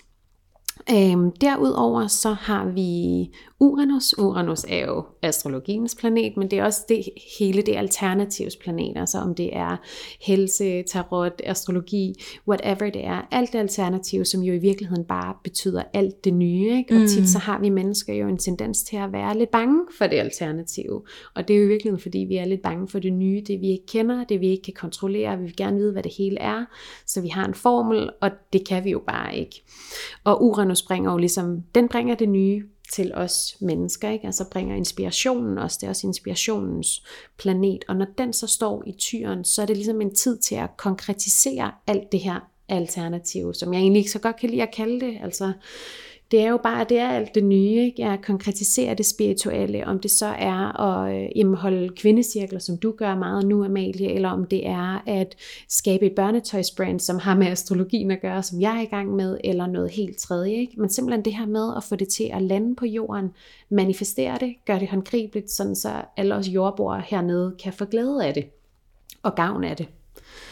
Øhm, 0.90 1.30
derudover 1.40 2.06
så 2.06 2.32
har 2.32 2.68
vi 2.68 3.30
Uranus. 3.60 4.18
Uranus 4.18 4.64
er 4.68 4.86
jo 4.86 5.04
astrologiens 5.22 5.94
planet, 5.94 6.36
men 6.36 6.50
det 6.50 6.58
er 6.58 6.64
også 6.64 6.84
det 6.88 7.04
hele 7.38 7.62
det 7.62 7.76
alternativs 7.76 8.56
planet, 8.56 8.92
altså 8.96 9.18
om 9.18 9.34
det 9.34 9.56
er 9.56 9.76
helse, 10.20 10.82
tarot, 10.82 11.32
astrologi, 11.44 12.14
whatever 12.48 12.90
det 12.90 13.06
er. 13.06 13.28
Alt 13.30 13.52
det 13.52 13.58
alternativ, 13.58 14.24
som 14.24 14.42
jo 14.42 14.52
i 14.52 14.58
virkeligheden 14.58 15.04
bare 15.04 15.34
betyder 15.44 15.82
alt 15.92 16.24
det 16.24 16.34
nye. 16.34 16.76
Ikke? 16.76 16.94
Og 16.94 17.00
mm. 17.00 17.06
tit 17.06 17.28
så 17.28 17.38
har 17.38 17.60
vi 17.60 17.68
mennesker 17.68 18.14
jo 18.14 18.28
en 18.28 18.38
tendens 18.38 18.82
til 18.82 18.96
at 18.96 19.12
være 19.12 19.38
lidt 19.38 19.50
bange 19.50 19.80
for 19.98 20.06
det 20.06 20.16
alternative. 20.16 21.02
Og 21.34 21.48
det 21.48 21.56
er 21.56 21.60
jo 21.60 21.64
i 21.64 21.68
virkeligheden, 21.68 22.02
fordi 22.02 22.18
vi 22.18 22.36
er 22.36 22.44
lidt 22.44 22.62
bange 22.62 22.88
for 22.88 22.98
det 22.98 23.12
nye, 23.12 23.42
det 23.46 23.60
vi 23.60 23.70
ikke 23.70 23.86
kender, 23.86 24.24
det 24.24 24.40
vi 24.40 24.48
ikke 24.48 24.62
kan 24.62 24.74
kontrollere. 24.74 25.38
Vi 25.38 25.44
vil 25.44 25.56
gerne 25.56 25.76
vide, 25.76 25.92
hvad 25.92 26.02
det 26.02 26.12
hele 26.18 26.38
er. 26.38 26.64
Så 27.06 27.20
vi 27.20 27.28
har 27.28 27.44
en 27.44 27.54
formel, 27.54 28.10
og 28.20 28.30
det 28.52 28.68
kan 28.68 28.84
vi 28.84 28.90
jo 28.90 29.02
bare 29.06 29.36
ikke. 29.36 29.64
Og 30.24 30.44
Uranus 30.44 30.69
bringer 30.82 31.12
jo 31.12 31.18
ligesom, 31.18 31.62
den 31.74 31.88
bringer 31.88 32.14
det 32.14 32.28
nye 32.28 32.64
til 32.92 33.14
os 33.14 33.56
mennesker, 33.60 34.10
ikke? 34.10 34.26
altså 34.26 34.44
bringer 34.50 34.76
inspirationen 34.76 35.58
også, 35.58 35.78
det 35.80 35.86
er 35.86 35.90
også 35.90 36.06
inspirationens 36.06 37.04
planet, 37.38 37.84
og 37.88 37.96
når 37.96 38.06
den 38.18 38.32
så 38.32 38.46
står 38.46 38.82
i 38.86 38.92
tyren, 38.92 39.44
så 39.44 39.62
er 39.62 39.66
det 39.66 39.76
ligesom 39.76 40.00
en 40.00 40.14
tid 40.14 40.38
til 40.38 40.54
at 40.54 40.76
konkretisere 40.76 41.72
alt 41.86 42.12
det 42.12 42.20
her 42.20 42.50
alternativ, 42.68 43.54
som 43.54 43.72
jeg 43.72 43.80
egentlig 43.80 44.00
ikke 44.00 44.10
så 44.10 44.18
godt 44.18 44.36
kan 44.40 44.50
lide 44.50 44.62
at 44.62 44.74
kalde 44.74 45.00
det, 45.00 45.18
altså 45.22 45.52
det 46.30 46.40
er 46.40 46.48
jo 46.48 46.56
bare, 46.56 46.86
det 46.88 46.98
er 46.98 47.08
alt 47.08 47.34
det 47.34 47.44
nye, 47.44 47.84
ikke? 47.84 48.04
at 48.04 48.22
konkretisere 48.22 48.94
det 48.94 49.06
spirituelle, 49.06 49.86
om 49.86 49.98
det 49.98 50.10
så 50.10 50.26
er 50.26 50.80
at 50.80 51.14
øh, 51.14 51.28
jamen, 51.36 51.54
holde 51.54 51.88
kvindecirkler, 51.88 52.58
som 52.58 52.78
du 52.78 52.92
gør 52.92 53.14
meget 53.14 53.46
nu, 53.46 53.64
Amalie, 53.64 54.12
eller 54.12 54.28
om 54.28 54.44
det 54.44 54.66
er 54.66 55.02
at 55.06 55.36
skabe 55.68 56.06
et 56.06 56.14
børnetøjsbrand, 56.14 57.00
som 57.00 57.18
har 57.18 57.36
med 57.36 57.46
astrologien 57.46 58.10
at 58.10 58.20
gøre, 58.20 58.42
som 58.42 58.60
jeg 58.60 58.76
er 58.76 58.80
i 58.80 58.84
gang 58.84 59.16
med, 59.16 59.38
eller 59.44 59.66
noget 59.66 59.90
helt 59.90 60.18
tredje. 60.18 60.52
Ikke? 60.52 60.80
Men 60.80 60.90
simpelthen 60.90 61.24
det 61.24 61.34
her 61.34 61.46
med 61.46 61.76
at 61.76 61.84
få 61.84 61.96
det 61.96 62.08
til 62.08 62.30
at 62.32 62.42
lande 62.42 62.76
på 62.76 62.86
jorden, 62.86 63.30
manifestere 63.68 64.38
det, 64.40 64.54
gøre 64.66 64.80
det 64.80 64.88
håndgribeligt, 64.88 65.50
sådan 65.50 65.76
så 65.76 65.90
alle 66.16 66.34
os 66.34 66.48
jordboere 66.48 67.02
hernede 67.06 67.56
kan 67.62 67.72
få 67.72 67.84
glæde 67.84 68.26
af 68.26 68.34
det, 68.34 68.44
og 69.22 69.34
gavn 69.34 69.64
af 69.64 69.76
det. 69.76 69.88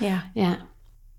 Ja. 0.03 0.21
ja. 0.37 0.55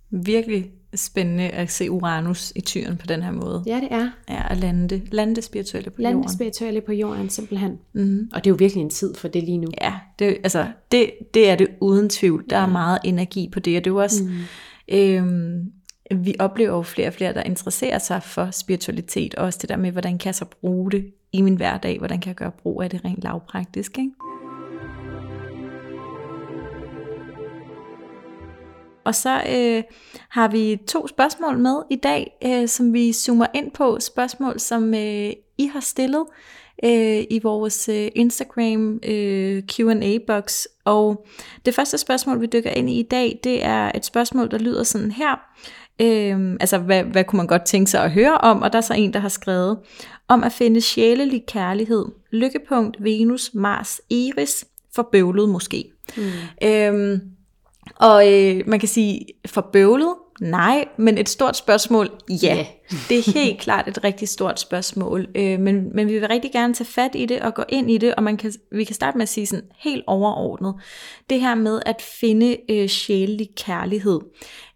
Virkelig 0.10 0.72
spændende 0.95 1.49
at 1.49 1.71
se 1.71 1.91
Uranus 1.91 2.54
i 2.56 2.62
tyren 2.62 2.97
på 2.97 3.06
den 3.06 3.21
her 3.21 3.32
måde. 3.32 3.63
Ja, 3.65 3.75
det 3.75 3.88
er. 3.91 4.10
Ja, 4.30 4.52
at 4.52 4.58
lande 4.58 4.88
det, 4.88 5.13
lande 5.13 5.36
det 5.36 5.43
spirituelle 5.43 5.89
på 5.89 6.02
lande 6.02 6.12
jorden. 6.12 6.21
Lande 6.21 6.34
spirituelle 6.34 6.82
på 6.82 6.93
jorden, 6.93 7.30
simpelthen. 7.30 7.78
Mm. 7.93 8.30
Og 8.34 8.43
det 8.43 8.49
er 8.49 8.52
jo 8.52 8.56
virkelig 8.60 8.82
en 8.82 8.89
tid 8.89 9.15
for 9.15 9.28
det 9.28 9.43
lige 9.43 9.58
nu. 9.58 9.67
Ja, 9.82 9.93
det, 10.19 10.28
altså, 10.28 10.67
det, 10.91 11.12
det 11.34 11.49
er 11.49 11.56
det 11.56 11.67
uden 11.80 12.10
tvivl. 12.10 12.45
Der 12.49 12.58
ja. 12.58 12.63
er 12.63 12.67
meget 12.67 12.99
energi 13.04 13.49
på 13.54 13.60
det, 13.60 13.78
og 13.78 13.84
det 13.84 13.89
er 13.89 13.93
jo 13.93 14.02
også... 14.02 14.23
Mm. 14.23 14.95
Øhm, 14.95 15.71
vi 16.15 16.36
oplever 16.39 16.75
jo 16.75 16.82
flere 16.82 17.08
og 17.08 17.13
flere, 17.13 17.34
der 17.34 17.43
interesserer 17.43 17.99
sig 17.99 18.23
for 18.23 18.52
spiritualitet, 18.52 19.36
og 19.36 19.45
også 19.45 19.60
det 19.62 19.69
der 19.69 19.78
med, 19.78 19.91
hvordan 19.91 20.17
kan 20.17 20.25
jeg 20.25 20.36
så 20.36 20.45
bruge 20.45 20.91
det 20.91 21.12
i 21.32 21.41
min 21.41 21.56
hverdag, 21.56 21.97
hvordan 21.97 22.19
kan 22.19 22.28
jeg 22.28 22.36
gøre 22.36 22.52
brug 22.52 22.82
af 22.82 22.89
det 22.89 23.06
rent 23.06 23.23
lavpraktisk, 23.23 23.97
ikke? 23.97 24.12
Og 29.04 29.16
så 29.16 29.42
øh, 29.50 29.84
har 30.30 30.48
vi 30.48 30.78
to 30.88 31.08
spørgsmål 31.08 31.58
med 31.58 31.76
i 31.90 31.96
dag, 31.96 32.38
øh, 32.46 32.68
som 32.68 32.94
vi 32.94 33.14
zoomer 33.14 33.46
ind 33.54 33.72
på. 33.72 34.00
Spørgsmål, 34.00 34.60
som 34.60 34.94
øh, 34.94 35.32
I 35.58 35.66
har 35.74 35.80
stillet 35.80 36.26
øh, 36.84 37.24
i 37.30 37.40
vores 37.44 37.90
øh, 37.90 38.08
Instagram 38.16 39.00
øh, 39.04 39.64
Q&A-boks. 39.64 40.68
Og 40.86 41.26
det 41.66 41.76
første 41.76 41.98
spørgsmål, 41.98 42.42
vi 42.42 42.46
dykker 42.46 42.72
ind 42.72 42.90
i 42.90 43.00
i 43.00 43.04
dag, 43.04 43.40
det 43.44 43.64
er 43.64 43.92
et 43.96 44.06
spørgsmål, 44.06 44.52
der 44.52 44.58
lyder 44.58 44.84
sådan 44.84 45.12
her. 45.12 45.40
Øh, 46.02 46.58
altså, 46.60 46.78
hvad, 46.78 47.04
hvad 47.04 47.24
kunne 47.24 47.38
man 47.38 47.48
godt 47.48 47.66
tænke 47.66 47.92
sig 47.92 48.04
at 48.04 48.12
høre 48.12 48.38
om? 48.38 48.62
Og 48.62 48.74
der 48.74 48.78
er 48.78 48.82
så 48.82 48.94
en, 48.94 49.14
der 49.14 49.20
har 49.20 49.30
skrevet 49.30 49.78
om 50.28 50.44
at 50.44 50.52
finde 50.52 50.82
sjælelig 50.82 51.44
kærlighed. 51.48 52.06
Lykkepunkt, 52.32 53.04
Venus, 53.04 53.52
Mars, 53.54 54.02
Iris, 54.10 54.66
for 54.96 55.10
bøvlet 55.12 55.50
måske. 55.50 55.92
Mm. 56.18 56.24
Øh, 56.64 57.20
og 57.95 58.34
øh, 58.34 58.62
man 58.67 58.80
kan 58.80 58.89
sige, 58.89 59.25
for 59.45 59.62
bøvlet, 59.73 60.13
nej, 60.41 60.88
men 60.97 61.17
et 61.17 61.30
stort 61.30 61.58
spørgsmål, 61.58 62.10
ja. 62.43 62.56
Yeah. 62.56 62.65
Det 63.10 63.17
er 63.17 63.32
helt 63.34 63.62
klart 63.65 63.88
et 63.88 64.04
rigtig 64.04 64.30
stort 64.30 64.60
spørgsmål, 64.60 65.28
øh, 65.36 65.60
men, 65.60 65.95
men 65.95 66.08
vi 66.08 66.13
vil 66.13 66.28
rigtig 66.28 66.52
gerne 66.52 66.73
tage 66.73 66.88
fat 66.88 67.12
i 67.15 67.25
det 67.25 67.39
og 67.39 67.54
gå 67.54 67.63
ind 67.69 67.91
i 67.91 67.97
det, 67.97 68.15
og 68.15 68.23
man 68.23 68.38
kan, 68.38 68.54
vi 68.71 68.84
kan 68.84 68.95
starte 68.95 69.17
med 69.17 69.23
at 69.23 69.30
sige 69.30 69.47
sådan 69.47 69.65
helt 69.78 70.04
overordnet, 70.08 70.75
det 71.30 71.39
her 71.39 71.56
med 71.56 71.82
at 71.86 72.02
finde 72.02 72.58
øh, 72.69 72.88
sjælelig 72.88 73.49
kærlighed. 73.56 74.19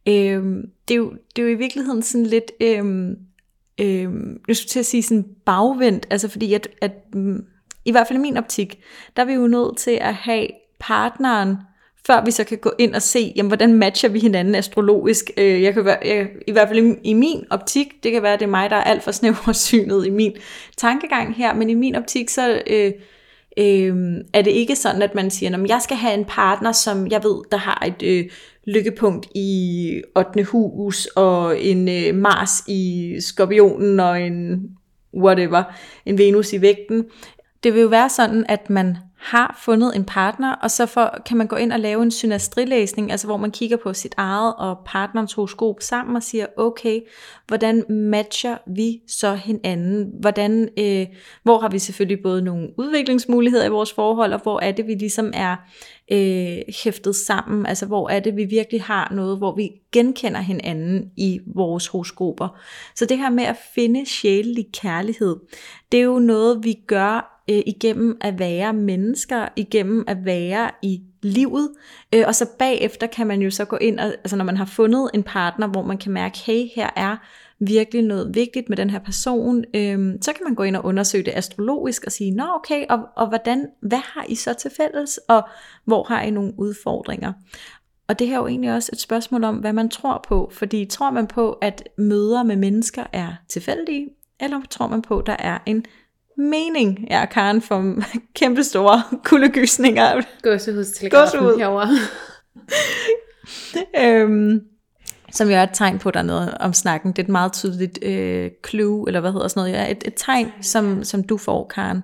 Øh, 0.08 0.44
det, 0.88 0.94
er 0.94 0.96
jo, 0.96 1.14
det 1.36 1.42
er 1.42 1.48
jo 1.48 1.56
i 1.56 1.58
virkeligheden 1.58 2.02
sådan 2.02 2.26
lidt, 2.26 2.52
øh, 2.62 3.10
øh, 3.80 4.10
jeg 4.48 4.56
skulle 4.56 4.70
til 4.70 4.80
at 4.80 4.86
sige 4.86 5.04
sådan 5.04 5.26
bagvendt, 5.46 6.08
altså 6.10 6.28
fordi 6.28 6.54
at, 6.54 6.68
at 6.82 6.92
mm, 7.14 7.46
i 7.86 7.92
hvert 7.92 8.08
fald 8.08 8.20
i 8.20 8.22
min 8.22 8.38
optik, 8.38 8.80
der 9.16 9.22
er 9.22 9.26
vi 9.26 9.34
jo 9.34 9.48
nødt 9.48 9.78
til 9.78 9.98
at 10.02 10.14
have 10.14 10.48
partneren, 10.80 11.56
før 12.08 12.26
vi 12.26 12.32
så 12.32 12.44
kan 12.44 12.58
gå 12.58 12.72
ind 12.80 12.96
og 12.96 13.02
se, 13.02 13.34
jamen, 13.36 13.48
hvordan 13.48 13.74
matcher 13.74 14.10
vi 14.10 14.20
hinanden 14.20 14.56
astrologisk. 14.56 15.32
Øh, 15.38 15.64
jeg 15.64 15.74
kan 15.74 15.86
være, 15.86 15.98
jeg, 16.06 16.28
I 16.48 16.52
hvert 16.52 16.68
fald 16.68 16.86
i, 16.86 17.10
i 17.10 17.14
min 17.14 17.46
optik, 17.50 18.04
det 18.04 18.12
kan 18.12 18.24
være, 18.24 18.34
at 18.34 18.40
det 18.40 18.46
er 18.46 18.50
mig, 18.50 18.70
der 18.70 18.76
er 18.76 18.84
alt 18.84 19.04
for 19.04 19.12
snæversynet 19.12 20.06
i 20.08 20.10
min 20.10 20.34
tankegang 20.78 21.36
her, 21.36 21.54
men 21.54 21.70
i 21.70 21.74
min 21.74 21.96
optik, 21.96 22.30
så 22.30 22.62
øh, 22.68 22.92
øh, 23.58 24.18
er 24.34 24.42
det 24.42 24.52
ikke 24.52 24.76
sådan, 24.76 25.02
at 25.02 25.16
man 25.16 25.32
siger, 25.32 25.58
at 25.58 25.70
jeg 25.70 25.82
skal 25.82 25.98
have 25.98 26.14
en 26.14 26.26
partner, 26.26 26.72
som 26.72 27.08
jeg 27.08 27.24
ved, 27.24 27.42
der 27.52 27.58
har 27.58 27.84
et 27.88 28.04
øh, 28.04 28.30
lykkepunkt 28.68 29.28
i 29.36 30.02
8. 30.16 30.44
hus, 30.44 31.06
og 31.06 31.62
en 31.62 31.90
øh, 31.90 32.16
Mars 32.16 32.64
i 32.68 33.16
skorpionen, 33.20 34.00
og 34.00 34.22
en 34.22 34.70
whatever, 35.18 35.64
en 36.06 36.18
Venus 36.18 36.54
i 36.54 36.62
vægten. 36.62 37.06
Det 37.64 37.74
vil 37.74 37.82
jo 37.82 37.88
være 37.88 38.10
sådan, 38.10 38.46
at 38.50 38.70
man 38.70 38.98
har 39.24 39.60
fundet 39.64 39.96
en 39.96 40.06
partner, 40.06 40.56
og 40.56 40.72
så 40.72 40.86
for, 40.86 41.18
kan 41.26 41.38
man 41.38 41.48
gå 41.48 41.56
ind 41.56 41.72
og 41.72 41.80
lave 41.80 42.04
en 42.04 42.12
synastrilæsning, 42.12 43.12
altså 43.12 43.28
hvor 43.28 43.38
man 43.38 43.52
kigger 43.52 43.78
på 43.78 43.94
sit 43.94 44.14
eget 44.18 44.54
og 44.58 44.78
partnerens 44.86 45.34
horoskop 45.34 45.76
sammen 45.80 46.16
og 46.16 46.24
siger, 46.24 46.46
okay, 46.58 47.02
hvordan 47.48 47.84
matcher 47.90 48.58
vi 48.68 49.02
så 49.08 49.34
hinanden? 49.34 50.12
Hvordan, 50.20 50.70
øh, 50.80 51.08
hvor 51.44 51.60
har 51.60 51.70
vi 51.70 51.80
selvfølgelig 51.80 52.24
både 52.24 52.42
nogle 52.42 52.70
udviklingsmuligheder 52.78 53.66
i 53.66 53.70
vores 53.70 53.94
forhold, 53.94 54.34
og 54.34 54.40
hvor 54.44 54.60
er 54.60 54.72
det, 54.72 54.88
vi 54.88 54.94
ligesom 54.94 55.32
er 55.34 55.56
øh, 56.12 56.58
hæftet 56.84 57.16
sammen? 57.16 57.66
Altså 57.66 57.86
hvor 57.86 58.10
er 58.10 58.20
det, 58.20 58.36
vi 58.36 58.46
virkelig 58.46 58.82
har 58.82 59.12
noget, 59.16 59.38
hvor 59.38 59.56
vi 59.56 59.70
genkender 59.92 60.42
hinanden 60.42 61.12
i 61.18 61.40
vores 61.56 61.88
horoskoper? 61.88 62.60
Så 62.96 63.06
det 63.06 63.18
her 63.18 63.30
med 63.30 63.44
at 63.44 63.58
finde 63.76 64.06
sjælelig 64.06 64.66
kærlighed, 64.74 65.36
det 65.92 66.00
er 66.00 66.04
jo 66.04 66.20
noget, 66.20 66.64
vi 66.64 66.80
gør 66.88 67.33
øh, 67.50 67.62
igennem 67.66 68.18
at 68.22 68.40
være 68.40 68.74
mennesker, 68.74 69.48
igennem 69.56 70.04
at 70.08 70.26
være 70.26 70.72
i 70.82 71.02
livet, 71.22 71.70
øh, 72.14 72.24
og 72.28 72.36
så 72.36 72.46
bagefter 72.60 73.08
kan 73.08 73.28
man 73.28 73.42
jo 73.42 73.50
så 73.50 73.66
gå 73.66 73.76
ind, 73.76 74.00
og, 74.00 74.06
altså 74.06 74.36
når 74.36 74.46
man 74.46 74.58
har 74.58 74.66
fundet 74.66 75.10
en 75.14 75.24
partner, 75.24 75.68
hvor 75.68 75.84
man 75.84 75.98
kan 75.98 76.12
mærke, 76.12 76.40
hey, 76.40 76.68
her 76.76 76.90
er 76.96 77.18
virkelig 77.60 78.02
noget 78.02 78.36
vigtigt 78.36 78.70
med 78.70 78.78
den 78.78 78.90
her 78.90 79.00
person, 79.00 79.64
øh, 79.76 80.14
så 80.22 80.34
kan 80.34 80.44
man 80.44 80.56
gå 80.56 80.64
ind 80.64 80.76
og 80.76 80.86
undersøge 80.86 81.24
det 81.24 81.34
astrologisk 81.36 82.04
og 82.06 82.12
sige, 82.12 82.32
nå 82.32 82.44
okay, 82.56 82.86
og, 82.90 83.00
og 83.16 83.28
hvordan, 83.28 83.68
hvad 83.82 84.02
har 84.14 84.26
I 84.30 84.36
så 84.36 84.54
til 84.54 84.72
fælles, 84.78 85.18
og 85.18 85.48
hvor 85.86 86.04
har 86.04 86.22
I 86.22 86.32
nogle 86.32 86.54
udfordringer? 86.58 87.34
Og 88.08 88.20
det 88.20 88.28
her 88.28 88.36
er 88.36 88.40
jo 88.40 88.48
egentlig 88.48 88.74
også 88.74 88.90
et 88.94 89.00
spørgsmål 89.00 89.44
om, 89.44 89.56
hvad 89.56 89.74
man 89.74 89.90
tror 89.90 90.26
på, 90.28 90.50
fordi 90.54 90.86
tror 90.86 91.12
man 91.12 91.28
på, 91.28 91.52
at 91.52 91.90
møder 91.98 92.44
med 92.44 92.56
mennesker 92.56 93.04
er 93.14 93.34
tilfældige, 93.50 94.10
eller 94.40 94.62
tror 94.70 94.88
man 94.88 95.02
på, 95.02 95.20
at 95.20 95.26
der 95.26 95.36
er 95.40 95.60
en 95.66 95.86
mening, 96.38 97.08
ja, 97.10 97.26
Karen, 97.26 97.62
for 97.62 97.96
kæmpe 98.40 98.64
store 98.64 99.04
kuldegysninger. 99.30 100.22
Gåsehudstelegrafen 100.42 101.60
herovre. 101.60 101.90
øhm, 104.04 104.62
som 105.32 105.50
jo 105.50 105.56
er 105.56 105.64
et 105.64 105.70
tegn 105.74 106.00
på, 106.00 106.12
der 106.12 106.20
er 106.20 106.24
noget 106.24 106.58
om 106.60 106.74
snakken. 106.74 107.12
Det 107.12 107.20
er 107.20 107.24
et 107.24 107.30
meget 107.30 107.54
tydeligt 107.54 108.00
øh, 108.02 108.52
clue, 108.70 109.04
eller 109.08 109.20
hvad 109.20 109.32
hedder 109.32 109.48
sådan 109.48 109.62
noget. 109.62 109.74
Ja, 109.74 109.92
et, 109.92 110.04
et 110.08 110.14
tegn, 110.16 110.52
som, 110.62 111.04
som 111.04 111.24
du 111.24 111.38
får, 111.38 111.68
Karen. 111.68 112.04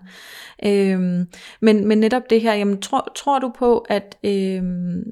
Øhm, 0.65 1.27
men, 1.61 1.87
men 1.87 1.97
netop 1.97 2.29
det 2.29 2.41
her, 2.41 2.53
jamen, 2.53 2.81
tror, 2.81 3.11
tror 3.15 3.39
du 3.39 3.51
på, 3.59 3.77
at 3.89 4.17
øhm, 4.23 5.03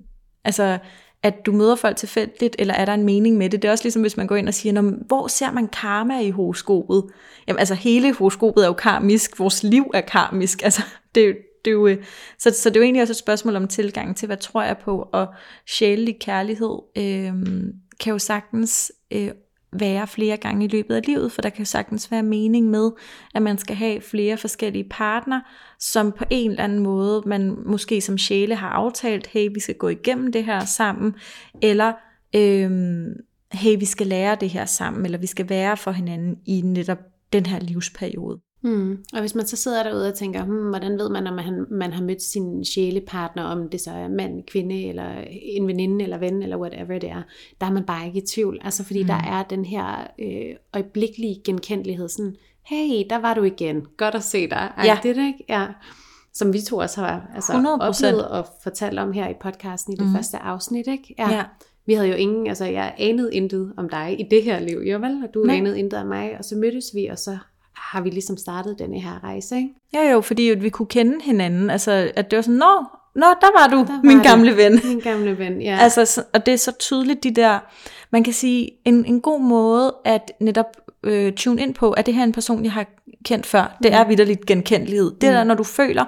altså, 0.45 0.77
at 1.23 1.45
du 1.45 1.51
møder 1.51 1.75
folk 1.75 1.97
tilfældigt, 1.97 2.55
eller 2.59 2.73
er 2.73 2.85
der 2.85 2.93
en 2.93 3.03
mening 3.03 3.37
med 3.37 3.49
det? 3.49 3.61
Det 3.61 3.67
er 3.67 3.71
også 3.71 3.83
ligesom, 3.83 4.01
hvis 4.01 4.17
man 4.17 4.27
går 4.27 4.35
ind 4.35 4.47
og 4.47 4.53
siger, 4.53 5.05
hvor 5.07 5.27
ser 5.27 5.51
man 5.51 5.67
karma 5.67 6.19
i 6.19 6.29
horoskopet? 6.29 7.03
Jamen 7.47 7.59
altså, 7.59 7.73
hele 7.75 8.13
horoskopet 8.13 8.63
er 8.63 8.67
jo 8.67 8.73
karmisk, 8.73 9.39
vores 9.39 9.63
liv 9.63 9.91
er 9.93 10.01
karmisk, 10.01 10.63
altså, 10.67 10.81
det, 11.15 11.37
det 11.65 11.71
er 11.71 11.75
jo, 11.75 11.87
øh, 11.87 12.05
så, 12.39 12.51
så 12.51 12.69
det 12.69 12.75
er 12.75 12.79
jo 12.79 12.83
egentlig 12.83 13.01
også 13.01 13.13
et 13.13 13.17
spørgsmål 13.17 13.55
om 13.55 13.67
tilgang 13.67 14.15
til, 14.15 14.25
hvad 14.25 14.37
tror 14.37 14.63
jeg 14.63 14.77
på, 14.77 15.09
og 15.13 15.27
sjælelig 15.69 16.17
kærlighed 16.19 16.77
øh, 16.97 17.33
kan 17.99 18.11
jo 18.11 18.19
sagtens 18.19 18.91
øh, 19.11 19.31
være 19.71 20.07
flere 20.07 20.37
gange 20.37 20.65
i 20.65 20.67
løbet 20.67 20.95
af 20.95 21.01
livet, 21.05 21.31
for 21.31 21.41
der 21.41 21.49
kan 21.49 21.65
sagtens 21.65 22.11
være 22.11 22.23
mening 22.23 22.69
med, 22.69 22.91
at 23.35 23.41
man 23.41 23.57
skal 23.57 23.75
have 23.75 24.01
flere 24.01 24.37
forskellige 24.37 24.89
partner, 24.89 25.41
som 25.79 26.11
på 26.11 26.25
en 26.29 26.51
eller 26.51 26.63
anden 26.63 26.79
måde, 26.79 27.23
man 27.25 27.55
måske 27.65 28.01
som 28.01 28.17
sjæle 28.17 28.55
har 28.55 28.69
aftalt, 28.69 29.27
hey, 29.27 29.49
vi 29.53 29.59
skal 29.59 29.75
gå 29.75 29.87
igennem 29.87 30.31
det 30.31 30.45
her 30.45 30.65
sammen, 30.65 31.15
eller 31.61 31.93
øhm, 32.35 33.13
hey, 33.51 33.79
vi 33.79 33.85
skal 33.85 34.07
lære 34.07 34.37
det 34.39 34.49
her 34.49 34.65
sammen, 34.65 35.05
eller 35.05 35.17
vi 35.17 35.27
skal 35.27 35.49
være 35.49 35.77
for 35.77 35.91
hinanden 35.91 36.37
i 36.45 36.61
netop 36.61 36.99
den 37.33 37.45
her 37.45 37.59
livsperiode. 37.59 38.39
Mm. 38.61 39.03
Og 39.13 39.19
hvis 39.19 39.35
man 39.35 39.47
så 39.47 39.55
sidder 39.55 39.83
derude 39.83 40.07
og 40.07 40.13
tænker, 40.13 40.43
hmm, 40.43 40.69
hvordan 40.69 40.99
ved 40.99 41.09
man, 41.09 41.27
om 41.27 41.33
man, 41.33 41.65
man 41.69 41.93
har 41.93 42.03
mødt 42.03 42.21
sin 42.21 42.65
sjælepartner, 42.65 43.43
om 43.43 43.69
det 43.69 43.81
så 43.81 43.91
er 43.91 44.07
mand, 44.07 44.43
kvinde, 44.43 44.85
eller 44.85 45.23
en 45.29 45.67
veninde, 45.67 46.03
eller 46.03 46.17
ven, 46.17 46.43
eller 46.43 46.57
whatever 46.57 46.99
det 46.99 47.09
er, 47.09 47.21
der 47.61 47.67
er 47.67 47.71
man 47.71 47.83
bare 47.83 48.07
ikke 48.07 48.17
i 48.17 48.25
tvivl. 48.25 48.59
Altså 48.61 48.83
fordi 48.83 49.01
mm. 49.01 49.07
der 49.07 49.13
er 49.13 49.43
den 49.43 49.65
her 49.65 50.07
øh, 50.19 50.55
øjeblikkelige 50.73 51.41
genkendelighed, 51.45 52.09
sådan, 52.09 52.35
hey, 52.65 53.05
der 53.09 53.17
var 53.17 53.33
du 53.33 53.43
igen, 53.43 53.85
godt 53.97 54.15
at 54.15 54.23
se 54.23 54.49
dig. 54.49 54.71
Ej, 54.77 54.85
ja. 54.85 54.99
det 55.03 55.17
er 55.17 55.27
ikke? 55.27 55.45
Ja. 55.49 55.67
Som 56.33 56.53
vi 56.53 56.61
to 56.61 56.77
også 56.77 57.01
har 57.01 57.31
altså, 57.35 57.53
100%. 57.53 57.67
oplevet 57.67 58.27
og 58.27 58.45
fortalt 58.63 58.99
om 58.99 59.11
her 59.11 59.29
i 59.29 59.33
podcasten 59.41 59.93
i 59.93 59.95
det 59.95 60.05
mm. 60.05 60.13
første 60.13 60.37
afsnit. 60.37 60.87
Ikke? 60.87 61.15
Ja. 61.17 61.31
ja. 61.31 61.43
Vi 61.85 61.93
havde 61.93 62.07
jo 62.07 62.15
ingen, 62.15 62.47
altså 62.47 62.65
jeg 62.65 62.95
anede 62.97 63.33
intet 63.33 63.73
om 63.77 63.89
dig 63.89 64.19
i 64.19 64.23
det 64.31 64.43
her 64.43 64.59
liv, 64.59 64.77
jo 64.91 64.97
vel? 64.97 65.23
Og 65.23 65.33
du 65.33 65.43
Nej. 65.43 65.55
anede 65.55 65.79
intet 65.79 65.99
om 65.99 66.07
mig, 66.07 66.37
og 66.37 66.45
så 66.45 66.55
mødtes 66.55 66.85
vi, 66.93 67.05
og 67.05 67.19
så 67.19 67.37
har 67.77 68.01
vi 68.01 68.09
ligesom 68.09 68.37
startet 68.37 68.79
denne 68.79 68.99
her 68.99 69.23
rejse, 69.23 69.55
ikke? 69.55 69.69
Ja 69.93 70.11
jo, 70.11 70.21
fordi 70.21 70.41
vi 70.41 70.69
kunne 70.69 70.85
kende 70.85 71.21
hinanden, 71.23 71.69
altså 71.69 72.11
at 72.15 72.31
det 72.31 72.37
var 72.37 72.43
sådan, 72.43 72.57
nå, 72.57 72.85
nå 73.15 73.25
der 73.41 73.59
var 73.59 73.67
du, 73.67 73.77
der 73.77 73.93
var 73.93 74.01
min 74.03 74.19
gamle 74.19 74.57
ven. 74.57 74.81
Min 74.83 74.99
gamle 74.99 75.37
ven, 75.37 75.61
ja. 75.61 75.77
Altså, 75.81 76.23
og 76.33 76.45
det 76.45 76.53
er 76.53 76.57
så 76.57 76.71
tydeligt, 76.71 77.23
de 77.23 77.31
der, 77.31 77.59
man 78.11 78.23
kan 78.23 78.33
sige, 78.33 78.71
en, 78.85 79.05
en 79.05 79.21
god 79.21 79.41
måde 79.41 79.95
at 80.05 80.31
netop 80.39 80.77
øh, 81.03 81.33
tune 81.33 81.61
ind 81.61 81.73
på, 81.73 81.91
at 81.91 82.05
det 82.05 82.13
her 82.13 82.21
er 82.21 82.25
en 82.25 82.31
person, 82.31 82.63
jeg 82.63 82.71
har 82.71 82.85
kendt 83.25 83.45
før. 83.45 83.77
Det 83.83 83.91
mm. 83.91 83.97
er 83.97 84.07
vidderligt 84.07 84.45
genkendelighed. 84.45 85.11
Det 85.11 85.29
mm. 85.29 85.35
der, 85.35 85.43
når 85.43 85.55
du 85.55 85.63
føler, 85.63 86.05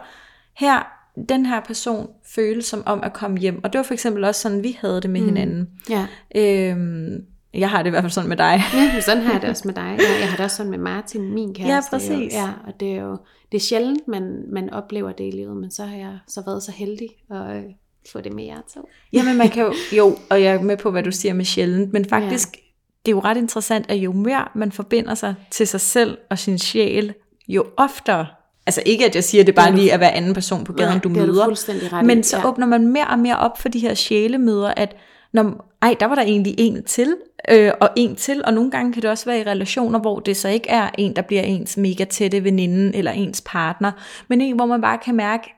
her, 0.57 0.87
den 1.29 1.45
her 1.45 1.59
person 1.59 2.09
føles 2.25 2.65
som 2.65 2.83
om 2.85 3.03
at 3.03 3.13
komme 3.13 3.37
hjem. 3.37 3.63
Og 3.63 3.73
det 3.73 3.79
var 3.79 3.83
for 3.83 3.93
eksempel 3.93 4.23
også 4.23 4.41
sådan, 4.41 4.63
vi 4.63 4.77
havde 4.81 5.01
det 5.01 5.09
med 5.09 5.21
mm. 5.21 5.27
hinanden. 5.27 5.69
Ja. 5.89 6.07
Øhm, 6.35 7.25
jeg 7.53 7.69
har 7.69 7.83
det 7.83 7.89
i 7.89 7.91
hvert 7.91 8.03
fald 8.03 8.11
sådan 8.11 8.29
med 8.29 8.37
dig. 8.37 8.61
Ja, 8.73 9.01
sådan 9.01 9.23
har 9.23 9.31
jeg 9.31 9.41
det 9.41 9.49
også 9.49 9.67
med 9.67 9.75
dig. 9.75 9.97
Ja, 9.99 10.19
jeg 10.19 10.29
har 10.29 10.35
det 10.35 10.45
også 10.45 10.57
sådan 10.57 10.69
med 10.69 10.79
Martin, 10.79 11.33
min 11.33 11.53
kæreste. 11.53 11.95
Ja, 11.95 11.97
præcis. 11.97 12.33
Ja, 12.33 12.49
og 12.67 12.79
det 12.79 12.91
er 12.91 13.01
jo 13.01 13.17
det 13.51 13.57
er 13.57 13.61
sjældent, 13.61 14.07
man, 14.07 14.43
man 14.51 14.69
oplever 14.73 15.11
det 15.11 15.27
i 15.27 15.31
livet, 15.31 15.57
men 15.57 15.71
så 15.71 15.83
har 15.83 15.97
jeg 15.97 16.17
så 16.27 16.43
været 16.45 16.63
så 16.63 16.71
heldig 16.71 17.09
at 17.31 17.55
øh, 17.55 17.63
få 18.11 18.21
det 18.21 18.33
med 18.33 18.45
jer 18.45 18.61
to. 18.73 18.89
Jamen 19.13 19.37
man 19.37 19.49
kan 19.49 19.63
jo, 19.63 19.73
jo, 19.97 20.17
og 20.29 20.43
jeg 20.43 20.55
er 20.55 20.61
med 20.61 20.77
på, 20.77 20.91
hvad 20.91 21.03
du 21.03 21.11
siger 21.11 21.33
med 21.33 21.45
sjældent, 21.45 21.93
men 21.93 22.05
faktisk, 22.05 22.49
ja. 22.55 22.59
det 23.05 23.11
er 23.11 23.15
jo 23.15 23.19
ret 23.19 23.37
interessant, 23.37 23.85
at 23.89 23.97
jo 23.97 24.11
mere 24.11 24.47
man 24.55 24.71
forbinder 24.71 25.15
sig 25.15 25.35
til 25.51 25.67
sig 25.67 25.81
selv 25.81 26.17
og 26.29 26.39
sin 26.39 26.57
sjæl, 26.57 27.13
jo 27.47 27.65
oftere 27.77 28.27
Altså 28.65 28.83
ikke, 28.85 29.05
at 29.05 29.15
jeg 29.15 29.23
siger, 29.23 29.41
at 29.41 29.47
det 29.47 29.55
bare 29.55 29.75
lige 29.75 29.91
er 29.91 29.97
hver 29.97 30.09
anden 30.09 30.33
person 30.33 30.63
på 30.63 30.73
gaden, 30.73 30.93
Nej, 30.93 30.99
du 30.99 31.09
møder. 31.09 31.45
Du 31.45 32.05
men 32.05 32.23
så 32.23 32.37
ja. 32.37 32.47
åbner 32.47 32.65
man 32.65 32.87
mere 32.87 33.07
og 33.07 33.19
mere 33.19 33.37
op 33.37 33.61
for 33.61 33.69
de 33.69 33.79
her 33.79 33.93
sjælemøder, 33.93 34.73
at 34.77 34.95
når, 35.33 35.75
ej, 35.81 35.95
der 35.99 36.05
var 36.05 36.15
der 36.15 36.21
egentlig 36.21 36.55
en 36.57 36.83
til, 36.83 37.15
øh, 37.51 37.71
og 37.81 37.89
en 37.95 38.15
til, 38.15 38.45
og 38.45 38.53
nogle 38.53 38.71
gange 38.71 38.93
kan 38.93 39.01
det 39.01 39.09
også 39.09 39.25
være 39.25 39.39
i 39.39 39.43
relationer, 39.43 39.99
hvor 39.99 40.19
det 40.19 40.37
så 40.37 40.49
ikke 40.49 40.69
er 40.69 40.89
en, 40.97 41.15
der 41.15 41.21
bliver 41.21 41.41
ens 41.41 41.77
mega 41.77 42.03
tætte 42.03 42.43
veninde, 42.43 42.95
eller 42.95 43.11
ens 43.11 43.41
partner, 43.45 43.91
men 44.27 44.41
en, 44.41 44.55
hvor 44.55 44.65
man 44.65 44.81
bare 44.81 44.97
kan 44.97 45.15
mærke, 45.15 45.49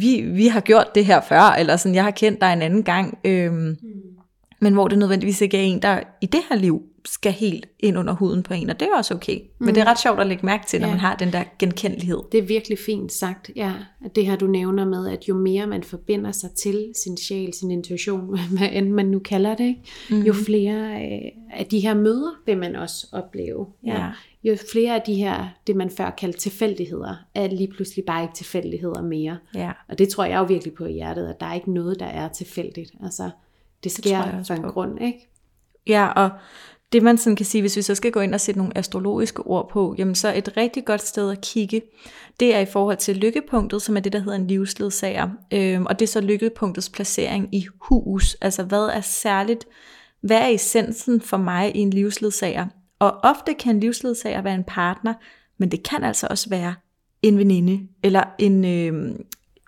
vi, 0.00 0.20
vi 0.20 0.46
har 0.46 0.60
gjort 0.60 0.94
det 0.94 1.04
her 1.04 1.20
før, 1.20 1.40
eller 1.58 1.76
sådan, 1.76 1.94
jeg 1.94 2.04
har 2.04 2.10
kendt 2.10 2.40
dig 2.40 2.52
en 2.52 2.62
anden 2.62 2.82
gang, 2.82 3.18
øh, 3.24 3.52
mm. 3.52 3.76
men 4.60 4.72
hvor 4.72 4.88
det 4.88 4.98
nødvendigvis 4.98 5.40
ikke 5.40 5.56
er 5.56 5.62
en, 5.62 5.82
der 5.82 6.00
i 6.20 6.26
det 6.26 6.40
her 6.50 6.56
liv 6.56 6.82
skal 7.12 7.32
helt 7.32 7.66
ind 7.80 7.98
under 7.98 8.12
huden 8.12 8.42
på 8.42 8.54
en, 8.54 8.70
og 8.70 8.80
det 8.80 8.88
er 8.88 8.96
også 8.96 9.14
okay. 9.14 9.40
Mm. 9.40 9.66
Men 9.66 9.74
det 9.74 9.80
er 9.80 9.84
ret 9.84 10.00
sjovt 10.00 10.20
at 10.20 10.26
lægge 10.26 10.46
mærke 10.46 10.66
til, 10.66 10.80
når 10.80 10.88
ja. 10.88 10.92
man 10.94 11.00
har 11.00 11.16
den 11.16 11.32
der 11.32 11.44
genkendelighed. 11.58 12.18
Det 12.32 12.38
er 12.38 12.42
virkelig 12.42 12.78
fint 12.78 13.12
sagt, 13.12 13.50
ja. 13.56 13.72
At 14.04 14.16
det 14.16 14.26
her 14.26 14.36
du 14.36 14.46
nævner 14.46 14.84
med, 14.84 15.08
at 15.08 15.28
jo 15.28 15.34
mere 15.34 15.66
man 15.66 15.82
forbinder 15.82 16.32
sig 16.32 16.50
til 16.50 16.92
sin 17.04 17.16
sjæl, 17.16 17.54
sin 17.54 17.70
intuition, 17.70 18.38
hvad 18.58 18.68
end 18.72 18.90
man 18.90 19.06
nu 19.06 19.18
kalder 19.18 19.54
det, 19.54 19.64
ikke? 19.64 19.82
Mm. 20.10 20.22
jo 20.22 20.32
flere 20.32 21.04
øh, 21.04 21.30
af 21.52 21.66
de 21.66 21.80
her 21.80 21.94
møder 21.94 22.30
vil 22.46 22.58
man 22.58 22.76
også 22.76 23.06
opleve. 23.12 23.66
Ja. 23.86 23.94
ja. 23.94 24.10
Jo 24.44 24.56
flere 24.72 24.94
af 24.94 25.02
de 25.06 25.14
her, 25.14 25.48
det 25.66 25.76
man 25.76 25.90
før 25.90 26.10
kaldte 26.10 26.38
tilfældigheder, 26.38 27.14
er 27.34 27.48
lige 27.48 27.68
pludselig 27.68 28.04
bare 28.04 28.22
ikke 28.22 28.34
tilfældigheder 28.34 29.02
mere. 29.02 29.38
Ja. 29.54 29.72
Og 29.88 29.98
det 29.98 30.08
tror 30.08 30.24
jeg 30.24 30.38
jo 30.38 30.44
virkelig 30.44 30.74
på 30.74 30.84
i 30.84 30.92
hjertet, 30.92 31.28
at 31.28 31.40
der 31.40 31.46
er 31.46 31.54
ikke 31.54 31.72
noget, 31.72 32.00
der 32.00 32.06
er 32.06 32.28
tilfældigt. 32.28 32.92
Altså, 33.02 33.30
det 33.84 33.92
sker 33.92 34.22
det 34.22 34.46
for 34.46 34.54
en 34.54 34.62
på. 34.62 34.68
grund, 34.68 35.02
ikke? 35.02 35.28
Ja, 35.86 36.06
og 36.06 36.30
det 36.92 37.02
man 37.02 37.18
sådan 37.18 37.36
kan 37.36 37.46
sige, 37.46 37.62
hvis 37.62 37.76
vi 37.76 37.82
så 37.82 37.94
skal 37.94 38.12
gå 38.12 38.20
ind 38.20 38.34
og 38.34 38.40
sætte 38.40 38.58
nogle 38.58 38.78
astrologiske 38.78 39.42
ord 39.42 39.70
på, 39.70 39.94
jamen 39.98 40.14
så 40.14 40.34
et 40.34 40.56
rigtig 40.56 40.84
godt 40.84 41.02
sted 41.02 41.30
at 41.30 41.40
kigge, 41.40 41.82
det 42.40 42.54
er 42.54 42.58
i 42.58 42.66
forhold 42.66 42.96
til 42.96 43.16
lykkepunktet, 43.16 43.82
som 43.82 43.96
er 43.96 44.00
det, 44.00 44.12
der 44.12 44.18
hedder 44.18 44.38
en 44.38 44.46
livsledsager. 44.46 45.28
Øhm, 45.52 45.86
og 45.86 45.98
det 45.98 46.06
er 46.06 46.10
så 46.10 46.20
lykkepunktets 46.20 46.90
placering 46.90 47.54
i 47.54 47.66
hus. 47.80 48.36
Altså 48.40 48.62
hvad 48.62 48.86
er 48.86 49.00
særligt, 49.00 49.64
hvad 50.20 50.36
er 50.36 50.46
essensen 50.46 51.20
for 51.20 51.36
mig 51.36 51.76
i 51.76 51.78
en 51.78 51.90
livsledsager? 51.90 52.66
Og 52.98 53.12
ofte 53.22 53.54
kan 53.54 53.74
en 53.74 53.80
livsledsager 53.80 54.42
være 54.42 54.54
en 54.54 54.64
partner, 54.64 55.14
men 55.58 55.70
det 55.70 55.82
kan 55.82 56.04
altså 56.04 56.26
også 56.30 56.48
være 56.50 56.74
en 57.22 57.38
veninde, 57.38 57.80
eller 58.02 58.22
en, 58.38 58.64
øh, 58.64 59.14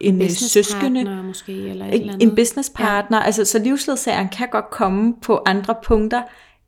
en, 0.01 0.23
en 0.23 0.31
søskende, 0.31 1.23
måske, 1.23 1.53
eller 1.53 1.87
et 1.87 1.95
en, 1.95 2.01
eller 2.01 2.13
andet. 2.13 2.29
en 2.29 2.35
businesspartner. 2.35 3.19
Ja. 3.19 3.25
Altså, 3.25 3.45
så 3.45 3.59
livsledsageren 3.59 4.29
kan 4.29 4.49
godt 4.49 4.71
komme 4.71 5.15
på 5.23 5.43
andre 5.47 5.75
punkter, 5.85 6.23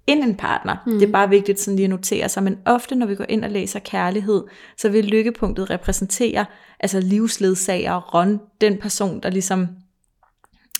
end 0.06 0.24
en 0.24 0.34
partner. 0.34 0.76
Mm. 0.86 0.98
Det 0.98 1.08
er 1.08 1.12
bare 1.12 1.28
vigtigt 1.28 1.60
sådan 1.60 1.76
lige 1.76 1.84
at 1.84 1.90
notere 1.90 2.28
sig, 2.28 2.42
men 2.42 2.58
ofte 2.64 2.94
når 2.94 3.06
vi 3.06 3.14
går 3.14 3.26
ind 3.28 3.44
og 3.44 3.50
læser 3.50 3.78
kærlighed, 3.78 4.42
så 4.78 4.88
vil 4.88 5.04
lykkepunktet 5.04 5.70
repræsentere 5.70 6.46
altså 6.80 7.00
livsledsager, 7.00 8.14
Ron, 8.14 8.40
den 8.60 8.78
person, 8.78 9.20
der 9.20 9.30
ligesom, 9.30 9.68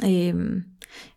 øhm, 0.05 0.63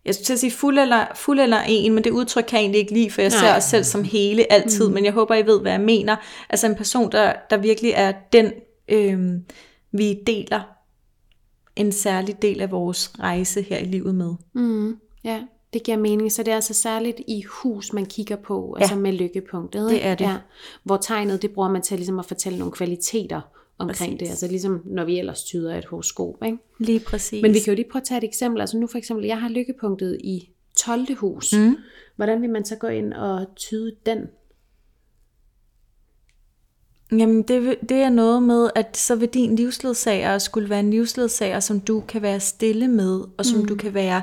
jeg 0.04 0.14
skulle 0.14 0.24
til 0.24 0.32
at 0.32 0.38
sige 0.38 0.50
fuld 0.50 0.78
eller, 0.78 1.06
fuld 1.14 1.40
eller 1.40 1.60
en, 1.66 1.94
men 1.94 2.04
det 2.04 2.10
udtryk 2.10 2.44
kan 2.48 2.56
jeg 2.56 2.62
egentlig 2.62 2.80
ikke 2.80 2.92
lide, 2.92 3.10
for 3.10 3.22
jeg 3.22 3.30
Nej. 3.30 3.40
ser 3.40 3.56
os 3.56 3.64
selv 3.64 3.84
som 3.84 4.04
hele 4.04 4.52
altid, 4.52 4.88
mm. 4.88 4.94
men 4.94 5.04
jeg 5.04 5.12
håber, 5.12 5.34
I 5.34 5.46
ved, 5.46 5.60
hvad 5.60 5.72
jeg 5.72 5.80
mener. 5.80 6.16
Altså 6.50 6.66
en 6.66 6.74
person, 6.74 7.12
der, 7.12 7.32
der 7.50 7.56
virkelig 7.56 7.92
er 7.94 8.12
den, 8.32 8.52
øhm, 8.88 9.44
vi 9.92 10.18
deler 10.26 10.60
en 11.76 11.92
særlig 11.92 12.42
del 12.42 12.60
af 12.60 12.70
vores 12.70 13.12
rejse 13.20 13.62
her 13.62 13.78
i 13.78 13.84
livet 13.84 14.14
med. 14.14 14.34
Mm. 14.54 14.96
Ja, 15.24 15.40
det 15.76 15.84
giver 15.84 15.96
mening. 15.96 16.32
Så 16.32 16.42
det 16.42 16.50
er 16.50 16.54
altså 16.54 16.74
særligt 16.74 17.20
i 17.26 17.42
hus, 17.42 17.92
man 17.92 18.06
kigger 18.06 18.36
på, 18.36 18.74
ja. 18.76 18.82
altså 18.82 18.96
med 18.96 19.12
lykkepunktet. 19.12 19.90
Det 19.90 20.06
er 20.06 20.14
det. 20.14 20.24
Ja. 20.24 20.36
Hvor 20.82 20.96
tegnet, 20.96 21.42
det 21.42 21.50
bruger 21.50 21.68
man 21.68 21.82
til 21.82 21.96
ligesom 21.96 22.18
at 22.18 22.24
fortælle 22.24 22.58
nogle 22.58 22.72
kvaliteter 22.72 23.40
omkring 23.78 24.12
præcis. 24.12 24.18
det. 24.18 24.30
Altså 24.30 24.48
ligesom 24.48 24.82
når 24.84 25.04
vi 25.04 25.18
ellers 25.18 25.44
tyder 25.44 25.78
et 25.78 25.84
horoskop. 25.84 26.44
Ikke? 26.44 26.58
Lige 26.78 27.00
præcis. 27.00 27.42
Men 27.42 27.54
vi 27.54 27.58
kan 27.58 27.72
jo 27.72 27.76
lige 27.76 27.88
prøve 27.90 28.00
at 28.00 28.06
tage 28.06 28.18
et 28.18 28.24
eksempel. 28.24 28.60
Altså 28.60 28.78
nu 28.78 28.86
for 28.86 28.98
eksempel, 28.98 29.26
jeg 29.26 29.40
har 29.40 29.48
lykkepunktet 29.48 30.18
i 30.24 30.48
12. 30.76 31.16
hus. 31.16 31.52
Mm. 31.52 31.76
Hvordan 32.16 32.42
vil 32.42 32.50
man 32.50 32.64
så 32.64 32.76
gå 32.76 32.86
ind 32.86 33.12
og 33.12 33.46
tyde 33.56 33.96
den? 34.06 34.18
Jamen 37.12 37.42
det, 37.42 37.76
det 37.88 37.96
er 37.96 38.10
noget 38.10 38.42
med, 38.42 38.70
at 38.74 38.96
så 38.96 39.14
vil 39.14 39.28
din 39.28 39.56
livsledsager 39.56 40.38
skulle 40.38 40.70
være 40.70 40.80
en 40.80 40.90
livsledsager, 40.90 41.60
som 41.60 41.80
du 41.80 42.02
kan 42.08 42.22
være 42.22 42.40
stille 42.40 42.88
med, 42.88 43.20
og 43.38 43.44
som 43.46 43.60
mm. 43.60 43.66
du 43.66 43.74
kan 43.74 43.94
være 43.94 44.22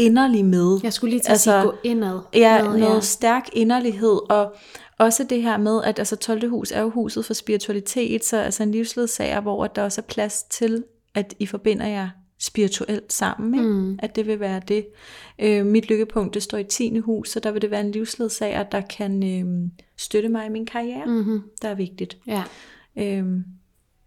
inderlig 0.00 0.44
med. 0.44 0.80
Jeg 0.82 0.92
skulle 0.92 1.10
lige 1.10 1.20
til 1.20 1.30
altså, 1.30 1.56
at 1.56 1.62
sige, 1.62 1.70
gå 1.70 1.76
indad. 1.84 2.20
Ja, 2.34 2.62
med, 2.62 2.78
noget 2.78 2.94
ja. 2.94 3.00
stærk 3.00 3.48
inderlighed, 3.52 4.30
og 4.30 4.54
også 4.98 5.24
det 5.24 5.42
her 5.42 5.58
med, 5.58 5.82
at 5.84 5.98
altså 5.98 6.16
12. 6.16 6.50
hus 6.50 6.72
er 6.72 6.80
jo 6.80 6.90
huset 6.90 7.24
for 7.24 7.34
spiritualitet, 7.34 8.24
så 8.24 8.36
altså 8.36 8.62
en 8.62 8.72
livsledsager, 8.72 9.40
hvor 9.40 9.66
der 9.66 9.82
også 9.82 10.00
er 10.00 10.06
plads 10.06 10.42
til, 10.42 10.84
at 11.14 11.34
I 11.38 11.46
forbinder 11.46 11.86
jer 11.86 12.08
spirituelt 12.38 13.12
sammen, 13.12 13.54
ikke? 13.54 13.68
Mm. 13.68 13.98
at 14.02 14.16
det 14.16 14.26
vil 14.26 14.40
være 14.40 14.60
det. 14.68 14.86
Øh, 15.38 15.66
mit 15.66 15.88
lykkepunkt, 15.88 16.34
det 16.34 16.42
står 16.42 16.58
i 16.58 16.64
10. 16.64 16.98
hus, 16.98 17.30
så 17.30 17.40
der 17.40 17.50
vil 17.50 17.62
det 17.62 17.70
være 17.70 17.80
en 17.80 17.90
livsledsager, 17.90 18.62
der 18.62 18.80
kan 18.80 19.22
øh, 19.22 19.70
støtte 19.96 20.28
mig 20.28 20.46
i 20.46 20.48
min 20.48 20.66
karriere, 20.66 21.06
mm-hmm. 21.06 21.42
der 21.62 21.68
er 21.68 21.74
vigtigt. 21.74 22.18
Ja. 22.26 22.42
Øh, 22.98 23.24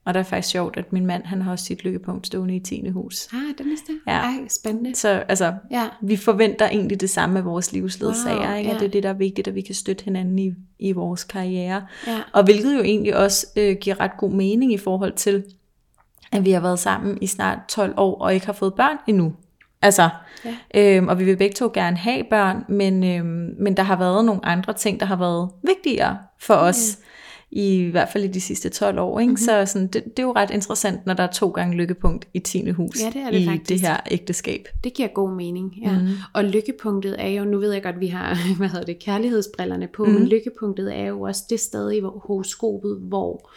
og 0.05 0.13
det 0.13 0.19
er 0.19 0.23
faktisk 0.23 0.51
sjovt, 0.51 0.77
at 0.77 0.93
min 0.93 1.05
mand, 1.05 1.23
han 1.25 1.41
har 1.41 1.51
også 1.51 1.65
sit 1.65 1.83
lykkepunkt 1.83 2.27
stående 2.27 2.55
i 2.55 2.59
10. 2.59 2.89
hus. 2.89 3.27
Ah, 3.33 3.39
det 3.39 3.59
er 3.59 3.63
det. 3.63 3.99
Ja. 4.07 4.11
Ej, 4.11 4.47
spændende. 4.47 4.95
Så 4.95 5.09
altså, 5.09 5.53
ja. 5.71 5.87
vi 6.01 6.15
forventer 6.15 6.69
egentlig 6.69 7.01
det 7.01 7.09
samme 7.09 7.33
med 7.33 7.41
vores 7.41 7.71
livsledsager, 7.71 8.47
wow, 8.47 8.57
ikke? 8.57 8.71
Ja. 8.71 8.77
det 8.77 8.85
er 8.85 8.89
det, 8.89 9.03
der 9.03 9.09
er 9.09 9.13
vigtigt, 9.13 9.47
at 9.47 9.55
vi 9.55 9.61
kan 9.61 9.75
støtte 9.75 10.03
hinanden 10.03 10.39
i, 10.39 10.53
i 10.79 10.91
vores 10.91 11.23
karriere. 11.23 11.85
Ja. 12.07 12.19
Og 12.33 12.43
hvilket 12.43 12.75
jo 12.75 12.81
egentlig 12.81 13.17
også 13.17 13.47
øh, 13.55 13.77
giver 13.81 13.99
ret 13.99 14.11
god 14.17 14.31
mening 14.31 14.73
i 14.73 14.77
forhold 14.77 15.13
til, 15.13 15.43
at 16.31 16.45
vi 16.45 16.51
har 16.51 16.59
været 16.59 16.79
sammen 16.79 17.17
i 17.21 17.27
snart 17.27 17.59
12 17.69 17.93
år, 17.97 18.21
og 18.21 18.33
ikke 18.33 18.45
har 18.45 18.53
fået 18.53 18.73
børn 18.73 18.97
endnu. 19.07 19.33
Altså, 19.81 20.09
ja. 20.45 20.55
øhm, 20.75 21.07
og 21.07 21.19
vi 21.19 21.23
vil 21.25 21.37
begge 21.37 21.53
to 21.53 21.71
gerne 21.73 21.97
have 21.97 22.23
børn, 22.29 22.65
men, 22.69 23.03
øhm, 23.03 23.55
men 23.59 23.77
der 23.77 23.83
har 23.83 23.95
været 23.95 24.25
nogle 24.25 24.45
andre 24.45 24.73
ting, 24.73 24.99
der 24.99 25.05
har 25.05 25.15
været 25.15 25.49
vigtigere 25.63 26.17
for 26.39 26.53
os. 26.53 26.97
Mm 26.99 27.03
i, 27.55 27.89
hvert 27.91 28.09
fald 28.09 28.23
i 28.23 28.27
de 28.27 28.41
sidste 28.41 28.69
12 28.69 28.99
år. 28.99 29.19
Ikke? 29.19 29.29
Mm-hmm. 29.29 29.37
Så 29.37 29.65
sådan, 29.65 29.87
det, 29.87 30.03
det 30.05 30.19
er 30.19 30.23
jo 30.23 30.31
ret 30.31 30.51
interessant, 30.51 31.05
når 31.05 31.13
der 31.13 31.23
er 31.23 31.31
to 31.31 31.49
gange 31.49 31.77
lykkepunkt 31.77 32.27
i 32.33 32.39
10. 32.39 32.69
hus 32.69 33.01
ja, 33.01 33.09
det 33.13 33.21
er 33.21 33.31
det 33.31 33.39
i 33.39 33.45
faktisk. 33.45 33.69
det 33.69 33.79
her 33.79 33.97
ægteskab. 34.11 34.67
Det 34.83 34.93
giver 34.93 35.07
god 35.07 35.35
mening, 35.35 35.73
ja. 35.81 35.91
Mm-hmm. 35.91 36.13
Og 36.33 36.43
lykkepunktet 36.43 37.15
er 37.19 37.27
jo, 37.27 37.45
nu 37.45 37.59
ved 37.59 37.71
jeg 37.71 37.83
godt, 37.83 37.99
vi 37.99 38.07
har 38.07 38.37
hvad 38.57 38.67
hedder 38.67 38.85
det, 38.85 38.99
kærlighedsbrillerne 38.99 39.87
på, 39.87 40.05
mm-hmm. 40.05 40.19
men 40.19 40.29
lykkepunktet 40.29 40.97
er 40.97 41.05
jo 41.05 41.21
også 41.21 41.43
det 41.49 41.59
sted 41.59 41.91
i 41.91 41.99
horoskopet, 41.99 42.97
hvor 43.01 43.49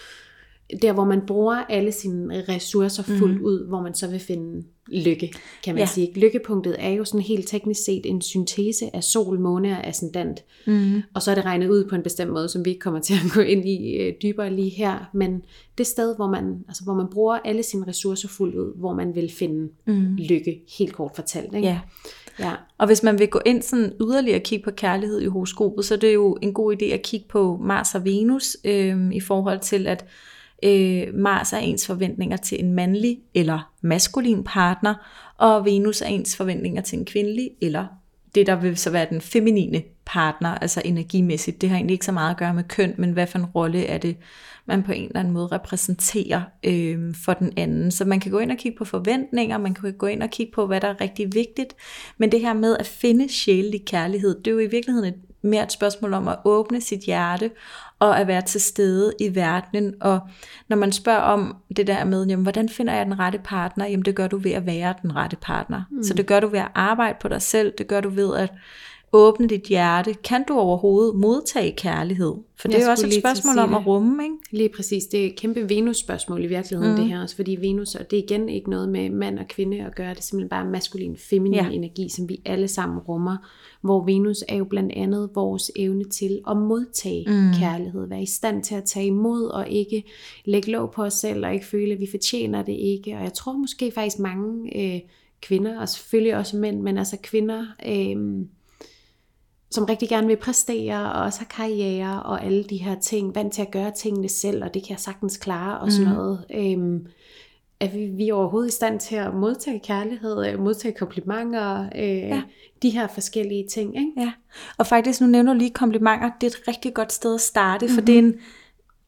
der 0.82 0.92
hvor 0.92 1.04
man 1.04 1.20
bruger 1.26 1.54
alle 1.54 1.92
sine 1.92 2.44
ressourcer 2.48 3.02
fuldt 3.02 3.40
mm. 3.40 3.44
ud, 3.44 3.68
hvor 3.68 3.82
man 3.82 3.94
så 3.94 4.08
vil 4.10 4.20
finde 4.20 4.62
lykke, 4.88 5.32
kan 5.64 5.74
man 5.74 5.82
ja. 5.82 5.86
sige. 5.86 6.12
Lykkepunktet 6.14 6.76
er 6.78 6.90
jo 6.90 7.04
sådan 7.04 7.20
helt 7.20 7.48
teknisk 7.48 7.84
set 7.84 8.06
en 8.06 8.22
syntese 8.22 8.96
af 8.96 9.04
sol, 9.04 9.40
måne 9.40 9.70
og 9.70 9.86
ascendant. 9.86 10.44
Mm. 10.66 11.02
Og 11.14 11.22
så 11.22 11.30
er 11.30 11.34
det 11.34 11.44
regnet 11.44 11.68
ud 11.68 11.84
på 11.84 11.94
en 11.94 12.02
bestemt 12.02 12.32
måde, 12.32 12.48
som 12.48 12.64
vi 12.64 12.70
ikke 12.70 12.80
kommer 12.80 13.00
til 13.00 13.14
at 13.14 13.32
gå 13.34 13.40
ind 13.40 13.68
i 13.68 13.96
øh, 13.96 14.14
dybere 14.22 14.52
lige 14.52 14.70
her. 14.70 15.10
Men 15.14 15.42
det 15.78 15.86
sted, 15.86 16.16
hvor 16.16 16.30
man, 16.30 16.64
altså, 16.68 16.84
hvor 16.84 16.94
man 16.94 17.06
bruger 17.12 17.38
alle 17.44 17.62
sine 17.62 17.86
ressourcer 17.86 18.28
fuldt 18.28 18.54
ud, 18.54 18.78
hvor 18.78 18.94
man 18.94 19.14
vil 19.14 19.30
finde 19.30 19.68
mm. 19.86 20.16
lykke, 20.16 20.62
helt 20.78 20.92
kort 20.92 21.12
fortalt. 21.14 21.54
Ikke? 21.54 21.68
Ja. 21.68 21.80
Ja. 22.38 22.52
Og 22.78 22.86
hvis 22.86 23.02
man 23.02 23.18
vil 23.18 23.28
gå 23.28 23.40
ind 23.46 23.62
sådan 23.62 23.92
yderligere 24.00 24.38
og 24.38 24.42
kigge 24.42 24.64
på 24.64 24.70
kærlighed 24.70 25.20
i 25.20 25.26
horoskopet, 25.26 25.84
så 25.84 25.94
er 25.94 25.98
det 25.98 26.14
jo 26.14 26.38
en 26.42 26.52
god 26.52 26.76
idé 26.82 26.84
at 26.84 27.02
kigge 27.02 27.26
på 27.28 27.56
Mars 27.62 27.94
og 27.94 28.04
Venus 28.04 28.56
øh, 28.64 29.12
i 29.12 29.20
forhold 29.20 29.60
til, 29.60 29.86
at 29.86 30.04
øh, 30.64 31.14
Mars 31.14 31.52
er 31.52 31.58
ens 31.58 31.86
forventninger 31.86 32.36
til 32.36 32.64
en 32.64 32.72
mandlig 32.72 33.18
eller 33.34 33.72
maskulin 33.80 34.44
partner, 34.44 34.94
og 35.38 35.64
Venus 35.64 36.02
er 36.02 36.06
ens 36.06 36.36
forventninger 36.36 36.82
til 36.82 36.98
en 36.98 37.04
kvindelig 37.04 37.50
eller 37.62 37.86
det, 38.34 38.46
der 38.46 38.56
vil 38.56 38.76
så 38.76 38.90
være 38.90 39.06
den 39.10 39.20
feminine 39.20 39.82
partner, 40.06 40.48
altså 40.48 40.82
energimæssigt. 40.84 41.60
Det 41.60 41.68
har 41.68 41.76
egentlig 41.76 41.94
ikke 41.94 42.04
så 42.04 42.12
meget 42.12 42.30
at 42.30 42.36
gøre 42.36 42.54
med 42.54 42.64
køn, 42.64 42.94
men 42.98 43.12
hvad 43.12 43.26
for 43.26 43.38
en 43.38 43.44
rolle 43.44 43.86
er 43.86 43.98
det, 43.98 44.16
man 44.66 44.82
på 44.82 44.92
en 44.92 45.04
eller 45.04 45.20
anden 45.20 45.34
måde 45.34 45.46
repræsenterer 45.46 46.42
øh, 46.64 47.14
for 47.24 47.32
den 47.32 47.52
anden. 47.56 47.90
Så 47.90 48.04
man 48.04 48.20
kan 48.20 48.30
gå 48.30 48.38
ind 48.38 48.52
og 48.52 48.56
kigge 48.56 48.78
på 48.78 48.84
forventninger, 48.84 49.58
man 49.58 49.74
kan 49.74 49.92
gå 49.92 50.06
ind 50.06 50.22
og 50.22 50.30
kigge 50.30 50.52
på, 50.52 50.66
hvad 50.66 50.80
der 50.80 50.88
er 50.88 51.00
rigtig 51.00 51.34
vigtigt. 51.34 51.74
Men 52.18 52.32
det 52.32 52.40
her 52.40 52.52
med 52.52 52.76
at 52.76 52.86
finde 52.86 53.28
sjælelig 53.28 53.84
kærlighed, 53.84 54.38
det 54.38 54.46
er 54.46 54.54
jo 54.54 54.58
i 54.58 54.66
virkeligheden 54.66 55.14
et, 55.14 55.20
mere 55.42 55.62
et 55.62 55.72
spørgsmål 55.72 56.14
om 56.14 56.28
at 56.28 56.36
åbne 56.44 56.80
sit 56.80 57.00
hjerte 57.00 57.50
og 57.98 58.20
at 58.20 58.26
være 58.26 58.42
til 58.42 58.60
stede 58.60 59.12
i 59.20 59.34
verdenen. 59.34 59.94
Og 60.00 60.20
når 60.68 60.76
man 60.76 60.92
spørger 60.92 61.20
om 61.20 61.56
det 61.76 61.86
der 61.86 62.04
med, 62.04 62.26
jamen, 62.26 62.42
hvordan 62.42 62.68
finder 62.68 62.94
jeg 62.94 63.06
den 63.06 63.18
rette 63.18 63.38
partner, 63.44 63.86
jamen 63.86 64.04
det 64.04 64.14
gør 64.14 64.28
du 64.28 64.38
ved 64.38 64.52
at 64.52 64.66
være 64.66 64.94
den 65.02 65.16
rette 65.16 65.36
partner. 65.36 65.82
Mm. 65.90 66.02
Så 66.02 66.14
det 66.14 66.26
gør 66.26 66.40
du 66.40 66.48
ved 66.48 66.58
at 66.58 66.70
arbejde 66.74 67.16
på 67.20 67.28
dig 67.28 67.42
selv, 67.42 67.72
det 67.78 67.86
gør 67.86 68.00
du 68.00 68.08
ved 68.08 68.36
at 68.36 68.52
åbne 69.16 69.48
dit 69.48 69.62
hjerte. 69.62 70.14
Kan 70.14 70.44
du 70.48 70.58
overhovedet 70.58 71.14
modtage 71.14 71.72
kærlighed? 71.76 72.34
For 72.60 72.68
det 72.68 72.80
er 72.80 72.84
jo 72.84 72.90
også 72.90 73.06
et 73.06 73.14
spørgsmål 73.14 73.58
om 73.58 73.74
at 73.74 73.86
rumme, 73.86 74.24
ikke? 74.24 74.36
Lige 74.50 74.68
præcis. 74.68 75.04
Det 75.04 75.22
er 75.22 75.26
et 75.26 75.36
kæmpe 75.36 75.68
Venus-spørgsmål 75.68 76.44
i 76.44 76.46
virkeligheden, 76.46 76.92
mm. 76.94 77.00
det 77.00 77.08
her. 77.08 77.22
Også 77.22 77.36
fordi 77.36 77.56
Venus, 77.60 77.94
og 77.94 78.10
det 78.10 78.18
er 78.18 78.22
igen 78.22 78.48
ikke 78.48 78.70
noget 78.70 78.88
med 78.88 79.10
mand 79.10 79.38
og 79.38 79.48
kvinde 79.48 79.84
at 79.84 79.94
gøre, 79.94 80.10
det 80.10 80.18
er 80.18 80.22
simpelthen 80.22 80.48
bare 80.48 80.64
maskulin, 80.64 81.16
feminin 81.16 81.54
ja. 81.54 81.68
energi, 81.68 82.08
som 82.08 82.28
vi 82.28 82.40
alle 82.44 82.68
sammen 82.68 82.98
rummer. 82.98 83.36
Hvor 83.80 84.04
Venus 84.04 84.44
er 84.48 84.56
jo 84.56 84.64
blandt 84.64 84.92
andet 84.96 85.30
vores 85.34 85.70
evne 85.76 86.04
til 86.04 86.40
at 86.50 86.56
modtage 86.56 87.24
mm. 87.26 87.58
kærlighed. 87.58 88.08
Være 88.08 88.22
i 88.22 88.26
stand 88.26 88.62
til 88.62 88.74
at 88.74 88.84
tage 88.84 89.06
imod, 89.06 89.44
og 89.44 89.68
ikke 89.68 90.04
lægge 90.44 90.70
låg 90.70 90.90
på 90.90 91.02
os 91.02 91.14
selv, 91.14 91.46
og 91.46 91.54
ikke 91.54 91.66
føle, 91.66 91.92
at 91.92 92.00
vi 92.00 92.06
fortjener 92.10 92.62
det 92.62 92.76
ikke. 92.78 93.16
Og 93.16 93.22
jeg 93.22 93.32
tror 93.32 93.52
måske 93.52 93.90
faktisk 93.90 94.18
mange 94.18 94.76
øh, 94.76 95.00
kvinder, 95.42 95.80
og 95.80 95.88
selvfølgelig 95.88 96.36
også 96.36 96.56
mænd, 96.56 96.80
men 96.80 96.98
altså 96.98 97.16
kvinder... 97.22 97.64
Øh, 97.86 98.46
som 99.76 99.84
rigtig 99.84 100.08
gerne 100.08 100.26
vil 100.26 100.36
præstere, 100.36 101.12
og 101.12 101.22
også 101.22 101.38
har 101.38 101.46
karriere 101.46 102.22
og 102.22 102.44
alle 102.44 102.64
de 102.64 102.76
her 102.76 102.94
ting, 103.00 103.34
vant 103.34 103.52
til 103.52 103.62
at 103.62 103.70
gøre 103.70 103.90
tingene 103.90 104.28
selv, 104.28 104.64
og 104.64 104.74
det 104.74 104.82
kan 104.82 104.90
jeg 104.90 105.00
sagtens 105.00 105.36
klare 105.36 105.78
og 105.78 105.92
sådan 105.92 106.08
mm. 106.08 106.14
noget. 106.14 106.44
Øhm, 106.54 107.06
er 107.80 107.88
vi, 107.88 108.06
vi 108.06 108.28
er 108.28 108.34
overhovedet 108.34 108.68
i 108.68 108.72
stand 108.72 109.00
til 109.00 109.16
at 109.16 109.34
modtage 109.34 109.80
kærlighed, 109.84 110.46
øh, 110.46 110.60
modtage 110.60 110.94
komplimenter, 110.94 111.88
øh, 111.94 112.18
ja. 112.18 112.42
de 112.82 112.90
her 112.90 113.06
forskellige 113.06 113.66
ting. 113.72 113.96
Ikke? 113.96 114.12
Ja, 114.16 114.32
og 114.78 114.86
faktisk 114.86 115.20
nu 115.20 115.26
nævner 115.26 115.52
du 115.52 115.58
lige 115.58 115.70
komplimenter, 115.70 116.30
det 116.40 116.46
er 116.46 116.50
et 116.50 116.68
rigtig 116.68 116.94
godt 116.94 117.12
sted 117.12 117.34
at 117.34 117.40
starte, 117.40 117.86
mm-hmm. 117.86 117.94
for 117.94 118.04
det 118.04 118.14
er 118.14 118.18
en 118.18 118.34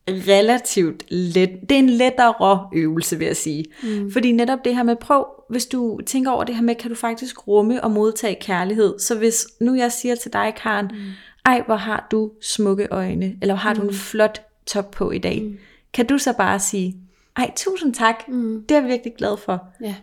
relativt 0.09 1.05
let, 1.09 1.51
det 1.69 1.75
er 1.75 1.79
en 1.79 1.91
lettere 1.91 2.69
øvelse, 2.75 3.19
vil 3.19 3.27
jeg 3.27 3.37
sige. 3.37 3.65
Mm. 3.83 4.13
Fordi 4.13 4.33
netop 4.33 4.59
det 4.65 4.77
her 4.77 4.83
med, 4.83 4.97
prøv, 4.97 5.27
hvis 5.51 5.67
du 5.67 6.01
tænker 6.07 6.31
over 6.31 6.45
det 6.45 6.55
her 6.55 6.63
med, 6.63 6.75
kan 6.75 6.91
du 6.91 6.97
faktisk 6.97 7.49
rumme 7.49 7.85
og 7.85 7.91
modtage 7.91 8.37
kærlighed. 8.41 8.99
Så 8.99 9.19
hvis 9.19 9.47
nu 9.61 9.75
jeg 9.75 9.93
siger 9.93 10.15
til 10.15 10.33
dig, 10.33 10.55
Karen, 10.63 10.91
mm. 10.93 10.99
ej, 11.47 11.63
hvor 11.67 11.77
har 11.77 12.09
du 12.11 12.31
smukke 12.43 12.89
øjne, 12.91 13.37
eller 13.43 13.55
hvor 13.55 13.61
har 13.61 13.75
mm. 13.75 13.81
du 13.81 13.83
en 13.83 13.89
mm. 13.89 13.95
flot 13.95 14.43
top 14.67 14.91
på 14.91 15.11
i 15.11 15.19
dag, 15.19 15.43
mm. 15.43 15.59
kan 15.95 16.07
du 16.07 16.19
så 16.19 16.33
bare 16.33 16.61
sige, 16.61 16.97
ej, 17.37 17.51
tusind 17.57 17.95
tak, 17.95 18.29
mm. 18.29 18.65
det 18.69 18.77
er 18.77 18.81
jeg 18.81 18.89
virkelig 18.89 19.15
glad 19.19 19.37
for. 19.37 19.65
Ja. 19.83 19.95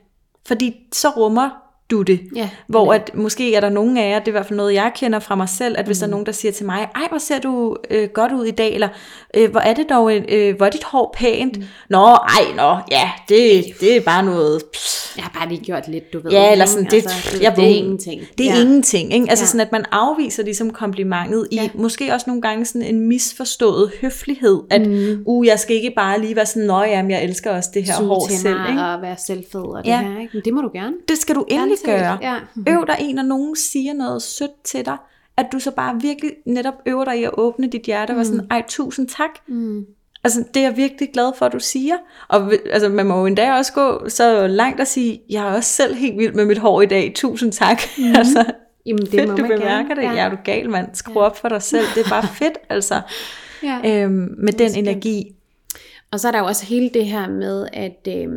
Fordi 0.45 0.75
så 0.91 1.09
rummer 1.09 1.49
du 1.91 2.01
det. 2.01 2.19
Ja, 2.35 2.49
hvor 2.67 2.93
at 2.93 3.11
måske 3.13 3.55
er 3.55 3.59
der 3.59 3.69
nogen 3.69 3.97
af 3.97 4.09
jer, 4.09 4.19
det 4.19 4.27
er 4.27 4.31
i 4.31 4.31
hvert 4.31 4.45
fald 4.45 4.57
noget, 4.57 4.73
jeg 4.73 4.91
kender 4.95 5.19
fra 5.19 5.35
mig 5.35 5.49
selv, 5.49 5.75
at 5.77 5.85
hvis 5.85 5.97
mm. 5.97 5.99
der 5.99 6.07
er 6.07 6.11
nogen, 6.11 6.25
der 6.25 6.31
siger 6.31 6.51
til 6.51 6.65
mig, 6.65 6.87
ej, 6.95 7.07
hvor 7.09 7.17
ser 7.17 7.39
du 7.39 7.77
øh, 7.89 8.09
godt 8.09 8.31
ud 8.31 8.45
i 8.45 8.51
dag, 8.51 8.73
eller 8.73 8.87
øh, 9.33 9.51
hvor 9.51 9.59
er 9.59 9.73
det 9.73 9.89
dog, 9.89 10.13
øh, 10.15 10.57
hvor 10.57 10.65
er 10.65 10.69
dit 10.69 10.83
hår 10.83 11.15
pænt? 11.17 11.57
Mm. 11.57 11.63
Nå, 11.89 12.05
ej, 12.05 12.45
nå, 12.55 12.77
ja, 12.91 13.11
det, 13.29 13.65
det 13.79 13.95
er 13.95 14.01
bare 14.01 14.25
noget... 14.25 14.63
Pff. 14.73 15.05
Jeg 15.17 15.23
har 15.23 15.39
bare 15.39 15.49
lige 15.49 15.65
gjort 15.65 15.87
lidt, 15.87 16.13
du 16.13 16.19
ved. 16.23 16.31
Ja, 16.31 16.51
eller 16.51 16.65
sådan, 16.65 16.85
det, 16.85 16.93
altså, 16.93 17.31
det, 17.31 17.41
jeg 17.41 17.55
det 17.55 17.63
er 17.63 17.67
ingenting. 17.67 18.21
Det 18.37 18.49
er 18.49 18.55
ja. 18.55 18.61
ingenting, 18.61 19.13
ikke? 19.13 19.25
Altså 19.29 19.43
ja. 19.43 19.47
sådan, 19.47 19.61
at 19.61 19.71
man 19.71 19.85
afviser 19.91 20.43
ligesom 20.43 20.69
komplimentet 20.71 21.47
i, 21.51 21.55
ja. 21.55 21.69
måske 21.73 22.13
også 22.13 22.23
nogle 22.27 22.41
gange 22.41 22.65
sådan 22.65 22.81
en 22.81 23.07
misforstået 23.07 23.91
høflighed, 24.01 24.61
at, 24.69 24.87
mm. 24.87 25.23
uh, 25.25 25.47
jeg 25.47 25.59
skal 25.59 25.75
ikke 25.75 25.93
bare 25.95 26.21
lige 26.21 26.35
være 26.35 26.45
sådan, 26.45 26.67
nå, 26.67 26.83
jamen, 26.83 27.11
jeg 27.11 27.23
elsker 27.23 27.51
også 27.51 27.69
det 27.73 27.83
her 27.83 27.93
Suge 27.97 28.07
hår 28.07 28.27
selv, 28.29 28.59
ikke? 28.69 28.81
og 28.81 29.01
være 29.01 29.15
selvfed 29.27 29.61
og 29.61 29.83
det 29.83 29.89
ja. 29.89 30.01
her, 30.01 30.19
ikke? 30.19 30.31
Men 30.33 30.41
det 30.45 30.53
må 30.53 30.61
du 30.61 30.69
gerne. 30.73 30.95
Det 31.07 31.17
skal 31.17 31.35
du 31.35 31.45
endelig 31.47 31.74
gøre. 31.85 32.17
Ja. 32.21 32.35
Øv 32.67 32.87
dig 32.87 32.97
en, 32.99 33.15
når 33.15 33.23
nogen 33.23 33.55
siger 33.55 33.93
noget 33.93 34.21
sødt 34.21 34.63
til 34.63 34.85
dig, 34.85 34.97
at 35.37 35.45
du 35.51 35.59
så 35.59 35.71
bare 35.71 36.01
virkelig 36.01 36.31
netop 36.45 36.73
øver 36.85 37.05
dig 37.05 37.19
i 37.19 37.23
at 37.23 37.31
åbne 37.33 37.67
dit 37.67 37.81
hjerte 37.81 38.11
og 38.11 38.17
mm. 38.17 38.23
sådan, 38.23 38.47
ej, 38.51 38.63
tusind 38.67 39.07
tak. 39.07 39.29
Mm. 39.47 39.85
Altså, 40.23 40.43
det 40.53 40.59
er 40.59 40.67
jeg 40.67 40.77
virkelig 40.77 41.09
glad 41.13 41.31
for, 41.37 41.45
at 41.45 41.53
du 41.53 41.59
siger. 41.59 41.95
Og 42.27 42.53
altså, 42.71 42.89
man 42.89 43.05
må 43.05 43.19
jo 43.19 43.25
endda 43.25 43.53
også 43.53 43.73
gå 43.73 44.09
så 44.09 44.47
langt 44.47 44.79
og 44.79 44.87
sige, 44.87 45.21
jeg 45.29 45.47
er 45.47 45.51
også 45.51 45.69
selv 45.69 45.95
helt 45.95 46.17
vild 46.17 46.33
med 46.33 46.45
mit 46.45 46.57
hår 46.57 46.81
i 46.81 46.85
dag, 46.85 47.11
tusind 47.15 47.51
tak. 47.51 47.81
Mm. 47.97 48.15
altså, 48.19 48.45
Jamen, 48.85 49.01
det 49.01 49.09
fedt, 49.09 49.29
må 49.29 49.35
du 49.35 49.43
bemærker 49.43 49.67
gerne. 49.67 49.95
det. 49.95 50.03
Ja. 50.03 50.13
ja, 50.13 50.25
er 50.25 50.29
du 50.29 50.37
gal, 50.43 50.69
mand. 50.69 50.87
Skru 50.93 51.19
ja. 51.19 51.25
op 51.25 51.37
for 51.37 51.49
dig 51.49 51.61
selv. 51.61 51.85
Det 51.95 52.05
er 52.05 52.09
bare 52.09 52.27
fedt, 52.39 52.57
altså. 52.69 53.01
Ja. 53.63 54.03
Øhm, 54.03 54.35
med 54.37 54.53
den 54.53 54.75
energi. 54.75 55.35
Og 56.11 56.19
så 56.19 56.27
er 56.27 56.31
der 56.31 56.39
jo 56.39 56.45
også 56.45 56.65
hele 56.65 56.89
det 56.89 57.05
her 57.05 57.29
med, 57.29 57.67
at 57.73 58.07
øh, 58.07 58.27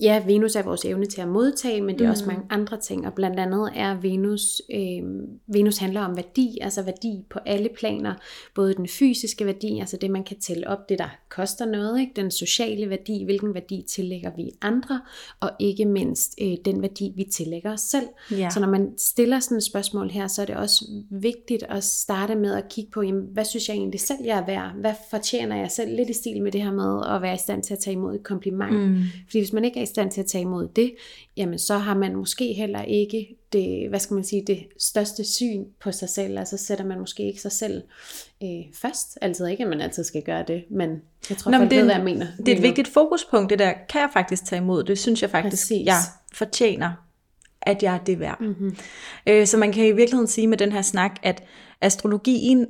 ja, 0.00 0.24
Venus 0.26 0.56
er 0.56 0.62
vores 0.62 0.84
evne 0.84 1.06
til 1.06 1.20
at 1.20 1.28
modtage, 1.28 1.80
men 1.80 1.94
det 1.94 2.00
er 2.00 2.08
mm. 2.08 2.10
også 2.10 2.26
mange 2.26 2.42
andre 2.50 2.80
ting, 2.80 3.06
og 3.06 3.14
blandt 3.14 3.40
andet 3.40 3.70
er 3.74 3.94
Venus, 4.00 4.62
øh, 4.74 5.02
Venus 5.46 5.78
handler 5.78 6.00
om 6.00 6.16
værdi, 6.16 6.58
altså 6.60 6.82
værdi 6.82 7.24
på 7.30 7.38
alle 7.46 7.68
planer, 7.78 8.14
både 8.54 8.74
den 8.74 8.88
fysiske 8.88 9.46
værdi, 9.46 9.78
altså 9.80 9.96
det 9.96 10.10
man 10.10 10.24
kan 10.24 10.40
tælle 10.40 10.68
op, 10.68 10.88
det 10.88 10.98
der 10.98 11.08
koster 11.28 11.66
noget, 11.66 12.00
ikke? 12.00 12.12
den 12.16 12.30
sociale 12.30 12.90
værdi, 12.90 13.24
hvilken 13.24 13.54
værdi 13.54 13.84
tillægger 13.88 14.30
vi 14.36 14.50
andre, 14.62 15.00
og 15.40 15.50
ikke 15.58 15.84
mindst 15.84 16.34
øh, 16.42 16.56
den 16.64 16.82
værdi, 16.82 17.12
vi 17.16 17.24
tillægger 17.24 17.72
os 17.72 17.80
selv. 17.80 18.06
Ja. 18.30 18.50
Så 18.50 18.60
når 18.60 18.68
man 18.68 18.92
stiller 18.98 19.40
sådan 19.40 19.56
et 19.56 19.64
spørgsmål 19.64 20.10
her, 20.10 20.26
så 20.26 20.42
er 20.42 20.46
det 20.46 20.56
også 20.56 20.84
vigtigt 21.10 21.62
at 21.68 21.84
starte 21.84 22.34
med 22.34 22.54
at 22.54 22.68
kigge 22.68 22.90
på, 22.90 23.02
jamen, 23.02 23.24
hvad 23.32 23.44
synes 23.44 23.68
jeg 23.68 23.76
egentlig 23.76 24.00
selv, 24.00 24.18
jeg 24.24 24.38
er 24.38 24.46
værd? 24.46 24.72
Hvad 24.80 24.94
fortjener 25.10 25.56
jeg 25.56 25.70
selv? 25.70 25.96
Lidt 25.96 26.10
i 26.10 26.12
stil 26.12 26.42
med 26.42 26.52
det 26.52 26.62
her 26.62 26.72
med 26.72 27.14
at 27.16 27.22
være 27.22 27.34
i 27.34 27.38
stand 27.38 27.62
til 27.62 27.74
at 27.74 27.78
tage 27.78 27.92
imod 27.92 28.14
et 28.14 28.22
kompliment. 28.22 28.90
Mm. 28.90 29.02
Fordi 29.26 29.38
hvis 29.38 29.52
man 29.52 29.64
ikke 29.64 29.80
er 29.80 29.85
i 29.86 29.88
stand 29.88 30.10
til 30.10 30.20
at 30.20 30.26
tage 30.26 30.42
imod 30.42 30.68
det, 30.76 30.94
jamen 31.36 31.58
så 31.58 31.78
har 31.78 31.94
man 31.94 32.16
måske 32.16 32.52
heller 32.52 32.82
ikke 32.82 33.36
det, 33.52 33.88
hvad 33.88 34.00
skal 34.00 34.14
man 34.14 34.24
sige, 34.24 34.42
det 34.46 34.66
største 34.78 35.24
syn 35.24 35.64
på 35.80 35.92
sig 35.92 36.08
selv. 36.08 36.38
Altså 36.38 36.56
sætter 36.56 36.84
man 36.84 36.98
måske 36.98 37.22
ikke 37.22 37.40
sig 37.40 37.52
selv 37.52 37.82
øh, 38.42 38.48
først. 38.74 39.18
Altid 39.20 39.46
ikke, 39.46 39.62
at 39.62 39.70
man 39.70 39.80
altid 39.80 40.04
skal 40.04 40.22
gøre 40.22 40.44
det, 40.48 40.64
men 40.70 40.90
jeg 41.30 41.38
tror, 41.38 41.50
Nå, 41.50 41.58
folk 41.58 41.70
det, 41.70 41.78
ved, 41.78 41.84
hvad 41.84 41.94
jeg 41.94 42.04
mener. 42.04 42.26
Det 42.36 42.48
er 42.48 42.56
et 42.56 42.62
vigtigt 42.62 42.88
fokuspunkt, 42.88 43.50
det 43.50 43.58
der. 43.58 43.72
Kan 43.88 44.00
jeg 44.00 44.10
faktisk 44.12 44.44
tage 44.46 44.62
imod 44.62 44.84
det? 44.84 44.98
Synes 44.98 45.22
jeg 45.22 45.30
faktisk, 45.30 45.62
Præcis. 45.62 45.86
jeg 45.86 45.98
fortjener 46.32 46.92
at 47.62 47.82
jeg 47.82 47.94
er 47.94 47.98
det 47.98 48.20
værd. 48.20 48.40
Mm-hmm. 48.40 48.76
Øh, 49.26 49.46
så 49.46 49.56
man 49.56 49.72
kan 49.72 49.86
i 49.86 49.92
virkeligheden 49.92 50.26
sige 50.26 50.46
med 50.46 50.58
den 50.58 50.72
her 50.72 50.82
snak, 50.82 51.16
at 51.22 51.42
astrologien 51.80 52.66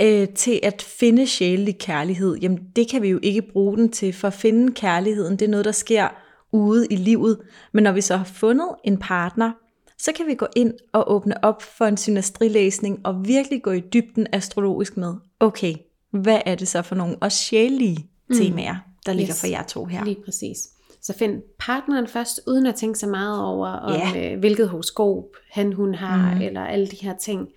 øh, 0.00 0.28
til 0.28 0.60
at 0.62 0.82
finde 0.82 1.26
sjælelig 1.26 1.78
kærlighed, 1.78 2.36
jamen 2.36 2.58
det 2.76 2.90
kan 2.90 3.02
vi 3.02 3.08
jo 3.08 3.18
ikke 3.22 3.42
bruge 3.42 3.76
den 3.76 3.92
til, 3.92 4.12
for 4.12 4.28
at 4.28 4.34
finde 4.34 4.72
kærligheden, 4.72 5.32
det 5.32 5.42
er 5.42 5.50
noget, 5.50 5.64
der 5.64 5.72
sker 5.72 6.08
ude 6.52 6.86
i 6.90 6.96
livet. 6.96 7.38
Men 7.72 7.84
når 7.84 7.92
vi 7.92 8.00
så 8.00 8.16
har 8.16 8.24
fundet 8.24 8.68
en 8.84 8.98
partner, 8.98 9.52
så 9.98 10.12
kan 10.12 10.26
vi 10.26 10.34
gå 10.34 10.46
ind 10.56 10.74
og 10.92 11.12
åbne 11.12 11.44
op 11.44 11.62
for 11.62 11.84
en 11.84 11.96
synastrilæsning 11.96 13.06
og 13.06 13.26
virkelig 13.28 13.62
gå 13.62 13.70
i 13.70 13.80
dybden 13.80 14.26
astrologisk 14.32 14.96
med, 14.96 15.14
okay, 15.40 15.74
hvad 16.10 16.40
er 16.46 16.54
det 16.54 16.68
så 16.68 16.82
for 16.82 16.94
nogle 16.94 17.16
også 17.20 17.38
sjælige 17.38 18.10
mm. 18.28 18.36
temaer, 18.36 18.76
der 19.06 19.12
ligger 19.12 19.32
yes. 19.34 19.40
for 19.40 19.46
jer 19.46 19.62
to 19.62 19.84
her? 19.84 20.04
Lige 20.04 20.18
præcis. 20.24 20.58
Så 21.02 21.12
find 21.12 21.42
partneren 21.58 22.06
først, 22.06 22.40
uden 22.46 22.66
at 22.66 22.74
tænke 22.74 22.98
så 22.98 23.06
meget 23.06 23.42
over, 23.42 23.68
om, 23.68 23.92
yeah. 23.92 24.32
øh, 24.32 24.38
hvilket 24.38 24.68
horoskop 24.68 25.24
han, 25.50 25.72
hun 25.72 25.94
har, 25.94 26.34
mm. 26.34 26.40
eller 26.40 26.60
alle 26.60 26.86
de 26.86 26.96
her 26.96 27.16
ting. 27.16 27.48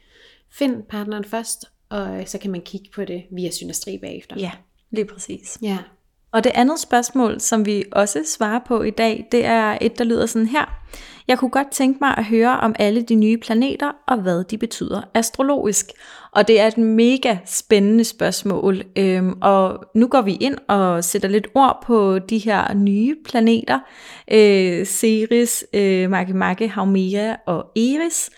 Find 0.52 0.84
partneren 0.84 1.24
først, 1.24 1.66
og 1.90 2.24
så 2.26 2.38
kan 2.38 2.52
man 2.52 2.62
kigge 2.62 2.90
på 2.96 3.06
det 3.06 3.24
via 3.32 3.52
synastri 3.52 3.98
bagefter. 3.98 4.36
Ja, 4.40 4.52
lige 4.92 5.06
præcis. 5.06 5.58
Ja. 5.62 5.78
Og 6.34 6.44
det 6.44 6.52
andet 6.56 6.80
spørgsmål, 6.80 7.40
som 7.40 7.66
vi 7.66 7.84
også 7.92 8.24
svarer 8.26 8.60
på 8.68 8.82
i 8.82 8.90
dag, 8.90 9.28
det 9.32 9.46
er 9.46 9.78
et, 9.82 9.98
der 9.98 10.04
lyder 10.04 10.26
sådan 10.26 10.48
her. 10.48 10.66
Jeg 11.28 11.38
kunne 11.38 11.52
godt 11.52 11.72
tænke 11.72 11.98
mig 12.02 12.18
at 12.18 12.26
høre 12.26 12.60
om 12.60 12.76
alle 12.80 13.02
de 13.02 13.16
nye 13.16 13.38
planeter 13.38 13.92
og 14.08 14.22
hvad 14.22 14.44
de 14.44 14.58
betyder 14.58 15.02
astrologisk. 15.14 15.86
Og 16.32 16.48
det 16.48 16.60
er 16.60 16.68
et 16.68 16.78
mega 16.78 17.38
spændende 17.46 18.04
spørgsmål. 18.04 18.84
Øhm, 18.96 19.38
og 19.42 19.86
nu 19.96 20.08
går 20.08 20.22
vi 20.22 20.38
ind 20.42 20.56
og 20.68 21.04
sætter 21.04 21.30
lidt 21.30 21.48
ord 21.56 21.84
på 21.86 22.20
de 22.20 22.38
her 22.38 22.74
nye 22.74 23.16
planeter. 23.26 23.80
Øh, 24.32 24.86
Ceres, 24.86 25.66
øh, 25.74 26.10
Makemake, 26.10 26.68
Haumea 26.68 27.36
og 27.48 27.66
Eris. 27.76 28.30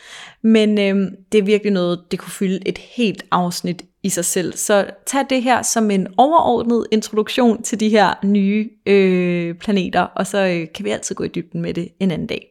Men 0.44 0.80
øhm, 0.80 1.10
det 1.32 1.38
er 1.38 1.44
virkelig 1.44 1.74
noget, 1.74 2.00
det 2.12 2.20
kunne 2.20 2.32
fylde 2.32 2.60
et 2.68 2.78
helt 2.78 3.24
afsnit 3.32 3.84
i 4.04 4.10
sig 4.10 4.26
selv. 4.26 4.54
Så 4.54 4.89
tag 5.06 5.26
det 5.30 5.43
her 5.43 5.62
som 5.62 5.91
en 5.91 6.08
overordnet 6.18 6.88
introduktion 6.91 7.64
til 7.64 7.80
de 7.80 7.89
her 7.89 8.14
nye 8.24 8.70
øh, 8.86 9.56
planeter, 9.56 10.02
og 10.02 10.28
så 10.28 10.38
øh, 10.38 10.68
kan 10.76 10.86
vi 10.86 10.89
altid 10.89 11.16
gå 11.16 11.24
i 11.24 11.28
dybden 11.28 11.62
med 11.62 11.74
det 11.74 11.89
en 11.99 12.12
anden 12.12 12.28
dag. 12.28 12.47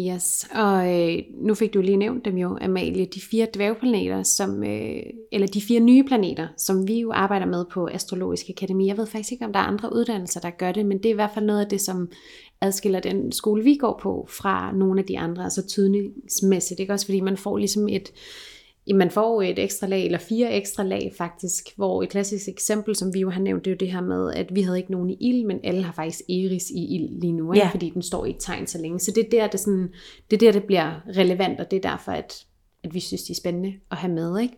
Yes, 0.00 0.48
og 0.54 0.94
øh, 0.94 1.18
nu 1.34 1.54
fik 1.54 1.74
du 1.74 1.80
lige 1.80 1.96
nævnt 1.96 2.24
dem 2.24 2.36
jo, 2.36 2.58
Amalie, 2.60 3.06
de 3.06 3.20
fire 3.30 3.46
dværgplaneter, 3.54 4.22
som, 4.22 4.64
øh, 4.64 5.02
eller 5.32 5.46
de 5.46 5.60
fire 5.60 5.80
nye 5.80 6.04
planeter, 6.04 6.48
som 6.56 6.88
vi 6.88 7.00
jo 7.00 7.12
arbejder 7.12 7.46
med 7.46 7.64
på 7.72 7.88
Astrologisk 7.92 8.48
Akademi. 8.48 8.86
Jeg 8.86 8.96
ved 8.96 9.06
faktisk 9.06 9.32
ikke, 9.32 9.44
om 9.44 9.52
der 9.52 9.60
er 9.60 9.64
andre 9.64 9.92
uddannelser, 9.92 10.40
der 10.40 10.50
gør 10.50 10.72
det, 10.72 10.86
men 10.86 10.98
det 10.98 11.06
er 11.06 11.10
i 11.10 11.14
hvert 11.14 11.30
fald 11.34 11.44
noget 11.44 11.60
af 11.60 11.66
det, 11.66 11.80
som 11.80 12.08
adskiller 12.60 13.00
den 13.00 13.32
skole, 13.32 13.64
vi 13.64 13.76
går 13.76 14.00
på, 14.02 14.28
fra 14.30 14.72
nogle 14.72 15.00
af 15.00 15.06
de 15.06 15.18
andre, 15.18 15.44
altså 15.44 15.66
tydningsmæssigt. 15.66 16.80
Ikke? 16.80 16.92
Også 16.92 17.06
fordi 17.06 17.20
man 17.20 17.36
får 17.36 17.58
ligesom 17.58 17.88
et, 17.88 18.12
man 18.94 19.10
får 19.10 19.42
et 19.42 19.58
ekstra 19.58 19.86
lag, 19.86 20.04
eller 20.04 20.18
fire 20.18 20.52
ekstra 20.52 20.82
lag 20.82 21.12
faktisk, 21.18 21.76
hvor 21.76 22.02
et 22.02 22.08
klassisk 22.08 22.48
eksempel, 22.48 22.96
som 22.96 23.14
vi 23.14 23.20
jo 23.20 23.30
har 23.30 23.40
nævnt, 23.40 23.64
det 23.64 23.70
er 23.70 23.74
jo 23.74 23.78
det 23.80 23.92
her 23.92 24.00
med, 24.00 24.32
at 24.34 24.54
vi 24.54 24.62
havde 24.62 24.78
ikke 24.78 24.92
nogen 24.92 25.10
i 25.10 25.16
ild, 25.20 25.46
men 25.46 25.60
alle 25.64 25.82
har 25.82 25.92
faktisk 25.92 26.20
Eris 26.20 26.70
i 26.70 26.94
ild 26.94 27.20
lige 27.20 27.32
nu, 27.32 27.52
ikke? 27.52 27.66
Ja. 27.66 27.72
fordi 27.72 27.90
den 27.90 28.02
står 28.02 28.24
i 28.24 28.30
et 28.30 28.36
tegn 28.38 28.66
så 28.66 28.78
længe. 28.78 29.00
Så 29.00 29.12
det 29.14 29.24
er 29.24 29.30
der, 29.30 29.46
det, 29.46 29.60
sådan, 29.60 29.88
det, 30.30 30.42
er 30.42 30.46
der, 30.46 30.52
det 30.52 30.64
bliver 30.64 31.00
relevant, 31.16 31.60
og 31.60 31.70
det 31.70 31.84
er 31.84 31.90
derfor, 31.90 32.12
at, 32.12 32.44
at 32.84 32.94
vi 32.94 33.00
synes, 33.00 33.22
det 33.22 33.30
er 33.30 33.40
spændende 33.40 33.74
at 33.90 33.96
have 33.96 34.12
med. 34.12 34.40
Ikke? 34.40 34.54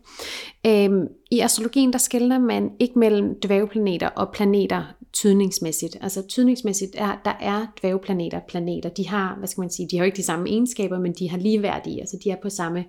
Øhm, 0.67 1.07
I 1.31 1.41
astrologien, 1.41 1.93
der 1.93 1.99
skældner 1.99 2.39
man 2.39 2.71
ikke 2.79 2.99
mellem 2.99 3.41
dværgplaneter 3.41 4.09
og 4.09 4.33
planeter 4.33 4.85
tydningsmæssigt. 5.23 5.97
Altså 6.01 6.23
tydningsmæssigt 6.29 6.95
er, 6.95 7.21
der 7.25 7.35
er 7.41 7.67
dværgplaneter 7.81 8.41
planeter. 8.49 8.89
De 8.89 9.09
har, 9.09 9.35
hvad 9.39 9.49
skal 9.49 9.61
man 9.61 9.71
sige, 9.71 9.89
de 9.91 9.97
har 9.97 10.05
jo 10.05 10.07
ikke 10.07 10.17
de 10.17 10.23
samme 10.23 10.49
egenskaber, 10.49 10.99
men 10.99 11.13
de 11.13 11.31
har 11.31 11.39
ligeværdige, 11.39 12.01
altså 12.01 12.19
de 12.25 12.31
er 12.31 12.37
på 12.43 12.51
samme 12.51 12.85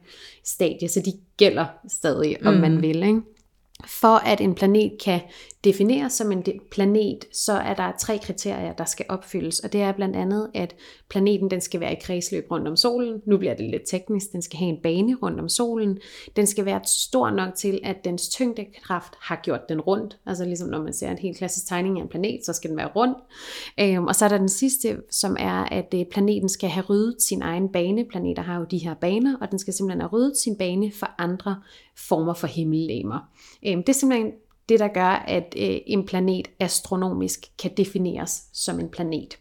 stadie, 0.45 0.89
så 0.89 0.99
de 0.99 1.13
gælder 1.38 1.65
stadig, 1.88 2.45
om 2.45 2.53
mm. 2.53 2.59
man 2.59 2.82
vil. 2.82 3.03
Ikke? 3.03 3.21
For 3.86 4.15
at 4.27 4.41
en 4.41 4.55
planet 4.55 4.91
kan 5.03 5.19
defineres 5.64 6.14
som 6.14 6.32
en 6.32 6.43
planet, 6.72 7.26
så 7.32 7.53
er 7.53 7.74
der 7.74 7.91
tre 7.99 8.18
kriterier, 8.18 8.74
der 8.74 8.86
skal 8.86 9.05
opfyldes. 9.10 9.60
Og 9.60 9.74
det 9.74 9.82
er 9.82 9.91
blandt 9.91 10.16
andet, 10.16 10.49
at 10.53 10.76
planeten 11.10 11.51
den 11.51 11.62
skal 11.62 11.80
være 11.80 11.93
i 11.93 11.97
kredsløb 12.01 12.51
rundt 12.51 12.68
om 12.68 12.76
solen. 12.76 13.22
Nu 13.26 13.38
bliver 13.38 13.53
det 13.53 13.70
lidt 13.70 13.82
teknisk. 13.88 14.32
Den 14.32 14.41
skal 14.41 14.60
have 14.60 14.70
en 14.70 14.82
bane 14.84 15.16
rundt 15.16 15.39
om 15.39 15.49
solen. 15.49 15.97
Den 16.36 16.47
skal 16.47 16.66
være 16.66 16.82
stor 16.86 17.30
nok 17.30 17.55
til, 17.55 17.80
at 17.84 18.05
dens 18.05 18.30
tyngdekraft 18.30 19.14
har 19.22 19.39
gjort 19.43 19.70
den 19.70 19.82
rundt. 19.82 20.18
Altså 20.26 20.45
ligesom 20.45 20.70
når 20.70 20.84
man 20.84 20.93
ser 20.93 21.12
en 21.12 21.18
helt 21.18 21.38
klassisk 21.38 21.68
tegning 21.68 21.99
af 21.99 22.03
en 22.03 22.10
planet, 22.10 22.45
så 22.45 22.53
skal 22.53 22.70
den 22.70 22.78
være 22.78 22.91
rund. 22.95 23.16
Øhm, 23.80 24.07
og 24.07 24.16
så 24.16 24.26
er 24.26 24.30
der 24.30 24.38
den 24.38 24.49
sidste, 24.49 24.97
som 25.12 25.36
er, 25.39 25.64
at 25.64 25.93
øh, 25.95 26.05
planeten 26.05 26.49
skal 26.49 26.70
have 26.70 26.86
ryddet 26.89 27.22
sin 27.22 27.41
egen 27.41 27.70
bane. 27.70 28.05
Planeter 28.05 28.43
har 28.43 28.60
jo 28.60 28.66
de 28.72 28.78
her 28.78 28.93
baner, 28.93 29.38
og 29.41 29.51
den 29.51 29.60
skal 29.60 29.74
simpelthen 29.74 30.01
have 30.01 30.12
ryddet 30.12 30.38
sin 30.38 30.55
bane 30.55 30.91
for 30.91 31.16
andre 31.18 31.62
former 31.97 32.34
for 32.34 32.47
himmellegemer. 32.47 33.20
Øhm, 33.68 33.84
det 33.84 33.89
er 33.89 33.93
simpelthen 33.93 34.32
det, 34.70 34.80
der 34.80 34.88
gør, 34.88 35.24
at 35.28 35.55
øh, 35.57 35.78
en 35.88 36.05
planet 36.05 36.47
astronomisk 36.59 37.39
kan 37.61 37.72
defineres 37.78 38.43
som 38.53 38.80
en 38.80 38.89
planet. 38.89 39.38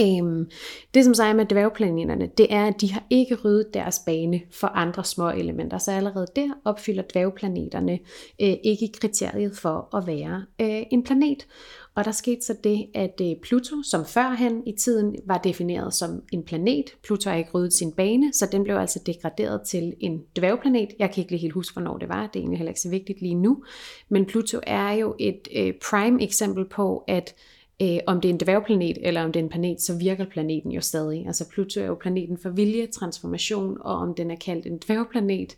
Øhm, 0.00 0.50
det 0.94 1.04
som 1.04 1.14
så 1.14 1.24
er 1.24 1.32
med 1.32 1.46
dværgplaneterne, 1.46 2.30
det 2.38 2.46
er, 2.50 2.66
at 2.66 2.80
de 2.80 2.92
har 2.92 3.02
ikke 3.10 3.34
ryddet 3.44 3.74
deres 3.74 3.98
bane 4.06 4.40
for 4.50 4.66
andre 4.66 5.04
små 5.04 5.30
elementer, 5.30 5.78
så 5.78 5.92
allerede 5.92 6.26
der 6.36 6.48
opfylder 6.64 7.02
dværgplaneterne 7.12 7.98
øh, 8.40 8.54
ikke 8.64 8.92
kriteriet 9.00 9.56
for 9.56 9.96
at 9.96 10.06
være 10.06 10.44
øh, 10.60 10.82
en 10.90 11.04
planet. 11.04 11.46
Og 11.94 12.04
der 12.04 12.12
skete 12.12 12.42
så 12.42 12.54
det, 12.64 12.86
at 12.94 13.20
øh, 13.22 13.36
Pluto, 13.42 13.82
som 13.82 14.04
førhen 14.04 14.62
i 14.66 14.72
tiden 14.72 15.16
var 15.26 15.38
defineret 15.38 15.94
som 15.94 16.22
en 16.32 16.42
planet, 16.42 16.84
Pluto 17.02 17.30
har 17.30 17.36
ikke 17.36 17.50
ryddet 17.54 17.72
sin 17.72 17.92
bane, 17.92 18.32
så 18.32 18.48
den 18.52 18.64
blev 18.64 18.76
altså 18.76 19.00
degraderet 19.06 19.62
til 19.62 19.94
en 20.00 20.22
dværgplanet. 20.36 20.88
Jeg 20.98 21.10
kan 21.10 21.20
ikke 21.20 21.30
lige 21.30 21.40
helt 21.40 21.54
huske, 21.54 21.74
hvornår 21.74 21.98
det 21.98 22.08
var, 22.08 22.26
det 22.26 22.36
er 22.36 22.40
egentlig 22.40 22.58
heller 22.58 22.70
ikke 22.70 22.80
så 22.80 22.90
vigtigt 22.90 23.20
lige 23.20 23.34
nu. 23.34 23.64
Men 24.08 24.26
Pluto 24.26 24.60
er 24.66 24.92
jo 24.92 25.14
et 25.18 25.48
øh, 25.56 25.74
prime 25.90 26.22
eksempel 26.22 26.64
på, 26.68 27.04
at 27.08 27.34
øh, 27.82 27.98
om 28.06 28.20
det 28.20 28.28
er 28.28 28.32
en 28.32 28.40
dværgplanet 28.40 28.98
eller 29.00 29.24
om 29.24 29.32
det 29.32 29.40
er 29.40 29.44
en 29.44 29.50
planet, 29.50 29.80
så 29.80 29.98
virker 29.98 30.24
planeten 30.24 30.72
jo 30.72 30.80
stadig. 30.80 31.26
Altså 31.26 31.48
Pluto 31.48 31.80
er 31.80 31.86
jo 31.86 31.94
planeten 31.94 32.38
for 32.38 32.50
vilje, 32.50 32.86
transformation, 32.86 33.76
og 33.80 33.94
om 33.94 34.14
den 34.14 34.30
er 34.30 34.36
kaldt 34.36 34.66
en 34.66 34.78
dværgplanet, 34.78 35.56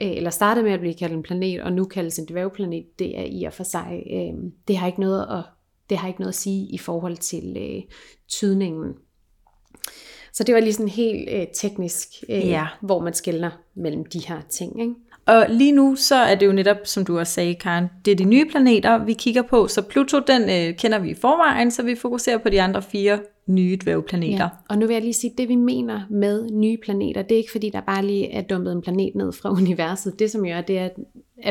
øh, 0.00 0.10
eller 0.10 0.30
startede 0.30 0.64
med 0.64 0.72
at 0.72 0.80
blive 0.80 0.94
kaldt 0.94 1.14
en 1.14 1.22
planet, 1.22 1.62
og 1.62 1.72
nu 1.72 1.84
kaldes 1.84 2.18
en 2.18 2.28
dværgplanet, 2.28 2.98
det 2.98 3.18
er 3.18 3.24
i 3.24 3.44
og 3.44 3.52
for 3.52 3.64
sig, 3.64 4.02
øh, 4.10 4.50
det 4.68 4.76
har 4.76 4.86
ikke 4.86 5.00
noget 5.00 5.26
at 5.30 5.44
det 5.90 5.98
har 5.98 6.08
ikke 6.08 6.20
noget 6.20 6.32
at 6.32 6.38
sige 6.38 6.66
i 6.70 6.78
forhold 6.78 7.16
til 7.16 7.56
øh, 7.56 7.82
tydningen. 8.28 8.94
Så 10.32 10.44
det 10.44 10.54
var 10.54 10.60
lige 10.60 10.72
sådan 10.72 10.88
helt 10.88 11.28
øh, 11.32 11.46
teknisk, 11.54 12.08
øh, 12.28 12.48
ja. 12.48 12.66
hvor 12.80 13.00
man 13.00 13.14
skældner 13.14 13.50
mellem 13.76 14.04
de 14.04 14.18
her 14.18 14.40
ting. 14.50 14.80
Ikke? 14.80 14.94
Og 15.26 15.46
lige 15.48 15.72
nu, 15.72 15.96
så 15.96 16.14
er 16.14 16.34
det 16.34 16.46
jo 16.46 16.52
netop, 16.52 16.76
som 16.84 17.04
du 17.04 17.18
også 17.18 17.32
sagde, 17.32 17.54
Karen, 17.54 17.88
det 18.04 18.12
er 18.12 18.16
de 18.16 18.24
nye 18.24 18.44
planeter, 18.50 19.04
vi 19.04 19.12
kigger 19.12 19.42
på. 19.42 19.68
Så 19.68 19.82
Pluto, 19.82 20.18
den 20.18 20.42
øh, 20.42 20.76
kender 20.76 20.98
vi 20.98 21.10
i 21.10 21.14
forvejen, 21.14 21.70
så 21.70 21.82
vi 21.82 21.94
fokuserer 21.94 22.38
på 22.38 22.48
de 22.48 22.62
andre 22.62 22.82
fire 22.82 23.18
nye 23.46 23.78
dværgplaneter. 23.82 24.44
Ja. 24.44 24.48
Og 24.68 24.78
nu 24.78 24.86
vil 24.86 24.94
jeg 24.94 25.02
lige 25.02 25.12
sige, 25.12 25.34
det 25.38 25.48
vi 25.48 25.56
mener 25.56 26.00
med 26.10 26.50
nye 26.50 26.76
planeter, 26.82 27.22
det 27.22 27.32
er 27.32 27.38
ikke 27.38 27.52
fordi, 27.52 27.70
der 27.70 27.80
bare 27.80 28.06
lige 28.06 28.32
er 28.32 28.42
dumpet 28.42 28.72
en 28.72 28.82
planet 28.82 29.14
ned 29.14 29.32
fra 29.32 29.52
universet. 29.60 30.18
Det 30.18 30.30
som 30.30 30.44
gør, 30.44 30.60
det 30.60 30.78
er, 30.78 30.84
at 30.84 30.94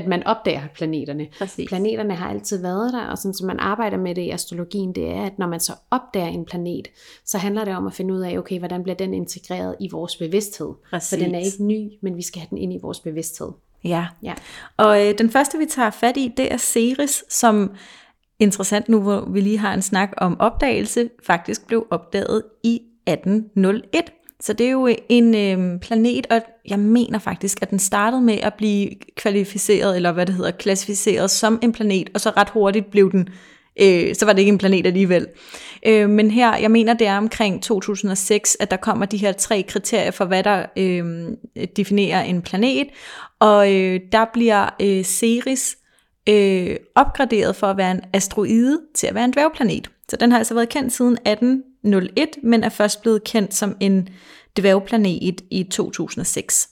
man 0.07 0.23
opdager 0.23 0.61
planeterne. 0.75 1.27
Præcis. 1.37 1.67
Planeterne 1.67 2.15
har 2.15 2.29
altid 2.29 2.61
været 2.61 2.93
der, 2.93 3.05
og 3.05 3.17
sådan 3.17 3.33
som 3.33 3.47
man 3.47 3.59
arbejder 3.59 3.97
med 3.97 4.15
det 4.15 4.21
i 4.21 4.29
astrologien, 4.29 4.95
det 4.95 5.09
er, 5.09 5.23
at 5.23 5.39
når 5.39 5.47
man 5.47 5.59
så 5.59 5.73
opdager 5.91 6.27
en 6.27 6.45
planet, 6.45 6.87
så 7.25 7.37
handler 7.37 7.65
det 7.65 7.75
om 7.75 7.87
at 7.87 7.93
finde 7.93 8.13
ud 8.13 8.19
af, 8.19 8.37
okay, 8.37 8.59
hvordan 8.59 8.83
bliver 8.83 8.95
den 8.95 9.13
integreret 9.13 9.75
i 9.79 9.89
vores 9.91 10.15
bevidsthed. 10.15 10.69
Præcis. 10.89 11.09
Så 11.09 11.25
den 11.25 11.35
er 11.35 11.39
ikke 11.39 11.63
ny, 11.63 11.91
men 12.01 12.17
vi 12.17 12.21
skal 12.21 12.39
have 12.39 12.47
den 12.49 12.57
ind 12.57 12.73
i 12.73 12.77
vores 12.81 12.99
bevidsthed. 12.99 13.51
Ja, 13.83 14.07
ja. 14.23 14.33
og 14.77 15.07
øh, 15.07 15.17
den 15.17 15.29
første 15.29 15.57
vi 15.57 15.65
tager 15.65 15.89
fat 15.89 16.17
i, 16.17 16.33
det 16.37 16.53
er 16.53 16.57
Ceres, 16.57 17.23
som 17.29 17.71
interessant 18.39 18.89
nu, 18.89 19.01
hvor 19.01 19.29
vi 19.29 19.41
lige 19.41 19.57
har 19.57 19.73
en 19.73 19.81
snak 19.81 20.13
om 20.17 20.39
opdagelse, 20.39 21.09
faktisk 21.23 21.67
blev 21.67 21.87
opdaget 21.89 22.43
i 22.63 22.81
1801. 23.07 24.11
Så 24.43 24.53
det 24.53 24.67
er 24.67 24.71
jo 24.71 24.89
en 25.09 25.35
øh, 25.35 25.79
planet, 25.79 26.27
og 26.29 26.41
jeg 26.65 26.79
mener 26.79 27.19
faktisk, 27.19 27.61
at 27.61 27.69
den 27.69 27.79
startede 27.79 28.21
med 28.21 28.37
at 28.41 28.53
blive 28.53 28.89
kvalificeret, 29.15 29.95
eller 29.95 30.11
hvad 30.11 30.25
det 30.25 30.35
hedder, 30.35 30.51
klassificeret 30.51 31.31
som 31.31 31.59
en 31.61 31.71
planet, 31.71 32.09
og 32.13 32.21
så 32.21 32.29
ret 32.29 32.49
hurtigt 32.49 32.91
blev 32.91 33.11
den, 33.11 33.29
øh, 33.81 34.15
så 34.15 34.25
var 34.25 34.33
det 34.33 34.39
ikke 34.39 34.51
en 34.51 34.57
planet 34.57 34.85
alligevel. 34.85 35.27
Øh, 35.85 36.09
men 36.09 36.31
her, 36.31 36.57
jeg 36.57 36.71
mener, 36.71 36.93
det 36.93 37.07
er 37.07 37.17
omkring 37.17 37.63
2006, 37.63 38.57
at 38.59 38.71
der 38.71 38.77
kommer 38.77 39.05
de 39.05 39.17
her 39.17 39.31
tre 39.31 39.65
kriterier 39.67 40.11
for, 40.11 40.25
hvad 40.25 40.43
der 40.43 40.65
øh, 40.77 41.27
definerer 41.75 42.21
en 42.21 42.41
planet, 42.41 42.87
og 43.39 43.73
øh, 43.73 43.99
der 44.11 44.25
bliver 44.33 44.69
øh, 44.81 45.03
Ceres 45.03 45.77
øh, 46.29 46.75
opgraderet 46.95 47.55
for 47.55 47.67
at 47.67 47.77
være 47.77 47.91
en 47.91 48.01
asteroide 48.13 48.81
til 48.95 49.07
at 49.07 49.15
være 49.15 49.25
en 49.25 49.33
dværgplanet. 49.33 49.89
Så 50.09 50.17
den 50.17 50.31
har 50.31 50.37
altså 50.37 50.53
været 50.53 50.69
kendt 50.69 50.93
siden 50.93 51.13
1801, 51.13 52.29
men 52.43 52.63
er 52.63 52.69
først 52.69 53.01
blevet 53.01 53.23
kendt 53.23 53.53
som 53.53 53.77
en 53.79 54.09
dværgplanet 54.57 55.41
i 55.51 55.67
2006. 55.71 56.69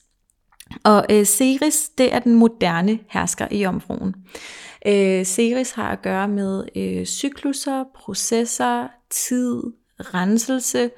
Og 0.83 1.05
øh, 1.09 1.25
Ceres, 1.25 1.89
det 1.89 2.13
er 2.13 2.19
den 2.19 2.35
moderne 2.35 2.99
hersker 3.09 3.47
i 3.51 3.65
omfruen. 3.65 4.15
Øh, 4.85 5.25
Ceres 5.25 5.71
har 5.71 5.91
at 5.91 6.01
gøre 6.01 6.27
med 6.27 6.63
øh, 6.75 7.05
cykluser, 7.05 7.83
processer, 7.95 8.87
tid, 9.09 9.61
renselse. 9.99 10.89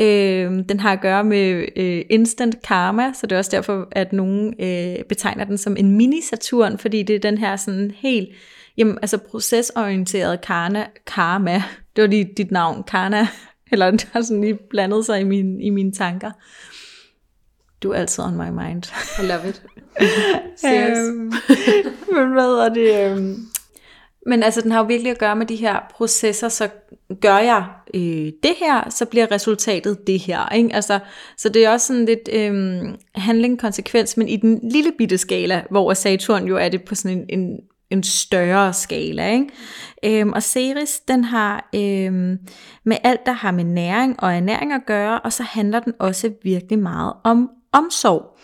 Øh, 0.00 0.50
den 0.68 0.80
har 0.80 0.92
at 0.92 1.00
gøre 1.00 1.24
med 1.24 1.64
øh, 1.76 2.04
instant 2.10 2.62
karma, 2.62 3.12
så 3.12 3.26
det 3.26 3.32
er 3.32 3.38
også 3.38 3.50
derfor, 3.50 3.88
at 3.90 4.12
nogen 4.12 4.54
øh, 4.60 5.04
betegner 5.04 5.44
den 5.44 5.58
som 5.58 5.76
en 5.76 6.00
mini-Saturn, 6.00 6.76
fordi 6.76 7.02
det 7.02 7.16
er 7.16 7.20
den 7.20 7.38
her 7.38 7.56
sådan 7.56 7.90
helt, 7.96 8.28
jamen 8.76 8.98
altså 9.02 9.18
procesorienteret 9.18 10.40
karma, 10.40 10.86
karma. 11.06 11.62
Det 11.96 12.02
var 12.02 12.08
lige 12.08 12.32
dit 12.36 12.50
navn, 12.50 12.82
Karna, 12.82 13.28
eller 13.72 13.90
det 13.90 14.08
har 14.12 14.22
sådan 14.22 14.40
lige 14.40 14.58
blandet 14.70 15.06
sig 15.06 15.20
i, 15.20 15.24
min, 15.24 15.60
i 15.60 15.70
mine 15.70 15.92
tanker. 15.92 16.30
Du 17.82 17.90
er 17.90 17.96
altid 17.96 18.24
on 18.24 18.36
my 18.36 18.48
mind. 18.48 18.82
I 19.22 19.26
love 19.26 19.48
it. 19.48 19.62
øhm, 20.66 21.32
men 22.14 22.32
hvad 22.32 22.48
er 22.48 22.68
det? 22.68 23.10
Øhm, 23.10 23.46
men 24.26 24.42
altså, 24.42 24.60
den 24.60 24.70
har 24.70 24.78
jo 24.78 24.84
virkelig 24.86 25.10
at 25.10 25.18
gøre 25.18 25.36
med 25.36 25.46
de 25.46 25.56
her 25.56 25.78
processer, 25.94 26.48
så 26.48 26.68
gør 27.20 27.38
jeg 27.38 27.64
øh, 27.94 28.32
det 28.42 28.54
her, 28.56 28.90
så 28.90 29.06
bliver 29.06 29.32
resultatet 29.32 30.06
det 30.06 30.20
her. 30.20 30.48
Ikke? 30.48 30.74
Altså, 30.74 30.98
så 31.36 31.48
det 31.48 31.64
er 31.64 31.70
også 31.70 31.86
sådan 31.86 32.04
lidt 32.04 32.28
øh, 32.32 32.82
handling-konsekvens, 33.14 34.16
men 34.16 34.28
i 34.28 34.36
den 34.36 34.60
lille 34.70 34.92
bitte 34.98 35.18
skala, 35.18 35.64
hvor 35.70 35.94
Saturn 35.94 36.46
jo 36.46 36.56
er 36.56 36.68
det 36.68 36.84
på 36.84 36.94
sådan 36.94 37.18
en, 37.18 37.40
en 37.40 37.60
en 37.92 38.02
større 38.02 38.72
skala. 38.72 39.32
Ikke? 39.32 40.20
Øhm, 40.20 40.32
og 40.32 40.42
Ceres, 40.42 41.00
den 41.00 41.24
har 41.24 41.68
øhm, 41.74 42.38
med 42.84 42.96
alt, 43.04 43.26
der 43.26 43.32
har 43.32 43.50
med 43.50 43.64
næring 43.64 44.22
og 44.22 44.34
ernæring 44.34 44.72
at 44.72 44.82
gøre, 44.86 45.20
og 45.20 45.32
så 45.32 45.42
handler 45.42 45.80
den 45.80 45.92
også 45.98 46.32
virkelig 46.42 46.78
meget 46.78 47.12
om 47.24 47.50
omsorg. 47.72 48.38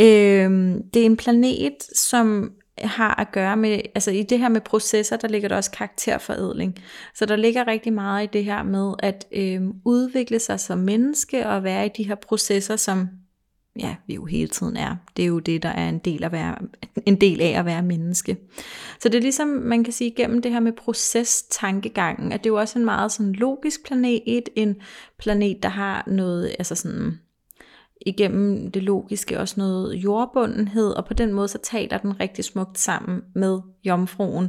Øhm, 0.00 0.82
det 0.94 1.02
er 1.02 1.06
en 1.06 1.16
planet, 1.16 1.76
som 1.94 2.52
har 2.78 3.20
at 3.20 3.32
gøre 3.32 3.56
med, 3.56 3.80
altså 3.94 4.10
i 4.10 4.22
det 4.22 4.38
her 4.38 4.48
med 4.48 4.60
processer, 4.60 5.16
der 5.16 5.28
ligger 5.28 5.48
der 5.48 5.56
også 5.56 5.70
karakterforædling. 5.70 6.74
Så 7.14 7.26
der 7.26 7.36
ligger 7.36 7.66
rigtig 7.66 7.92
meget 7.92 8.24
i 8.24 8.30
det 8.32 8.44
her 8.44 8.62
med 8.62 8.94
at 8.98 9.26
øhm, 9.32 9.72
udvikle 9.84 10.38
sig 10.38 10.60
som 10.60 10.78
menneske 10.78 11.46
og 11.46 11.64
være 11.64 11.86
i 11.86 11.90
de 11.96 12.02
her 12.02 12.14
processer, 12.14 12.76
som 12.76 13.08
ja, 13.78 13.96
vi 14.06 14.14
jo 14.14 14.24
hele 14.24 14.48
tiden 14.48 14.76
er. 14.76 14.96
Det 15.16 15.22
er 15.22 15.26
jo 15.26 15.38
det, 15.38 15.62
der 15.62 15.68
er 15.68 15.88
en 15.88 15.98
del, 15.98 16.24
at 16.24 16.32
være, 16.32 16.56
en 17.06 17.20
del 17.20 17.40
af 17.40 17.58
at 17.58 17.64
være 17.64 17.82
menneske. 17.82 18.36
Så 19.00 19.08
det 19.08 19.14
er 19.14 19.22
ligesom, 19.22 19.48
man 19.48 19.84
kan 19.84 19.92
sige, 19.92 20.14
gennem 20.16 20.42
det 20.42 20.52
her 20.52 20.60
med 20.60 20.72
proces-tankegangen, 20.72 22.32
at 22.32 22.44
det 22.44 22.50
er 22.50 22.54
jo 22.54 22.60
også 22.60 22.78
en 22.78 22.84
meget 22.84 23.12
sådan 23.12 23.32
logisk 23.32 23.86
planet, 23.86 24.48
en 24.56 24.76
planet, 25.18 25.62
der 25.62 25.68
har 25.68 26.04
noget, 26.06 26.56
altså 26.58 26.74
sådan, 26.74 27.18
igennem 28.06 28.70
det 28.70 28.82
logiske 28.82 29.40
også 29.40 29.54
noget 29.58 29.94
jordbundenhed, 29.94 30.90
og 30.90 31.06
på 31.06 31.14
den 31.14 31.32
måde 31.32 31.48
så 31.48 31.58
taler 31.58 31.98
den 31.98 32.20
rigtig 32.20 32.44
smukt 32.44 32.78
sammen 32.78 33.20
med 33.34 33.58
jomfruen. 33.84 34.48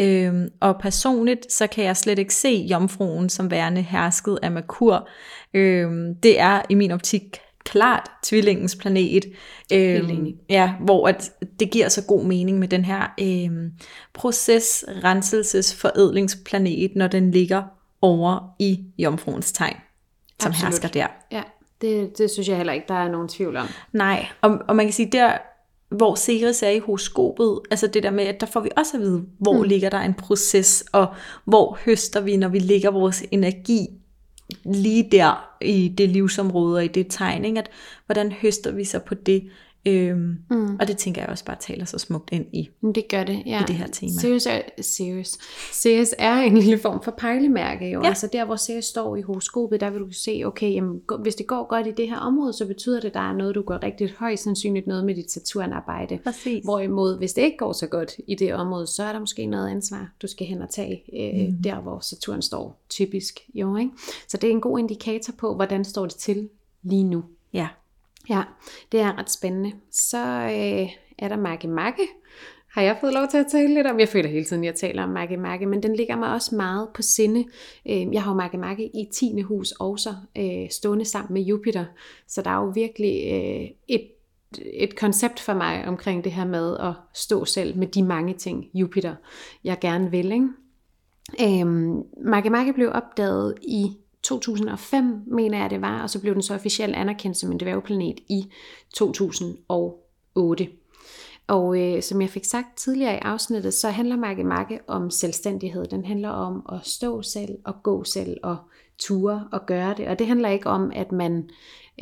Øhm, 0.00 0.48
og 0.60 0.80
personligt 0.80 1.52
så 1.52 1.66
kan 1.66 1.84
jeg 1.84 1.96
slet 1.96 2.18
ikke 2.18 2.34
se 2.34 2.66
jomfruen 2.70 3.28
som 3.28 3.50
værende 3.50 3.82
hersket 3.82 4.38
af 4.42 4.50
Merkur. 4.52 5.08
Øhm, 5.54 6.14
det 6.14 6.40
er 6.40 6.62
i 6.68 6.74
min 6.74 6.90
optik 6.90 7.40
klart 7.64 8.10
tvillingens 8.22 8.76
planet, 8.76 9.24
øhm, 9.72 10.26
ja, 10.50 10.74
hvor 10.80 11.08
at 11.08 11.32
det 11.60 11.70
giver 11.70 11.88
så 11.88 12.04
god 12.04 12.24
mening 12.24 12.58
med 12.58 12.68
den 12.68 12.84
her 12.84 13.14
øhm, 13.20 13.70
proces, 14.12 14.84
renselses, 14.88 15.74
forædlingsplanet, 15.74 16.92
når 16.96 17.06
den 17.06 17.30
ligger 17.30 17.62
over 18.02 18.54
i 18.58 18.80
jomfruens 18.98 19.52
tegn, 19.52 19.76
som 20.40 20.50
Absolut. 20.50 20.68
hersker 20.68 20.88
der. 20.88 21.06
Ja. 21.32 21.42
Det, 21.80 22.18
det 22.18 22.30
synes 22.30 22.48
jeg 22.48 22.56
heller 22.56 22.72
ikke, 22.72 22.86
der 22.88 22.94
er 22.94 23.10
nogen 23.10 23.28
tvivl 23.28 23.56
om. 23.56 23.66
Nej, 23.92 24.26
og, 24.40 24.58
og 24.68 24.76
man 24.76 24.86
kan 24.86 24.92
sige, 24.92 25.12
der 25.12 25.38
hvor 25.88 26.14
Ceres 26.14 26.62
er 26.62 26.68
i 26.68 26.78
horoskopet, 26.78 27.60
altså 27.70 27.86
det 27.86 28.02
der 28.02 28.10
med, 28.10 28.24
at 28.24 28.40
der 28.40 28.46
får 28.46 28.60
vi 28.60 28.70
også 28.76 28.96
at 28.96 29.00
vide, 29.00 29.24
hvor 29.38 29.62
mm. 29.62 29.62
ligger 29.62 29.90
der 29.90 30.00
en 30.00 30.14
proces, 30.14 30.84
og 30.92 31.06
hvor 31.44 31.78
høster 31.84 32.20
vi, 32.20 32.36
når 32.36 32.48
vi 32.48 32.58
lægger 32.58 32.90
vores 32.90 33.24
energi 33.30 33.86
lige 34.64 35.08
der 35.12 35.56
i 35.60 35.88
det 35.88 36.08
livsområde 36.08 36.76
og 36.76 36.84
i 36.84 36.88
det 36.88 37.06
tegning, 37.10 37.58
at 37.58 37.70
hvordan 38.06 38.32
høster 38.32 38.72
vi 38.72 38.84
så 38.84 38.98
på 38.98 39.14
det, 39.14 39.50
Øhm, 39.86 40.36
mm. 40.50 40.76
Og 40.80 40.88
det 40.88 40.96
tænker 40.96 41.20
jeg 41.22 41.30
også 41.30 41.44
bare 41.44 41.56
taler 41.60 41.84
så 41.84 41.98
smukt 41.98 42.32
ind 42.32 42.46
i. 42.52 42.68
Det 42.94 43.08
gør 43.08 43.24
det, 43.24 43.42
ja. 43.46 43.60
I 43.60 43.64
det 43.66 43.74
her 43.76 43.86
tema. 43.86 44.12
Sirius 44.20 44.46
er, 44.46 44.60
Sirius. 44.80 45.38
Sirius 45.72 46.14
er 46.18 46.34
en 46.34 46.58
lille 46.58 46.78
form 46.78 47.02
for 47.02 47.10
pejlemærke 47.10 47.90
jo. 47.90 48.02
Ja. 48.02 48.08
Altså 48.08 48.28
der, 48.32 48.44
hvor 48.44 48.56
Sirius 48.56 48.84
står 48.84 49.16
i 49.16 49.22
horoskopet, 49.22 49.80
der 49.80 49.90
vil 49.90 50.00
du 50.00 50.10
se, 50.10 50.42
okay, 50.44 50.72
jamen, 50.72 51.00
hvis 51.22 51.34
det 51.34 51.46
går 51.46 51.68
godt 51.68 51.86
i 51.86 51.90
det 51.90 52.08
her 52.08 52.16
område, 52.16 52.52
så 52.52 52.66
betyder 52.66 53.00
det, 53.00 53.08
at 53.08 53.14
der 53.14 53.30
er 53.30 53.32
noget, 53.32 53.54
du 53.54 53.62
går 53.62 53.82
rigtig 53.82 54.10
højst 54.18 54.44
sandsynligt 54.44 54.86
noget 54.86 55.04
med 55.04 55.14
dit 55.14 55.30
Saturn-arbejde. 55.30 56.18
Præcis. 56.24 56.64
Hvorimod, 56.64 57.18
hvis 57.18 57.32
det 57.32 57.42
ikke 57.42 57.56
går 57.56 57.72
så 57.72 57.86
godt 57.86 58.12
i 58.28 58.34
det 58.34 58.54
område, 58.54 58.86
så 58.86 59.02
er 59.02 59.12
der 59.12 59.20
måske 59.20 59.46
noget 59.46 59.68
ansvar, 59.68 60.12
du 60.22 60.26
skal 60.26 60.46
hen 60.46 60.62
og 60.62 60.70
tage 60.70 61.02
øh, 61.12 61.48
mm. 61.48 61.62
der, 61.62 61.80
hvor 61.80 62.00
Saturn 62.00 62.42
står 62.42 62.80
typisk. 62.90 63.40
Jo, 63.54 63.76
ikke? 63.76 63.90
Så 64.28 64.36
det 64.36 64.48
er 64.48 64.52
en 64.52 64.60
god 64.60 64.78
indikator 64.78 65.32
på, 65.38 65.54
hvordan 65.54 65.84
står 65.84 66.06
det 66.06 66.14
til 66.14 66.48
lige 66.82 67.04
nu. 67.04 67.24
Ja. 67.52 67.68
Ja, 68.28 68.42
det 68.92 69.00
er 69.00 69.18
ret 69.18 69.30
spændende. 69.30 69.72
Så 69.90 70.18
øh, 70.26 70.88
er 71.18 71.28
der 71.28 71.36
Makke 71.36 71.68
Makke, 71.68 72.02
Har 72.74 72.82
jeg 72.82 72.96
fået 73.00 73.12
lov 73.14 73.28
til 73.30 73.38
at 73.38 73.46
tale 73.50 73.74
lidt 73.74 73.86
om? 73.86 74.00
Jeg 74.00 74.08
føler 74.08 74.28
hele 74.28 74.44
tiden, 74.44 74.64
at 74.64 74.66
jeg 74.66 74.74
taler 74.74 75.02
om 75.02 75.08
Makke 75.08 75.36
Makke, 75.36 75.66
men 75.66 75.82
den 75.82 75.96
ligger 75.96 76.16
mig 76.16 76.32
også 76.32 76.56
meget 76.56 76.88
på 76.94 77.02
sinde. 77.02 77.44
Øh, 77.88 78.12
jeg 78.12 78.22
har 78.22 78.30
jo 78.30 78.36
Makke 78.36 78.58
Makke 78.58 78.84
i 78.84 79.08
10. 79.12 79.40
hus 79.40 79.72
også, 79.72 80.14
øh, 80.38 80.70
stående 80.70 81.04
sammen 81.04 81.34
med 81.34 81.42
Jupiter. 81.42 81.84
Så 82.28 82.42
der 82.42 82.50
er 82.50 82.64
jo 82.64 82.72
virkelig 82.74 83.32
øh, 83.32 83.68
et 83.88 84.10
et 84.72 84.96
koncept 84.96 85.40
for 85.40 85.54
mig 85.54 85.84
omkring 85.86 86.24
det 86.24 86.32
her 86.32 86.44
med 86.44 86.76
at 86.76 86.92
stå 87.14 87.44
selv 87.44 87.76
med 87.76 87.86
de 87.86 88.02
mange 88.02 88.34
ting, 88.34 88.66
Jupiter, 88.74 89.14
jeg 89.64 89.78
gerne 89.80 90.10
vil. 90.10 90.32
Ikke? 90.32 91.60
Øhm, 91.60 92.02
Makke 92.26 92.50
Makke 92.50 92.72
blev 92.72 92.90
opdaget 92.92 93.54
i 93.62 93.86
2005, 94.24 95.22
mener 95.26 95.58
jeg 95.58 95.70
det 95.70 95.80
var, 95.80 96.02
og 96.02 96.10
så 96.10 96.20
blev 96.20 96.34
den 96.34 96.42
så 96.42 96.54
officielt 96.54 96.94
anerkendt 96.94 97.36
som 97.36 97.52
en 97.52 97.60
dværgplanet 97.60 98.20
i 98.28 98.52
2008. 98.94 100.68
Og 101.46 101.80
øh, 101.80 102.02
som 102.02 102.20
jeg 102.20 102.30
fik 102.30 102.44
sagt 102.44 102.78
tidligere 102.78 103.14
i 103.14 103.18
afsnittet, 103.22 103.74
så 103.74 103.88
handler 103.88 104.16
Marke 104.16 104.44
Marke 104.44 104.80
om 104.86 105.10
selvstændighed. 105.10 105.86
Den 105.86 106.04
handler 106.04 106.28
om 106.28 106.66
at 106.72 106.78
stå 106.82 107.22
selv 107.22 107.58
og 107.64 107.74
gå 107.82 108.04
selv 108.04 108.36
og 108.42 108.56
ture 108.98 109.48
og 109.52 109.66
gøre 109.66 109.94
det. 109.96 110.08
Og 110.08 110.18
det 110.18 110.26
handler 110.26 110.48
ikke 110.48 110.68
om, 110.68 110.92
at 110.94 111.12
man, 111.12 111.50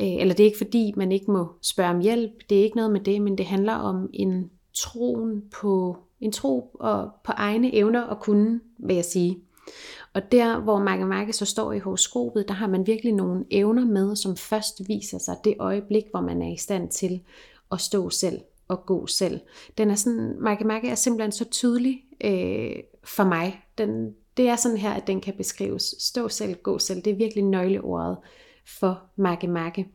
øh, 0.01 0.13
eller 0.13 0.33
det 0.33 0.43
er 0.43 0.47
ikke 0.47 0.57
fordi, 0.57 0.93
man 0.97 1.11
ikke 1.11 1.31
må 1.31 1.47
spørge 1.61 1.89
om 1.89 1.99
hjælp. 1.99 2.31
Det 2.49 2.59
er 2.59 2.63
ikke 2.63 2.75
noget 2.75 2.91
med 2.91 3.01
det, 3.01 3.21
men 3.21 3.37
det 3.37 3.45
handler 3.45 3.73
om 3.73 4.09
en 4.13 4.49
troen 4.73 5.43
på, 5.61 5.97
en 6.21 6.31
tro 6.31 6.71
og 6.73 7.11
på 7.23 7.31
egne 7.31 7.75
evner 7.75 8.01
og 8.01 8.19
kunne, 8.19 8.59
vil 8.79 8.95
jeg 8.95 9.05
sige. 9.05 9.39
Og 10.13 10.31
der, 10.31 10.59
hvor 10.59 10.79
Marke 10.79 11.05
Marke 11.05 11.33
så 11.33 11.45
står 11.45 11.73
i 11.73 11.79
horoskopet, 11.79 12.47
der 12.47 12.53
har 12.53 12.67
man 12.67 12.87
virkelig 12.87 13.13
nogle 13.13 13.45
evner 13.51 13.85
med, 13.85 14.15
som 14.15 14.37
først 14.37 14.81
viser 14.87 15.17
sig 15.17 15.35
det 15.43 15.55
øjeblik, 15.59 16.03
hvor 16.11 16.21
man 16.21 16.41
er 16.41 16.53
i 16.53 16.57
stand 16.57 16.89
til 16.89 17.21
at 17.71 17.81
stå 17.81 18.09
selv 18.09 18.41
og 18.67 18.85
gå 18.85 19.07
selv. 19.07 19.39
Den 19.77 19.91
er 19.91 19.95
sådan, 19.95 20.35
Marke 20.39 20.63
Marke 20.63 20.89
er 20.89 20.95
simpelthen 20.95 21.31
så 21.31 21.45
tydelig 21.45 22.03
øh, 22.23 22.75
for 23.03 23.23
mig. 23.23 23.61
Den, 23.77 24.15
det 24.37 24.49
er 24.49 24.55
sådan 24.55 24.77
her, 24.77 24.91
at 24.91 25.07
den 25.07 25.21
kan 25.21 25.33
beskrives. 25.37 25.95
Stå 25.99 26.29
selv, 26.29 26.55
gå 26.55 26.79
selv. 26.79 27.01
Det 27.01 27.13
er 27.13 27.17
virkelig 27.17 27.43
nøgleordet 27.43 28.17
for 28.67 29.01
Makke 29.15 29.47
Makke. 29.47 29.87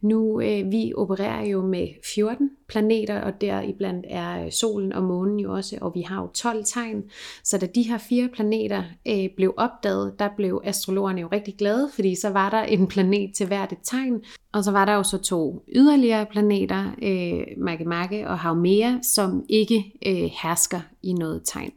Nu, 0.00 0.40
øh, 0.40 0.72
vi 0.72 0.92
opererer 0.96 1.46
jo 1.46 1.62
med 1.62 1.88
14 2.14 2.50
planeter, 2.68 3.20
og 3.20 3.40
der 3.40 3.62
iblandt 3.62 4.06
er 4.08 4.44
øh, 4.44 4.52
solen 4.52 4.92
og 4.92 5.02
månen 5.02 5.40
jo 5.40 5.54
også, 5.54 5.78
og 5.80 5.94
vi 5.94 6.00
har 6.00 6.22
jo 6.22 6.28
12 6.34 6.64
tegn. 6.64 7.02
Så 7.44 7.58
da 7.58 7.66
de 7.66 7.82
her 7.82 7.98
fire 7.98 8.28
planeter 8.28 8.82
øh, 9.08 9.28
blev 9.36 9.54
opdaget, 9.56 10.18
der 10.18 10.28
blev 10.36 10.60
astrologerne 10.64 11.20
jo 11.20 11.28
rigtig 11.32 11.54
glade, 11.58 11.90
fordi 11.94 12.14
så 12.14 12.30
var 12.30 12.50
der 12.50 12.62
en 12.62 12.86
planet 12.86 13.34
til 13.34 13.46
hvert 13.46 13.72
et 13.72 13.78
tegn. 13.82 14.22
Og 14.52 14.64
så 14.64 14.70
var 14.70 14.84
der 14.84 14.94
jo 14.94 15.02
så 15.02 15.18
to 15.18 15.64
yderligere 15.68 16.26
planeter, 16.26 16.90
øh, 17.02 17.46
Makke 17.58 17.84
Makke 17.84 18.28
og 18.28 18.38
Haumea, 18.38 18.98
som 19.02 19.44
ikke 19.48 19.92
øh, 20.06 20.30
hersker 20.42 20.80
i 21.02 21.12
noget 21.12 21.42
tegn. 21.44 21.72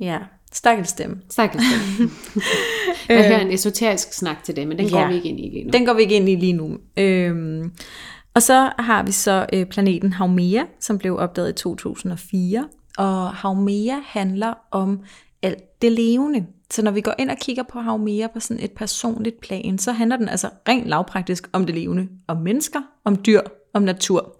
Ja, 0.00 0.18
Stakkels 0.52 0.88
stemme. 0.88 1.16
Stakkels 1.30 1.64
stemme. 1.64 2.10
Jeg 3.08 3.28
hører 3.28 3.40
en 3.40 3.52
esoterisk 3.52 4.12
snak 4.12 4.44
til 4.44 4.56
det, 4.56 4.68
men 4.68 4.78
den 4.78 4.86
ja, 4.86 5.00
går 5.00 5.08
vi 5.08 5.14
ikke 5.14 5.28
ind 5.28 5.40
i 5.40 5.50
lige 5.50 5.64
nu. 5.64 5.70
Den 5.70 5.86
går 5.86 5.92
vi 5.92 6.02
ikke 6.02 6.14
ind 6.14 6.28
i 6.28 6.34
lige 6.34 6.52
nu. 6.52 6.78
Øhm, 6.96 7.72
og 8.34 8.42
så 8.42 8.72
har 8.78 9.02
vi 9.02 9.12
så 9.12 9.46
øh, 9.52 9.66
planeten 9.66 10.12
Haumea, 10.12 10.62
som 10.80 10.98
blev 10.98 11.16
opdaget 11.16 11.50
i 11.50 11.52
2004. 11.52 12.68
Og 12.98 13.30
Haumea 13.30 13.94
handler 14.04 14.54
om 14.70 15.00
alt 15.42 15.82
det 15.82 15.92
levende. 15.92 16.46
Så 16.70 16.82
når 16.82 16.90
vi 16.90 17.00
går 17.00 17.14
ind 17.18 17.30
og 17.30 17.36
kigger 17.36 17.62
på 17.62 17.80
Haumea 17.80 18.26
på 18.26 18.40
sådan 18.40 18.64
et 18.64 18.72
personligt 18.72 19.40
plan, 19.40 19.78
så 19.78 19.92
handler 19.92 20.16
den 20.16 20.28
altså 20.28 20.48
rent 20.68 20.86
lavpraktisk 20.86 21.48
om 21.52 21.66
det 21.66 21.74
levende. 21.74 22.08
Om 22.28 22.36
mennesker, 22.36 22.80
om 23.04 23.16
dyr, 23.16 23.40
om 23.74 23.82
natur. 23.82 24.36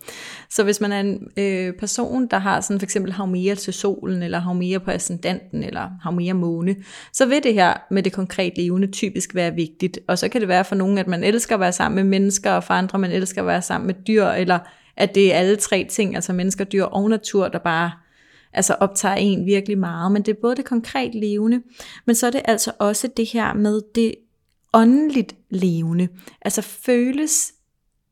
Så 0.50 0.64
hvis 0.64 0.80
man 0.80 0.92
er 0.92 1.00
en 1.00 1.28
øh, 1.36 1.74
person, 1.74 2.26
der 2.26 2.38
har 2.38 2.60
sådan 2.60 2.80
for 2.80 2.84
eksempel 2.84 3.14
mere 3.28 3.54
til 3.54 3.72
solen, 3.72 4.22
eller 4.22 4.52
mere 4.52 4.80
på 4.80 4.90
ascendanten, 4.90 5.62
eller 5.62 6.10
mere 6.10 6.34
måne, 6.34 6.76
så 7.12 7.26
vil 7.26 7.42
det 7.42 7.54
her 7.54 7.74
med 7.90 8.02
det 8.02 8.12
konkret 8.12 8.52
levende 8.56 8.90
typisk 8.90 9.34
være 9.34 9.54
vigtigt. 9.54 9.98
Og 10.08 10.18
så 10.18 10.28
kan 10.28 10.40
det 10.40 10.48
være 10.48 10.64
for 10.64 10.74
nogen, 10.74 10.98
at 10.98 11.06
man 11.06 11.24
elsker 11.24 11.54
at 11.54 11.60
være 11.60 11.72
sammen 11.72 11.96
med 11.96 12.04
mennesker, 12.04 12.52
og 12.52 12.64
for 12.64 12.74
andre, 12.74 12.98
man 12.98 13.10
elsker 13.10 13.40
at 13.40 13.46
være 13.46 13.62
sammen 13.62 13.86
med 13.86 13.94
dyr, 13.94 14.26
eller 14.26 14.58
at 14.96 15.14
det 15.14 15.34
er 15.34 15.38
alle 15.38 15.56
tre 15.56 15.86
ting, 15.90 16.14
altså 16.14 16.32
mennesker, 16.32 16.64
dyr 16.64 16.84
og 16.84 17.10
natur, 17.10 17.48
der 17.48 17.58
bare 17.58 17.90
altså 18.52 18.74
optager 18.74 19.14
en 19.14 19.46
virkelig 19.46 19.78
meget. 19.78 20.12
Men 20.12 20.22
det 20.22 20.36
er 20.36 20.40
både 20.42 20.56
det 20.56 20.64
konkret 20.64 21.14
levende, 21.14 21.62
men 22.06 22.14
så 22.16 22.26
er 22.26 22.30
det 22.30 22.42
altså 22.44 22.72
også 22.78 23.08
det 23.16 23.26
her 23.26 23.54
med 23.54 23.80
det 23.94 24.14
åndeligt 24.72 25.34
levende. 25.50 26.08
Altså 26.42 26.62
føles, 26.62 27.52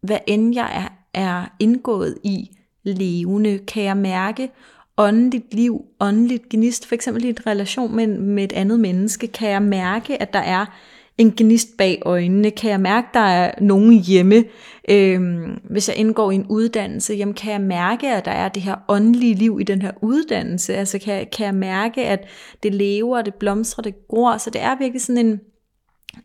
hvad 0.03 0.19
end 0.27 0.55
jeg 0.55 0.71
er, 0.75 0.97
er 1.14 1.44
indgået 1.61 2.18
i 2.24 2.50
levende? 2.84 3.59
Kan 3.59 3.82
jeg 3.82 3.96
mærke 3.96 4.50
åndeligt 4.98 5.54
liv, 5.54 5.84
åndeligt 6.00 6.48
gnist, 6.48 6.86
for 6.86 6.94
eksempel 6.94 7.24
i 7.24 7.28
en 7.28 7.46
relation 7.46 7.96
med, 7.96 8.06
med 8.06 8.44
et 8.44 8.52
andet 8.52 8.80
menneske? 8.80 9.26
Kan 9.26 9.50
jeg 9.50 9.62
mærke, 9.62 10.22
at 10.22 10.32
der 10.32 10.38
er 10.38 10.66
en 11.18 11.32
gnist 11.36 11.76
bag 11.78 12.02
øjnene? 12.04 12.50
Kan 12.50 12.70
jeg 12.70 12.80
mærke, 12.80 13.09
at 13.09 13.14
der 13.14 13.20
er 13.20 13.52
nogen 13.61 14.04
hjemme? 14.04 14.44
Øhm, 14.90 15.61
hvis 15.70 15.88
jeg 15.88 15.96
indgår 15.96 16.30
i 16.30 16.34
en 16.34 16.46
uddannelse, 16.48 17.14
jamen 17.14 17.34
kan 17.34 17.52
jeg 17.52 17.61
mærke, 17.61 18.09
at 18.09 18.24
der 18.24 18.30
er 18.30 18.48
det 18.48 18.62
her 18.62 18.76
åndelige 18.88 19.34
liv 19.34 19.59
i 19.61 19.64
den 19.64 19.82
her 19.82 19.92
uddannelse? 20.02 20.74
Altså 20.74 20.98
kan, 20.98 21.26
kan 21.32 21.46
jeg 21.46 21.54
mærke, 21.54 22.04
at 22.04 22.28
det 22.62 22.74
lever, 22.74 23.22
det 23.22 23.34
blomstrer, 23.34 23.82
det 23.82 24.09
gror? 24.09 24.36
Så 24.36 24.50
det 24.50 24.62
er 24.62 24.78
virkelig 24.78 25.02
sådan 25.02 25.26
en, 25.26 25.40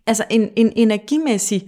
altså 0.07 0.23
en, 0.29 0.49
en 0.55 0.73
energimæssig 0.75 1.63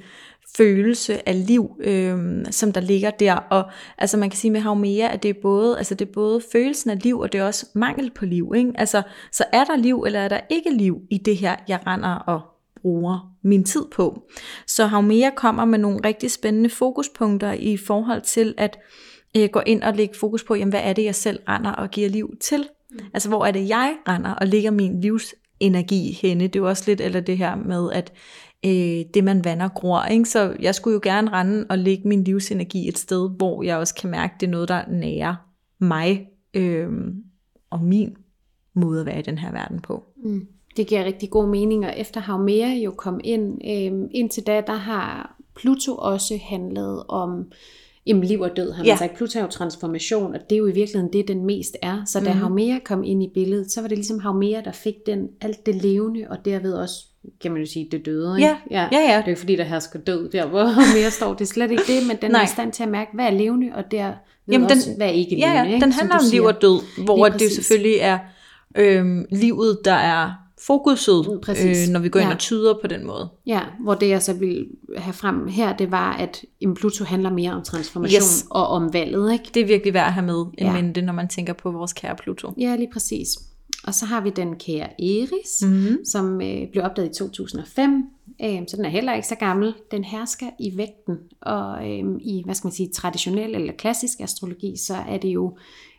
følelse 0.58 1.30
af 1.30 1.48
liv, 1.48 1.70
øh, 1.80 2.46
som 2.52 2.72
der 2.72 2.82
ligger 2.82 3.10
der. 3.12 3.36
Og 3.36 3.64
altså 3.98 4.18
man 4.18 4.30
kan 4.30 4.38
sige 4.38 4.52
med 4.52 4.62
Haumea, 4.62 5.14
at 5.14 5.24
det 5.24 5.30
er 5.30 5.42
både, 5.42 5.78
altså 5.78 5.96
det 5.96 6.08
er 6.08 6.14
både 6.14 6.42
følelsen 6.52 6.90
af 6.90 7.04
liv, 7.04 7.20
og 7.20 7.32
det 7.32 7.40
er 7.40 7.44
også 7.46 7.66
mangel 7.76 8.12
på 8.12 8.26
liv. 8.26 8.54
Ikke? 8.56 8.72
Altså, 8.76 9.02
så 9.32 9.44
er 9.54 9.64
der 9.64 9.78
liv, 9.78 10.04
eller 10.08 10.20
er 10.20 10.28
der 10.28 10.40
ikke 10.50 10.70
liv 10.70 11.02
i 11.12 11.18
det 11.18 11.38
her, 11.38 11.56
jeg 11.68 11.80
render 11.88 12.16
og 12.16 12.42
bruger 12.82 13.36
min 13.44 13.64
tid 13.64 13.86
på. 13.92 14.22
Så 14.68 14.86
Haumea 14.86 15.30
kommer 15.36 15.66
med 15.66 15.80
nogle 15.80 16.00
rigtig 16.06 16.32
spændende 16.32 16.70
fokuspunkter 16.70 17.54
i 17.54 17.78
forhold 17.78 18.22
til 18.22 18.54
at 18.58 18.80
øh, 19.38 19.50
gå 19.52 19.62
ind 19.66 19.84
og 19.84 19.94
lægge 19.96 20.16
fokus 20.18 20.44
på, 20.44 20.56
jamen, 20.56 20.70
hvad 20.70 20.82
er 20.84 20.94
det, 20.94 21.04
jeg 21.04 21.16
selv 21.16 21.40
render 21.50 21.72
og 21.72 21.90
giver 21.90 22.10
liv 22.10 22.34
til? 22.42 22.68
Mm. 22.92 23.00
Altså, 23.14 23.30
hvor 23.30 23.46
er 23.46 23.52
det, 23.52 23.70
jeg 23.70 23.96
render 24.08 24.32
og 24.32 24.48
lægger 24.48 24.72
min 24.72 25.02
livsenergi 25.02 26.12
henne? 26.22 26.44
Det 26.44 26.56
er 26.56 26.60
jo 26.60 26.68
også 26.68 26.84
lidt 26.88 27.02
eller 27.02 27.20
det 27.20 27.38
her 27.38 27.56
med, 27.56 27.92
at 27.92 28.14
øh, 28.66 29.06
det 29.14 29.24
man 29.24 29.46
vander 29.46 29.68
gror. 29.68 30.04
Ikke? 30.04 30.26
Så 30.26 30.56
jeg 30.60 30.76
skulle 30.76 30.94
jo 30.94 31.00
gerne 31.04 31.32
rende 31.32 31.66
og 31.70 31.78
lægge 31.78 32.08
min 32.08 32.24
livsenergi 32.24 32.88
et 32.88 32.98
sted, 32.98 33.30
hvor 33.38 33.64
jeg 33.64 33.78
også 33.78 33.96
kan 33.96 34.10
mærke, 34.10 34.34
at 34.34 34.42
det 34.42 34.48
er 34.48 34.52
noget, 34.52 34.70
der 34.70 34.88
nærer 34.88 35.36
mig 35.80 36.28
øh, 36.54 36.90
og 37.70 37.84
min 37.84 38.16
måde 38.74 39.00
at 39.00 39.06
være 39.06 39.20
i 39.20 39.22
den 39.22 39.38
her 39.38 39.52
verden 39.52 39.80
på. 39.80 40.04
Mm. 40.24 40.48
Det 40.78 40.88
giver 40.88 41.04
rigtig 41.04 41.30
god 41.30 41.48
mening, 41.48 41.86
og 41.86 41.94
efter 41.98 42.22
Haumea 42.22 42.74
jo 42.74 42.92
kom 42.92 43.20
ind, 43.24 43.62
øh, 43.66 44.10
indtil 44.12 44.44
da, 44.44 44.62
der 44.68 44.74
har 44.74 45.38
Pluto 45.56 45.96
også 45.96 46.40
handlet 46.44 47.04
om 47.08 47.52
jamen, 48.08 48.24
liv 48.24 48.42
og 48.42 48.58
død, 48.58 48.72
har 48.72 48.84
man 48.84 48.86
ja. 48.86 48.98
sagt. 48.98 49.18
Pluto 49.18 49.40
er 49.40 49.44
jo 49.44 49.50
transformation, 49.50 50.34
og 50.34 50.40
det 50.50 50.56
er 50.56 50.60
jo 50.60 50.68
i 50.68 50.72
virkeligheden 50.72 51.14
det, 51.14 51.28
den 51.28 51.46
mest 51.46 51.78
er. 51.82 52.02
Så 52.06 52.20
da 52.20 52.34
mm. 52.34 52.40
Haumea 52.40 52.80
kom 52.86 53.04
ind 53.04 53.24
i 53.24 53.30
billedet, 53.34 53.72
så 53.72 53.82
var 53.82 53.88
det 53.88 53.98
ligesom 53.98 54.20
Haumea, 54.20 54.62
der 54.62 54.72
fik 54.72 54.96
den, 55.06 55.28
alt 55.42 55.66
det 55.66 55.76
levende, 55.76 56.26
og 56.30 56.46
derved 56.46 56.74
også 56.74 57.06
kan 57.42 57.52
man 57.52 57.62
jo 57.62 57.68
sige, 57.68 57.88
det 57.92 58.06
døde. 58.06 58.38
Ikke? 58.38 58.48
Ja. 58.48 58.58
Ja. 58.72 58.88
ja, 58.92 59.12
ja. 59.14 59.18
Det 59.18 59.26
er 59.26 59.32
jo 59.32 59.38
fordi, 59.38 59.56
der 59.56 59.64
hersker 59.64 60.00
død 60.00 60.30
der, 60.30 60.46
hvor 60.46 60.64
mere 61.00 61.12
står. 61.12 61.34
Det 61.34 61.42
er 61.42 61.46
slet 61.46 61.72
ikke 61.72 61.84
det, 61.88 62.08
men 62.08 62.18
den 62.22 62.32
Nej. 62.32 62.42
er 62.42 62.46
i 62.46 62.48
stand 62.48 62.72
til 62.72 62.84
at 62.84 62.90
mærke, 62.90 63.12
hvad 63.14 63.26
er 63.26 63.32
levende, 63.32 63.72
og 63.76 63.92
der 63.92 64.14
Jamen, 64.52 64.72
også, 64.72 64.90
den, 64.90 64.98
hvad 64.98 65.08
er 65.08 65.12
ikke 65.12 65.36
levende. 65.36 65.48
Ja, 65.48 65.64
ja. 65.64 65.74
Ikke? 65.74 65.86
den 65.86 65.92
handler 65.92 66.16
om 66.16 66.22
liv 66.32 66.44
og 66.44 66.62
død, 66.62 67.04
hvor 67.04 67.28
det 67.28 67.52
selvfølgelig 67.52 67.98
er 68.00 68.20
øhm, 68.78 69.26
livet, 69.32 69.80
der 69.86 69.94
er 69.94 70.45
fokuset, 70.68 71.28
mm, 71.28 71.34
øh, 71.34 71.90
når 71.92 72.00
vi 72.00 72.10
går 72.10 72.20
ind 72.20 72.30
ja. 72.30 72.34
og 72.34 72.40
tyder 72.40 72.74
på 72.82 72.88
den 72.88 73.06
måde. 73.08 73.30
Ja, 73.46 73.62
hvor 73.80 73.96
det 73.96 74.10
jeg 74.10 74.24
så 74.24 74.34
vil 74.34 74.68
have 74.98 75.14
frem 75.14 75.48
her, 75.48 75.78
det 75.78 75.92
var, 75.92 76.14
at 76.14 76.46
Pluto 76.76 77.04
handler 77.04 77.30
mere 77.30 77.52
om 77.52 77.64
transformation 77.64 78.22
yes. 78.22 78.46
og 78.50 78.68
om 78.68 78.94
valget. 78.94 79.34
Ikke? 79.34 79.46
Det 79.54 79.62
er 79.62 79.66
virkelig 79.66 79.94
værd 79.94 80.08
at 80.08 80.14
have 80.14 80.26
med 80.26 80.46
ja. 80.58 80.74
mente, 80.74 81.02
når 81.02 81.14
man 81.14 81.28
tænker 81.28 81.54
på 81.54 81.72
vores 81.72 81.94
kære 81.94 82.16
Pluto. 82.16 82.54
Ja, 82.58 82.76
lige 82.76 82.90
præcis. 82.94 83.30
Og 83.84 83.94
så 83.94 84.06
har 84.06 84.22
vi 84.22 84.30
den 84.30 84.56
kære 84.56 85.02
Eris, 85.02 85.62
mm-hmm. 85.62 86.06
som 86.06 86.42
øh, 86.42 86.72
blev 86.72 86.84
opdaget 86.84 87.10
i 87.10 87.14
2005. 87.14 88.04
Øh, 88.44 88.62
så 88.68 88.78
den 88.78 88.86
er 88.86 88.90
heller 88.90 89.14
ikke 89.14 89.28
så 89.28 89.36
gammel. 89.36 89.74
Den 89.92 90.04
hersker 90.04 90.50
i 90.60 90.78
vægten, 90.78 91.18
og 91.42 91.90
øh, 91.90 92.04
i, 92.22 92.42
hvad 92.46 92.56
skal 92.56 92.68
man 92.68 92.74
sige, 92.74 92.90
traditionel 92.90 93.56
eller 93.56 93.74
klassisk 93.74 94.20
astrologi, 94.20 94.78
så 94.78 94.96
er 95.10 95.18
det 95.18 95.30
jo 95.30 95.58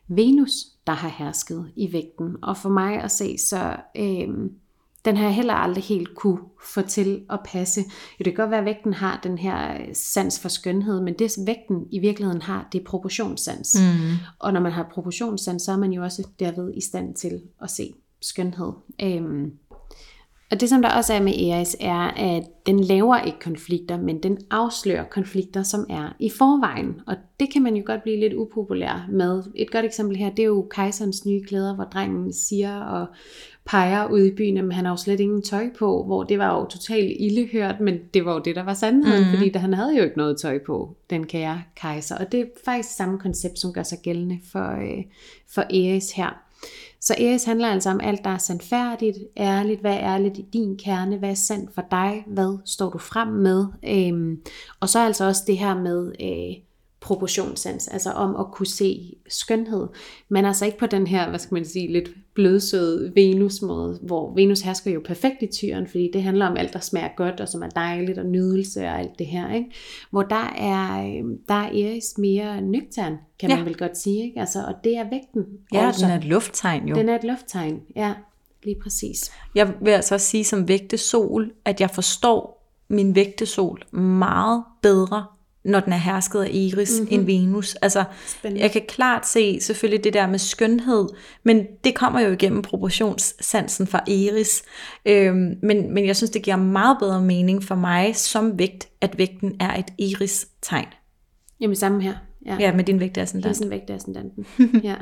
Venus, 0.09 0.53
der 0.87 0.93
har 0.93 1.09
hersket 1.09 1.73
i 1.77 1.93
vægten. 1.93 2.37
Og 2.43 2.57
for 2.57 2.69
mig 2.69 3.03
at 3.03 3.11
se, 3.11 3.39
så 3.39 3.77
øh, 3.97 4.29
den 5.05 5.17
har 5.17 5.25
jeg 5.25 5.35
heller 5.35 5.55
aldrig 5.55 5.85
helt 5.85 6.15
kunne 6.15 6.39
få 6.65 6.83
til 6.83 7.25
at 7.31 7.41
passe. 7.45 7.81
Jo, 7.81 8.25
det 8.25 8.25
kan 8.25 8.35
godt 8.35 8.51
være, 8.51 8.61
at 8.61 8.65
vægten 8.65 8.95
har 8.95 9.21
den 9.23 9.39
her 9.39 9.79
sans 9.93 10.41
for 10.41 10.49
skønhed, 10.49 11.01
men 11.01 11.15
det 11.15 11.33
vægten 11.47 11.87
i 11.91 11.99
virkeligheden 11.99 12.43
har, 12.43 12.69
det 12.73 12.81
er 12.81 12.85
proportionssans. 12.85 13.77
Mm. 13.81 14.17
Og 14.39 14.53
når 14.53 14.61
man 14.61 14.73
har 14.73 14.89
proportionssans, 14.95 15.63
så 15.63 15.73
er 15.73 15.77
man 15.77 15.93
jo 15.93 16.03
også 16.03 16.29
derved 16.41 16.75
i 16.75 16.81
stand 16.81 17.15
til 17.15 17.43
at 17.63 17.71
se 17.71 17.95
skønhed. 18.23 18.73
Øh, 19.03 19.49
og 20.51 20.61
det 20.61 20.69
som 20.69 20.83
der 20.83 20.89
også 20.89 21.15
er 21.15 21.21
med 21.21 21.33
Eris 21.33 21.77
er, 21.81 22.11
at 22.17 22.43
den 22.67 22.81
laver 22.81 23.19
ikke 23.19 23.39
konflikter, 23.41 23.99
men 24.01 24.23
den 24.23 24.39
afslører 24.51 25.05
konflikter, 25.05 25.63
som 25.63 25.87
er 25.91 26.17
i 26.19 26.31
forvejen. 26.31 27.01
Og 27.07 27.17
det 27.41 27.53
kan 27.53 27.63
man 27.63 27.77
jo 27.77 27.83
godt 27.87 28.03
blive 28.03 28.21
lidt 28.21 28.35
upopulær 28.35 29.07
med. 29.11 29.43
Et 29.55 29.71
godt 29.71 29.85
eksempel 29.85 30.17
her, 30.17 30.31
det 30.31 30.43
er 30.43 30.47
jo 30.47 30.69
kejserens 30.71 31.27
nye 31.27 31.43
klæder, 31.43 31.75
hvor 31.75 31.85
drengen 31.85 32.33
siger 32.33 32.81
og 32.81 33.07
peger 33.65 34.09
ud 34.11 34.21
i 34.21 34.35
byen, 34.35 34.57
at 34.57 34.75
han 34.75 34.85
har 34.85 34.93
jo 34.93 34.97
slet 34.97 35.21
ingen 35.21 35.43
tøj 35.43 35.71
på, 35.79 36.05
hvor 36.05 36.23
det 36.23 36.39
var 36.39 36.59
jo 36.59 36.67
totalt 36.67 37.17
ildehørt, 37.21 37.81
men 37.81 37.99
det 38.15 38.25
var 38.25 38.33
jo 38.33 38.41
det, 38.41 38.57
der 38.57 38.63
var 38.63 38.75
sandheden, 38.75 39.25
mm. 39.25 39.37
fordi 39.37 39.59
han 39.59 39.75
havde 39.75 39.97
jo 39.97 40.03
ikke 40.03 40.17
noget 40.17 40.41
tøj 40.41 40.59
på, 40.67 40.97
den 41.11 41.27
kære 41.27 41.63
kejser. 41.77 42.19
Og 42.19 42.33
det 42.33 42.41
er 42.41 42.45
faktisk 42.65 42.97
samme 42.97 43.19
koncept, 43.19 43.59
som 43.59 43.73
gør 43.73 43.83
sig 43.83 43.99
gældende 44.03 44.39
for, 44.53 44.71
øh, 44.71 45.05
for 45.49 45.63
Eris 45.63 46.13
her. 46.13 46.46
Så 47.01 47.15
Eris 47.19 47.45
handler 47.45 47.69
altså 47.69 47.91
om 47.91 48.01
alt, 48.03 48.25
der 48.25 48.31
er 48.31 48.39
sandfærdigt, 48.39 49.19
ærligt, 49.37 49.81
hvad 49.81 49.95
er 49.95 50.01
ærligt 50.01 50.39
i 50.39 50.45
din 50.53 50.79
kerne, 50.79 51.17
hvad 51.17 51.31
er 51.31 51.35
sandt 51.35 51.75
for 51.75 51.85
dig, 51.91 52.25
hvad 52.27 52.59
står 52.65 52.91
du 52.91 52.99
frem 52.99 53.29
med. 53.29 53.67
Øhm, 53.85 54.41
og 54.81 54.89
så 54.89 54.99
altså 54.99 55.25
også 55.25 55.43
det 55.47 55.59
her 55.59 55.75
med 55.75 56.13
øh, 56.21 56.66
proportionssans, 57.07 57.89
altså 57.89 58.11
om 58.11 58.37
at 58.37 58.47
kunne 58.53 58.67
se 58.67 59.17
skønhed, 59.29 59.87
men 60.29 60.45
altså 60.45 60.65
ikke 60.65 60.79
på 60.79 60.87
den 60.87 61.07
her, 61.07 61.29
hvad 61.29 61.39
skal 61.39 61.55
man 61.55 61.65
sige, 61.65 61.93
lidt 61.93 62.11
blødsøde 62.35 63.13
Venus-måde, 63.15 63.99
hvor 64.03 64.35
Venus 64.35 64.61
hersker 64.61 64.91
jo 64.91 65.03
perfekt 65.05 65.43
i 65.43 65.47
tyren, 65.47 65.87
fordi 65.87 66.11
det 66.13 66.23
handler 66.23 66.47
om 66.47 66.57
alt, 66.57 66.73
der 66.73 66.79
smager 66.79 67.09
godt, 67.17 67.41
og 67.41 67.49
som 67.49 67.63
er 67.63 67.69
dejligt, 67.69 68.19
og 68.19 68.27
nydelse 68.27 68.81
og 68.81 68.99
alt 68.99 69.19
det 69.19 69.27
her, 69.27 69.55
ikke? 69.55 69.71
hvor 70.11 70.23
der 70.23 70.55
er, 70.59 71.07
øhm, 71.07 71.39
der 71.49 71.55
er 71.55 71.69
Eris 71.69 72.19
mere 72.19 72.61
nøgtern, 72.61 73.17
kan 73.41 73.51
ja. 73.51 73.57
man 73.57 73.67
vel 73.67 73.77
godt 73.77 73.99
sige, 73.99 74.25
ikke? 74.25 74.41
Altså, 74.41 74.65
og 74.67 74.75
det 74.85 74.97
er 74.97 75.05
vægten. 75.11 75.45
Ja, 75.73 75.87
også. 75.87 76.05
den 76.05 76.13
er 76.13 76.19
et 76.19 76.25
lufttegn 76.25 76.89
jo. 76.89 76.95
Den 76.95 77.09
er 77.09 77.15
et 77.15 77.25
lufttegn, 77.25 77.81
ja, 77.97 78.15
lige 78.65 78.77
præcis. 78.83 79.33
Jeg 79.55 79.75
vil 79.81 79.91
altså 79.91 80.15
også 80.15 80.27
sige 80.27 80.45
som 80.45 80.69
vægte 80.69 80.99
sol, 80.99 81.53
at 81.65 81.81
jeg 81.81 81.91
forstår 81.91 82.57
min 82.89 83.15
vægte 83.15 83.47
sol 83.47 83.83
meget 83.93 84.65
bedre 84.83 85.27
når 85.67 85.81
den 85.81 85.93
er 85.93 85.97
hersket 85.97 86.43
af 86.43 86.51
Iris 86.53 87.01
mm-hmm. 87.01 87.15
end 87.15 87.27
Venus. 87.27 87.75
Altså, 87.75 88.05
Spændende. 88.27 88.63
jeg 88.63 88.73
kan 88.73 88.83
klart 88.89 89.29
se 89.29 89.61
selvfølgelig 89.61 90.05
det 90.05 90.13
der 90.13 90.27
med 90.27 90.39
skønhed, 90.39 91.09
men 91.43 91.67
det 91.85 91.95
kommer 91.95 92.21
jo 92.21 92.33
igennem 92.33 92.63
proportionssansen 92.63 93.87
fra 93.87 94.01
Iris. 94.07 94.63
Øhm, 95.07 95.59
men, 95.63 95.95
men 95.95 96.07
jeg 96.07 96.17
synes, 96.17 96.31
det 96.31 96.43
giver 96.43 96.57
meget 96.57 96.97
bedre 97.01 97.21
mening 97.21 97.65
for 97.65 97.75
mig 97.75 98.17
som 98.17 98.59
vægt, 98.59 98.89
at 99.01 99.19
vægten 99.19 99.57
er 99.61 99.79
et 99.79 99.93
Iris-tegn. 99.99 100.87
Jamen 101.61 101.77
samme 101.77 102.03
her. 102.03 102.15
Ja, 102.47 102.57
ja 102.61 102.75
med 102.75 102.85
din 102.85 103.01
vægt 103.01 103.19
er 103.19 103.25
sådan 103.25 103.43
Det 103.43 103.49
er 103.49 103.53
sådan 103.53 103.71
vægt 103.71 103.91
ascendanten. 103.91 104.47
ja. 104.89 104.97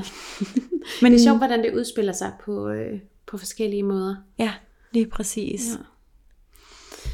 men 1.03 1.13
det 1.13 1.21
er 1.21 1.25
sjovt, 1.25 1.39
hvordan 1.39 1.63
det 1.63 1.75
udspiller 1.75 2.13
sig 2.13 2.33
på, 2.45 2.69
øh, 2.69 3.01
på 3.27 3.39
forskellige 3.39 3.83
måder. 3.83 4.17
Ja, 4.39 4.53
lige 4.93 5.07
præcis. 5.07 5.71
Ja. 5.73 5.85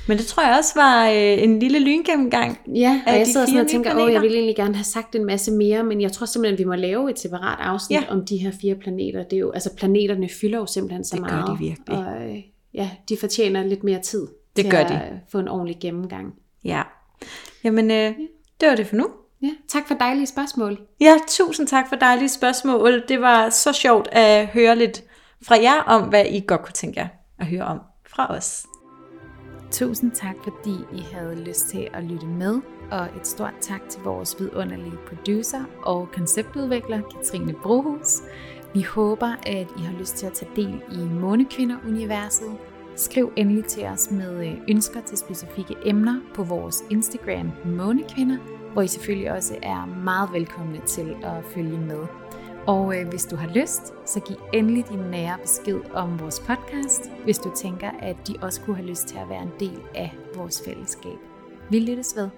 Men 0.09 0.19
det 0.19 0.27
tror 0.27 0.43
jeg 0.43 0.59
også 0.59 0.73
var 0.75 1.09
øh, 1.09 1.43
en 1.43 1.59
lille 1.59 1.79
lyngennemgang. 1.79 2.59
Ja, 2.75 3.03
og 3.07 3.13
jeg 3.13 3.27
sidder 3.27 3.47
sådan 3.47 3.61
og 3.61 3.67
tænker, 3.67 4.05
åh, 4.05 4.13
jeg 4.13 4.23
ville 4.23 4.37
egentlig 4.37 4.57
gerne 4.57 4.75
have 4.75 4.85
sagt 4.85 5.15
en 5.15 5.25
masse 5.25 5.53
mere, 5.53 5.85
men 5.85 6.01
jeg 6.01 6.13
tror 6.13 6.27
simpelthen, 6.27 6.59
vi 6.59 6.65
må 6.65 6.75
lave 6.75 7.11
et 7.11 7.19
separat 7.19 7.59
afsnit 7.61 8.01
ja. 8.01 8.05
om 8.09 8.27
de 8.27 8.37
her 8.37 8.51
fire 8.61 8.75
planeter. 8.75 9.23
Det 9.23 9.33
er 9.33 9.41
jo, 9.41 9.51
altså 9.51 9.71
planeterne 9.77 10.29
fylder 10.41 10.59
jo 10.59 10.67
simpelthen 10.67 11.05
så 11.05 11.17
det 11.17 11.21
meget. 11.21 11.37
Det 11.39 11.47
gør 11.47 11.55
de 11.55 11.59
virkelig. 11.59 11.99
Og 11.99 12.31
øh, 12.31 12.37
ja, 12.75 12.91
de 13.09 13.17
fortjener 13.17 13.63
lidt 13.65 13.85
mere 13.85 14.01
tid 14.01 14.27
det 14.57 14.65
til 14.65 14.71
gør 14.71 14.79
at 14.79 14.89
de. 14.89 15.21
få 15.33 15.39
en 15.39 15.49
ordentlig 15.49 15.77
gennemgang. 15.81 16.35
Ja. 16.65 16.83
Jamen, 17.65 17.91
øh, 17.91 18.13
det 18.61 18.69
var 18.69 18.75
det 18.77 18.87
for 18.87 18.97
nu. 18.97 19.07
Ja, 19.43 19.51
tak 19.69 19.89
for 19.89 19.95
dejlige 19.95 20.27
spørgsmål. 20.27 20.79
Ja, 21.01 21.15
tusind 21.29 21.67
tak 21.67 21.89
for 21.89 21.97
dejlige 21.97 22.29
spørgsmål. 22.29 23.03
Det 23.09 23.21
var 23.21 23.51
så 23.51 23.73
sjovt 23.73 24.09
at 24.13 24.47
høre 24.47 24.77
lidt 24.77 25.03
fra 25.43 25.57
jer 25.63 25.83
om, 25.87 26.03
hvad 26.03 26.25
I 26.31 26.45
godt 26.47 26.63
kunne 26.63 26.73
tænke 26.73 27.01
jer 27.01 27.09
at 27.39 27.47
høre 27.47 27.65
om 27.65 27.81
fra 28.09 28.37
os. 28.37 28.67
Tusind 29.71 30.13
tak, 30.13 30.35
fordi 30.43 30.75
I 30.93 31.01
havde 31.13 31.35
lyst 31.35 31.69
til 31.69 31.89
at 31.93 32.05
lytte 32.05 32.27
med, 32.27 32.61
og 32.91 33.09
et 33.17 33.27
stort 33.27 33.55
tak 33.61 33.81
til 33.89 34.03
vores 34.03 34.37
vidunderlige 34.41 34.99
producer 35.07 35.65
og 35.83 36.09
konceptudvikler, 36.13 37.01
Katrine 37.03 37.55
Brohus. 37.63 38.23
Vi 38.75 38.83
håber, 38.83 39.27
at 39.47 39.67
I 39.79 39.81
har 39.81 39.99
lyst 39.99 40.17
til 40.17 40.27
at 40.27 40.33
tage 40.33 40.51
del 40.57 40.83
i 40.93 40.99
Månekvinder-universet. 40.99 42.57
Skriv 42.97 43.33
endelig 43.37 43.65
til 43.65 43.85
os 43.85 44.11
med 44.11 44.47
øh, 44.47 44.59
ønsker 44.69 45.01
til 45.01 45.19
specifikke 45.19 45.77
emner 45.85 46.21
på 46.35 46.43
vores 46.43 46.85
Instagram 46.91 47.53
Månekvinder, 47.65 48.37
hvor 48.73 48.83
I 48.83 48.87
selvfølgelig 48.87 49.33
også 49.33 49.57
er 49.63 49.87
meget 50.05 50.33
velkomne 50.33 50.81
til 50.87 51.17
at 51.23 51.45
følge 51.45 51.79
med. 51.79 52.20
Og 52.71 52.97
øh, 52.97 53.09
hvis 53.09 53.27
du 53.27 53.37
har 53.37 53.49
lyst, 53.49 53.93
så 54.07 54.21
giv 54.21 54.37
endelig 54.53 54.89
din 54.89 54.99
nære 54.99 55.39
besked 55.43 55.81
om 55.95 56.21
vores 56.21 56.41
podcast, 56.41 57.11
hvis 57.25 57.39
du 57.39 57.53
tænker, 57.57 57.91
at 58.03 58.17
de 58.29 58.35
også 58.43 58.61
kunne 58.61 58.77
have 58.77 58.89
lyst 58.89 59.07
til 59.07 59.19
at 59.19 59.29
være 59.29 59.43
en 59.43 59.53
del 59.61 59.81
af 59.95 60.15
vores 60.35 60.63
fællesskab. 60.65 61.19
Vi 61.71 61.79
lyttes 61.79 62.17
ved. 62.17 62.29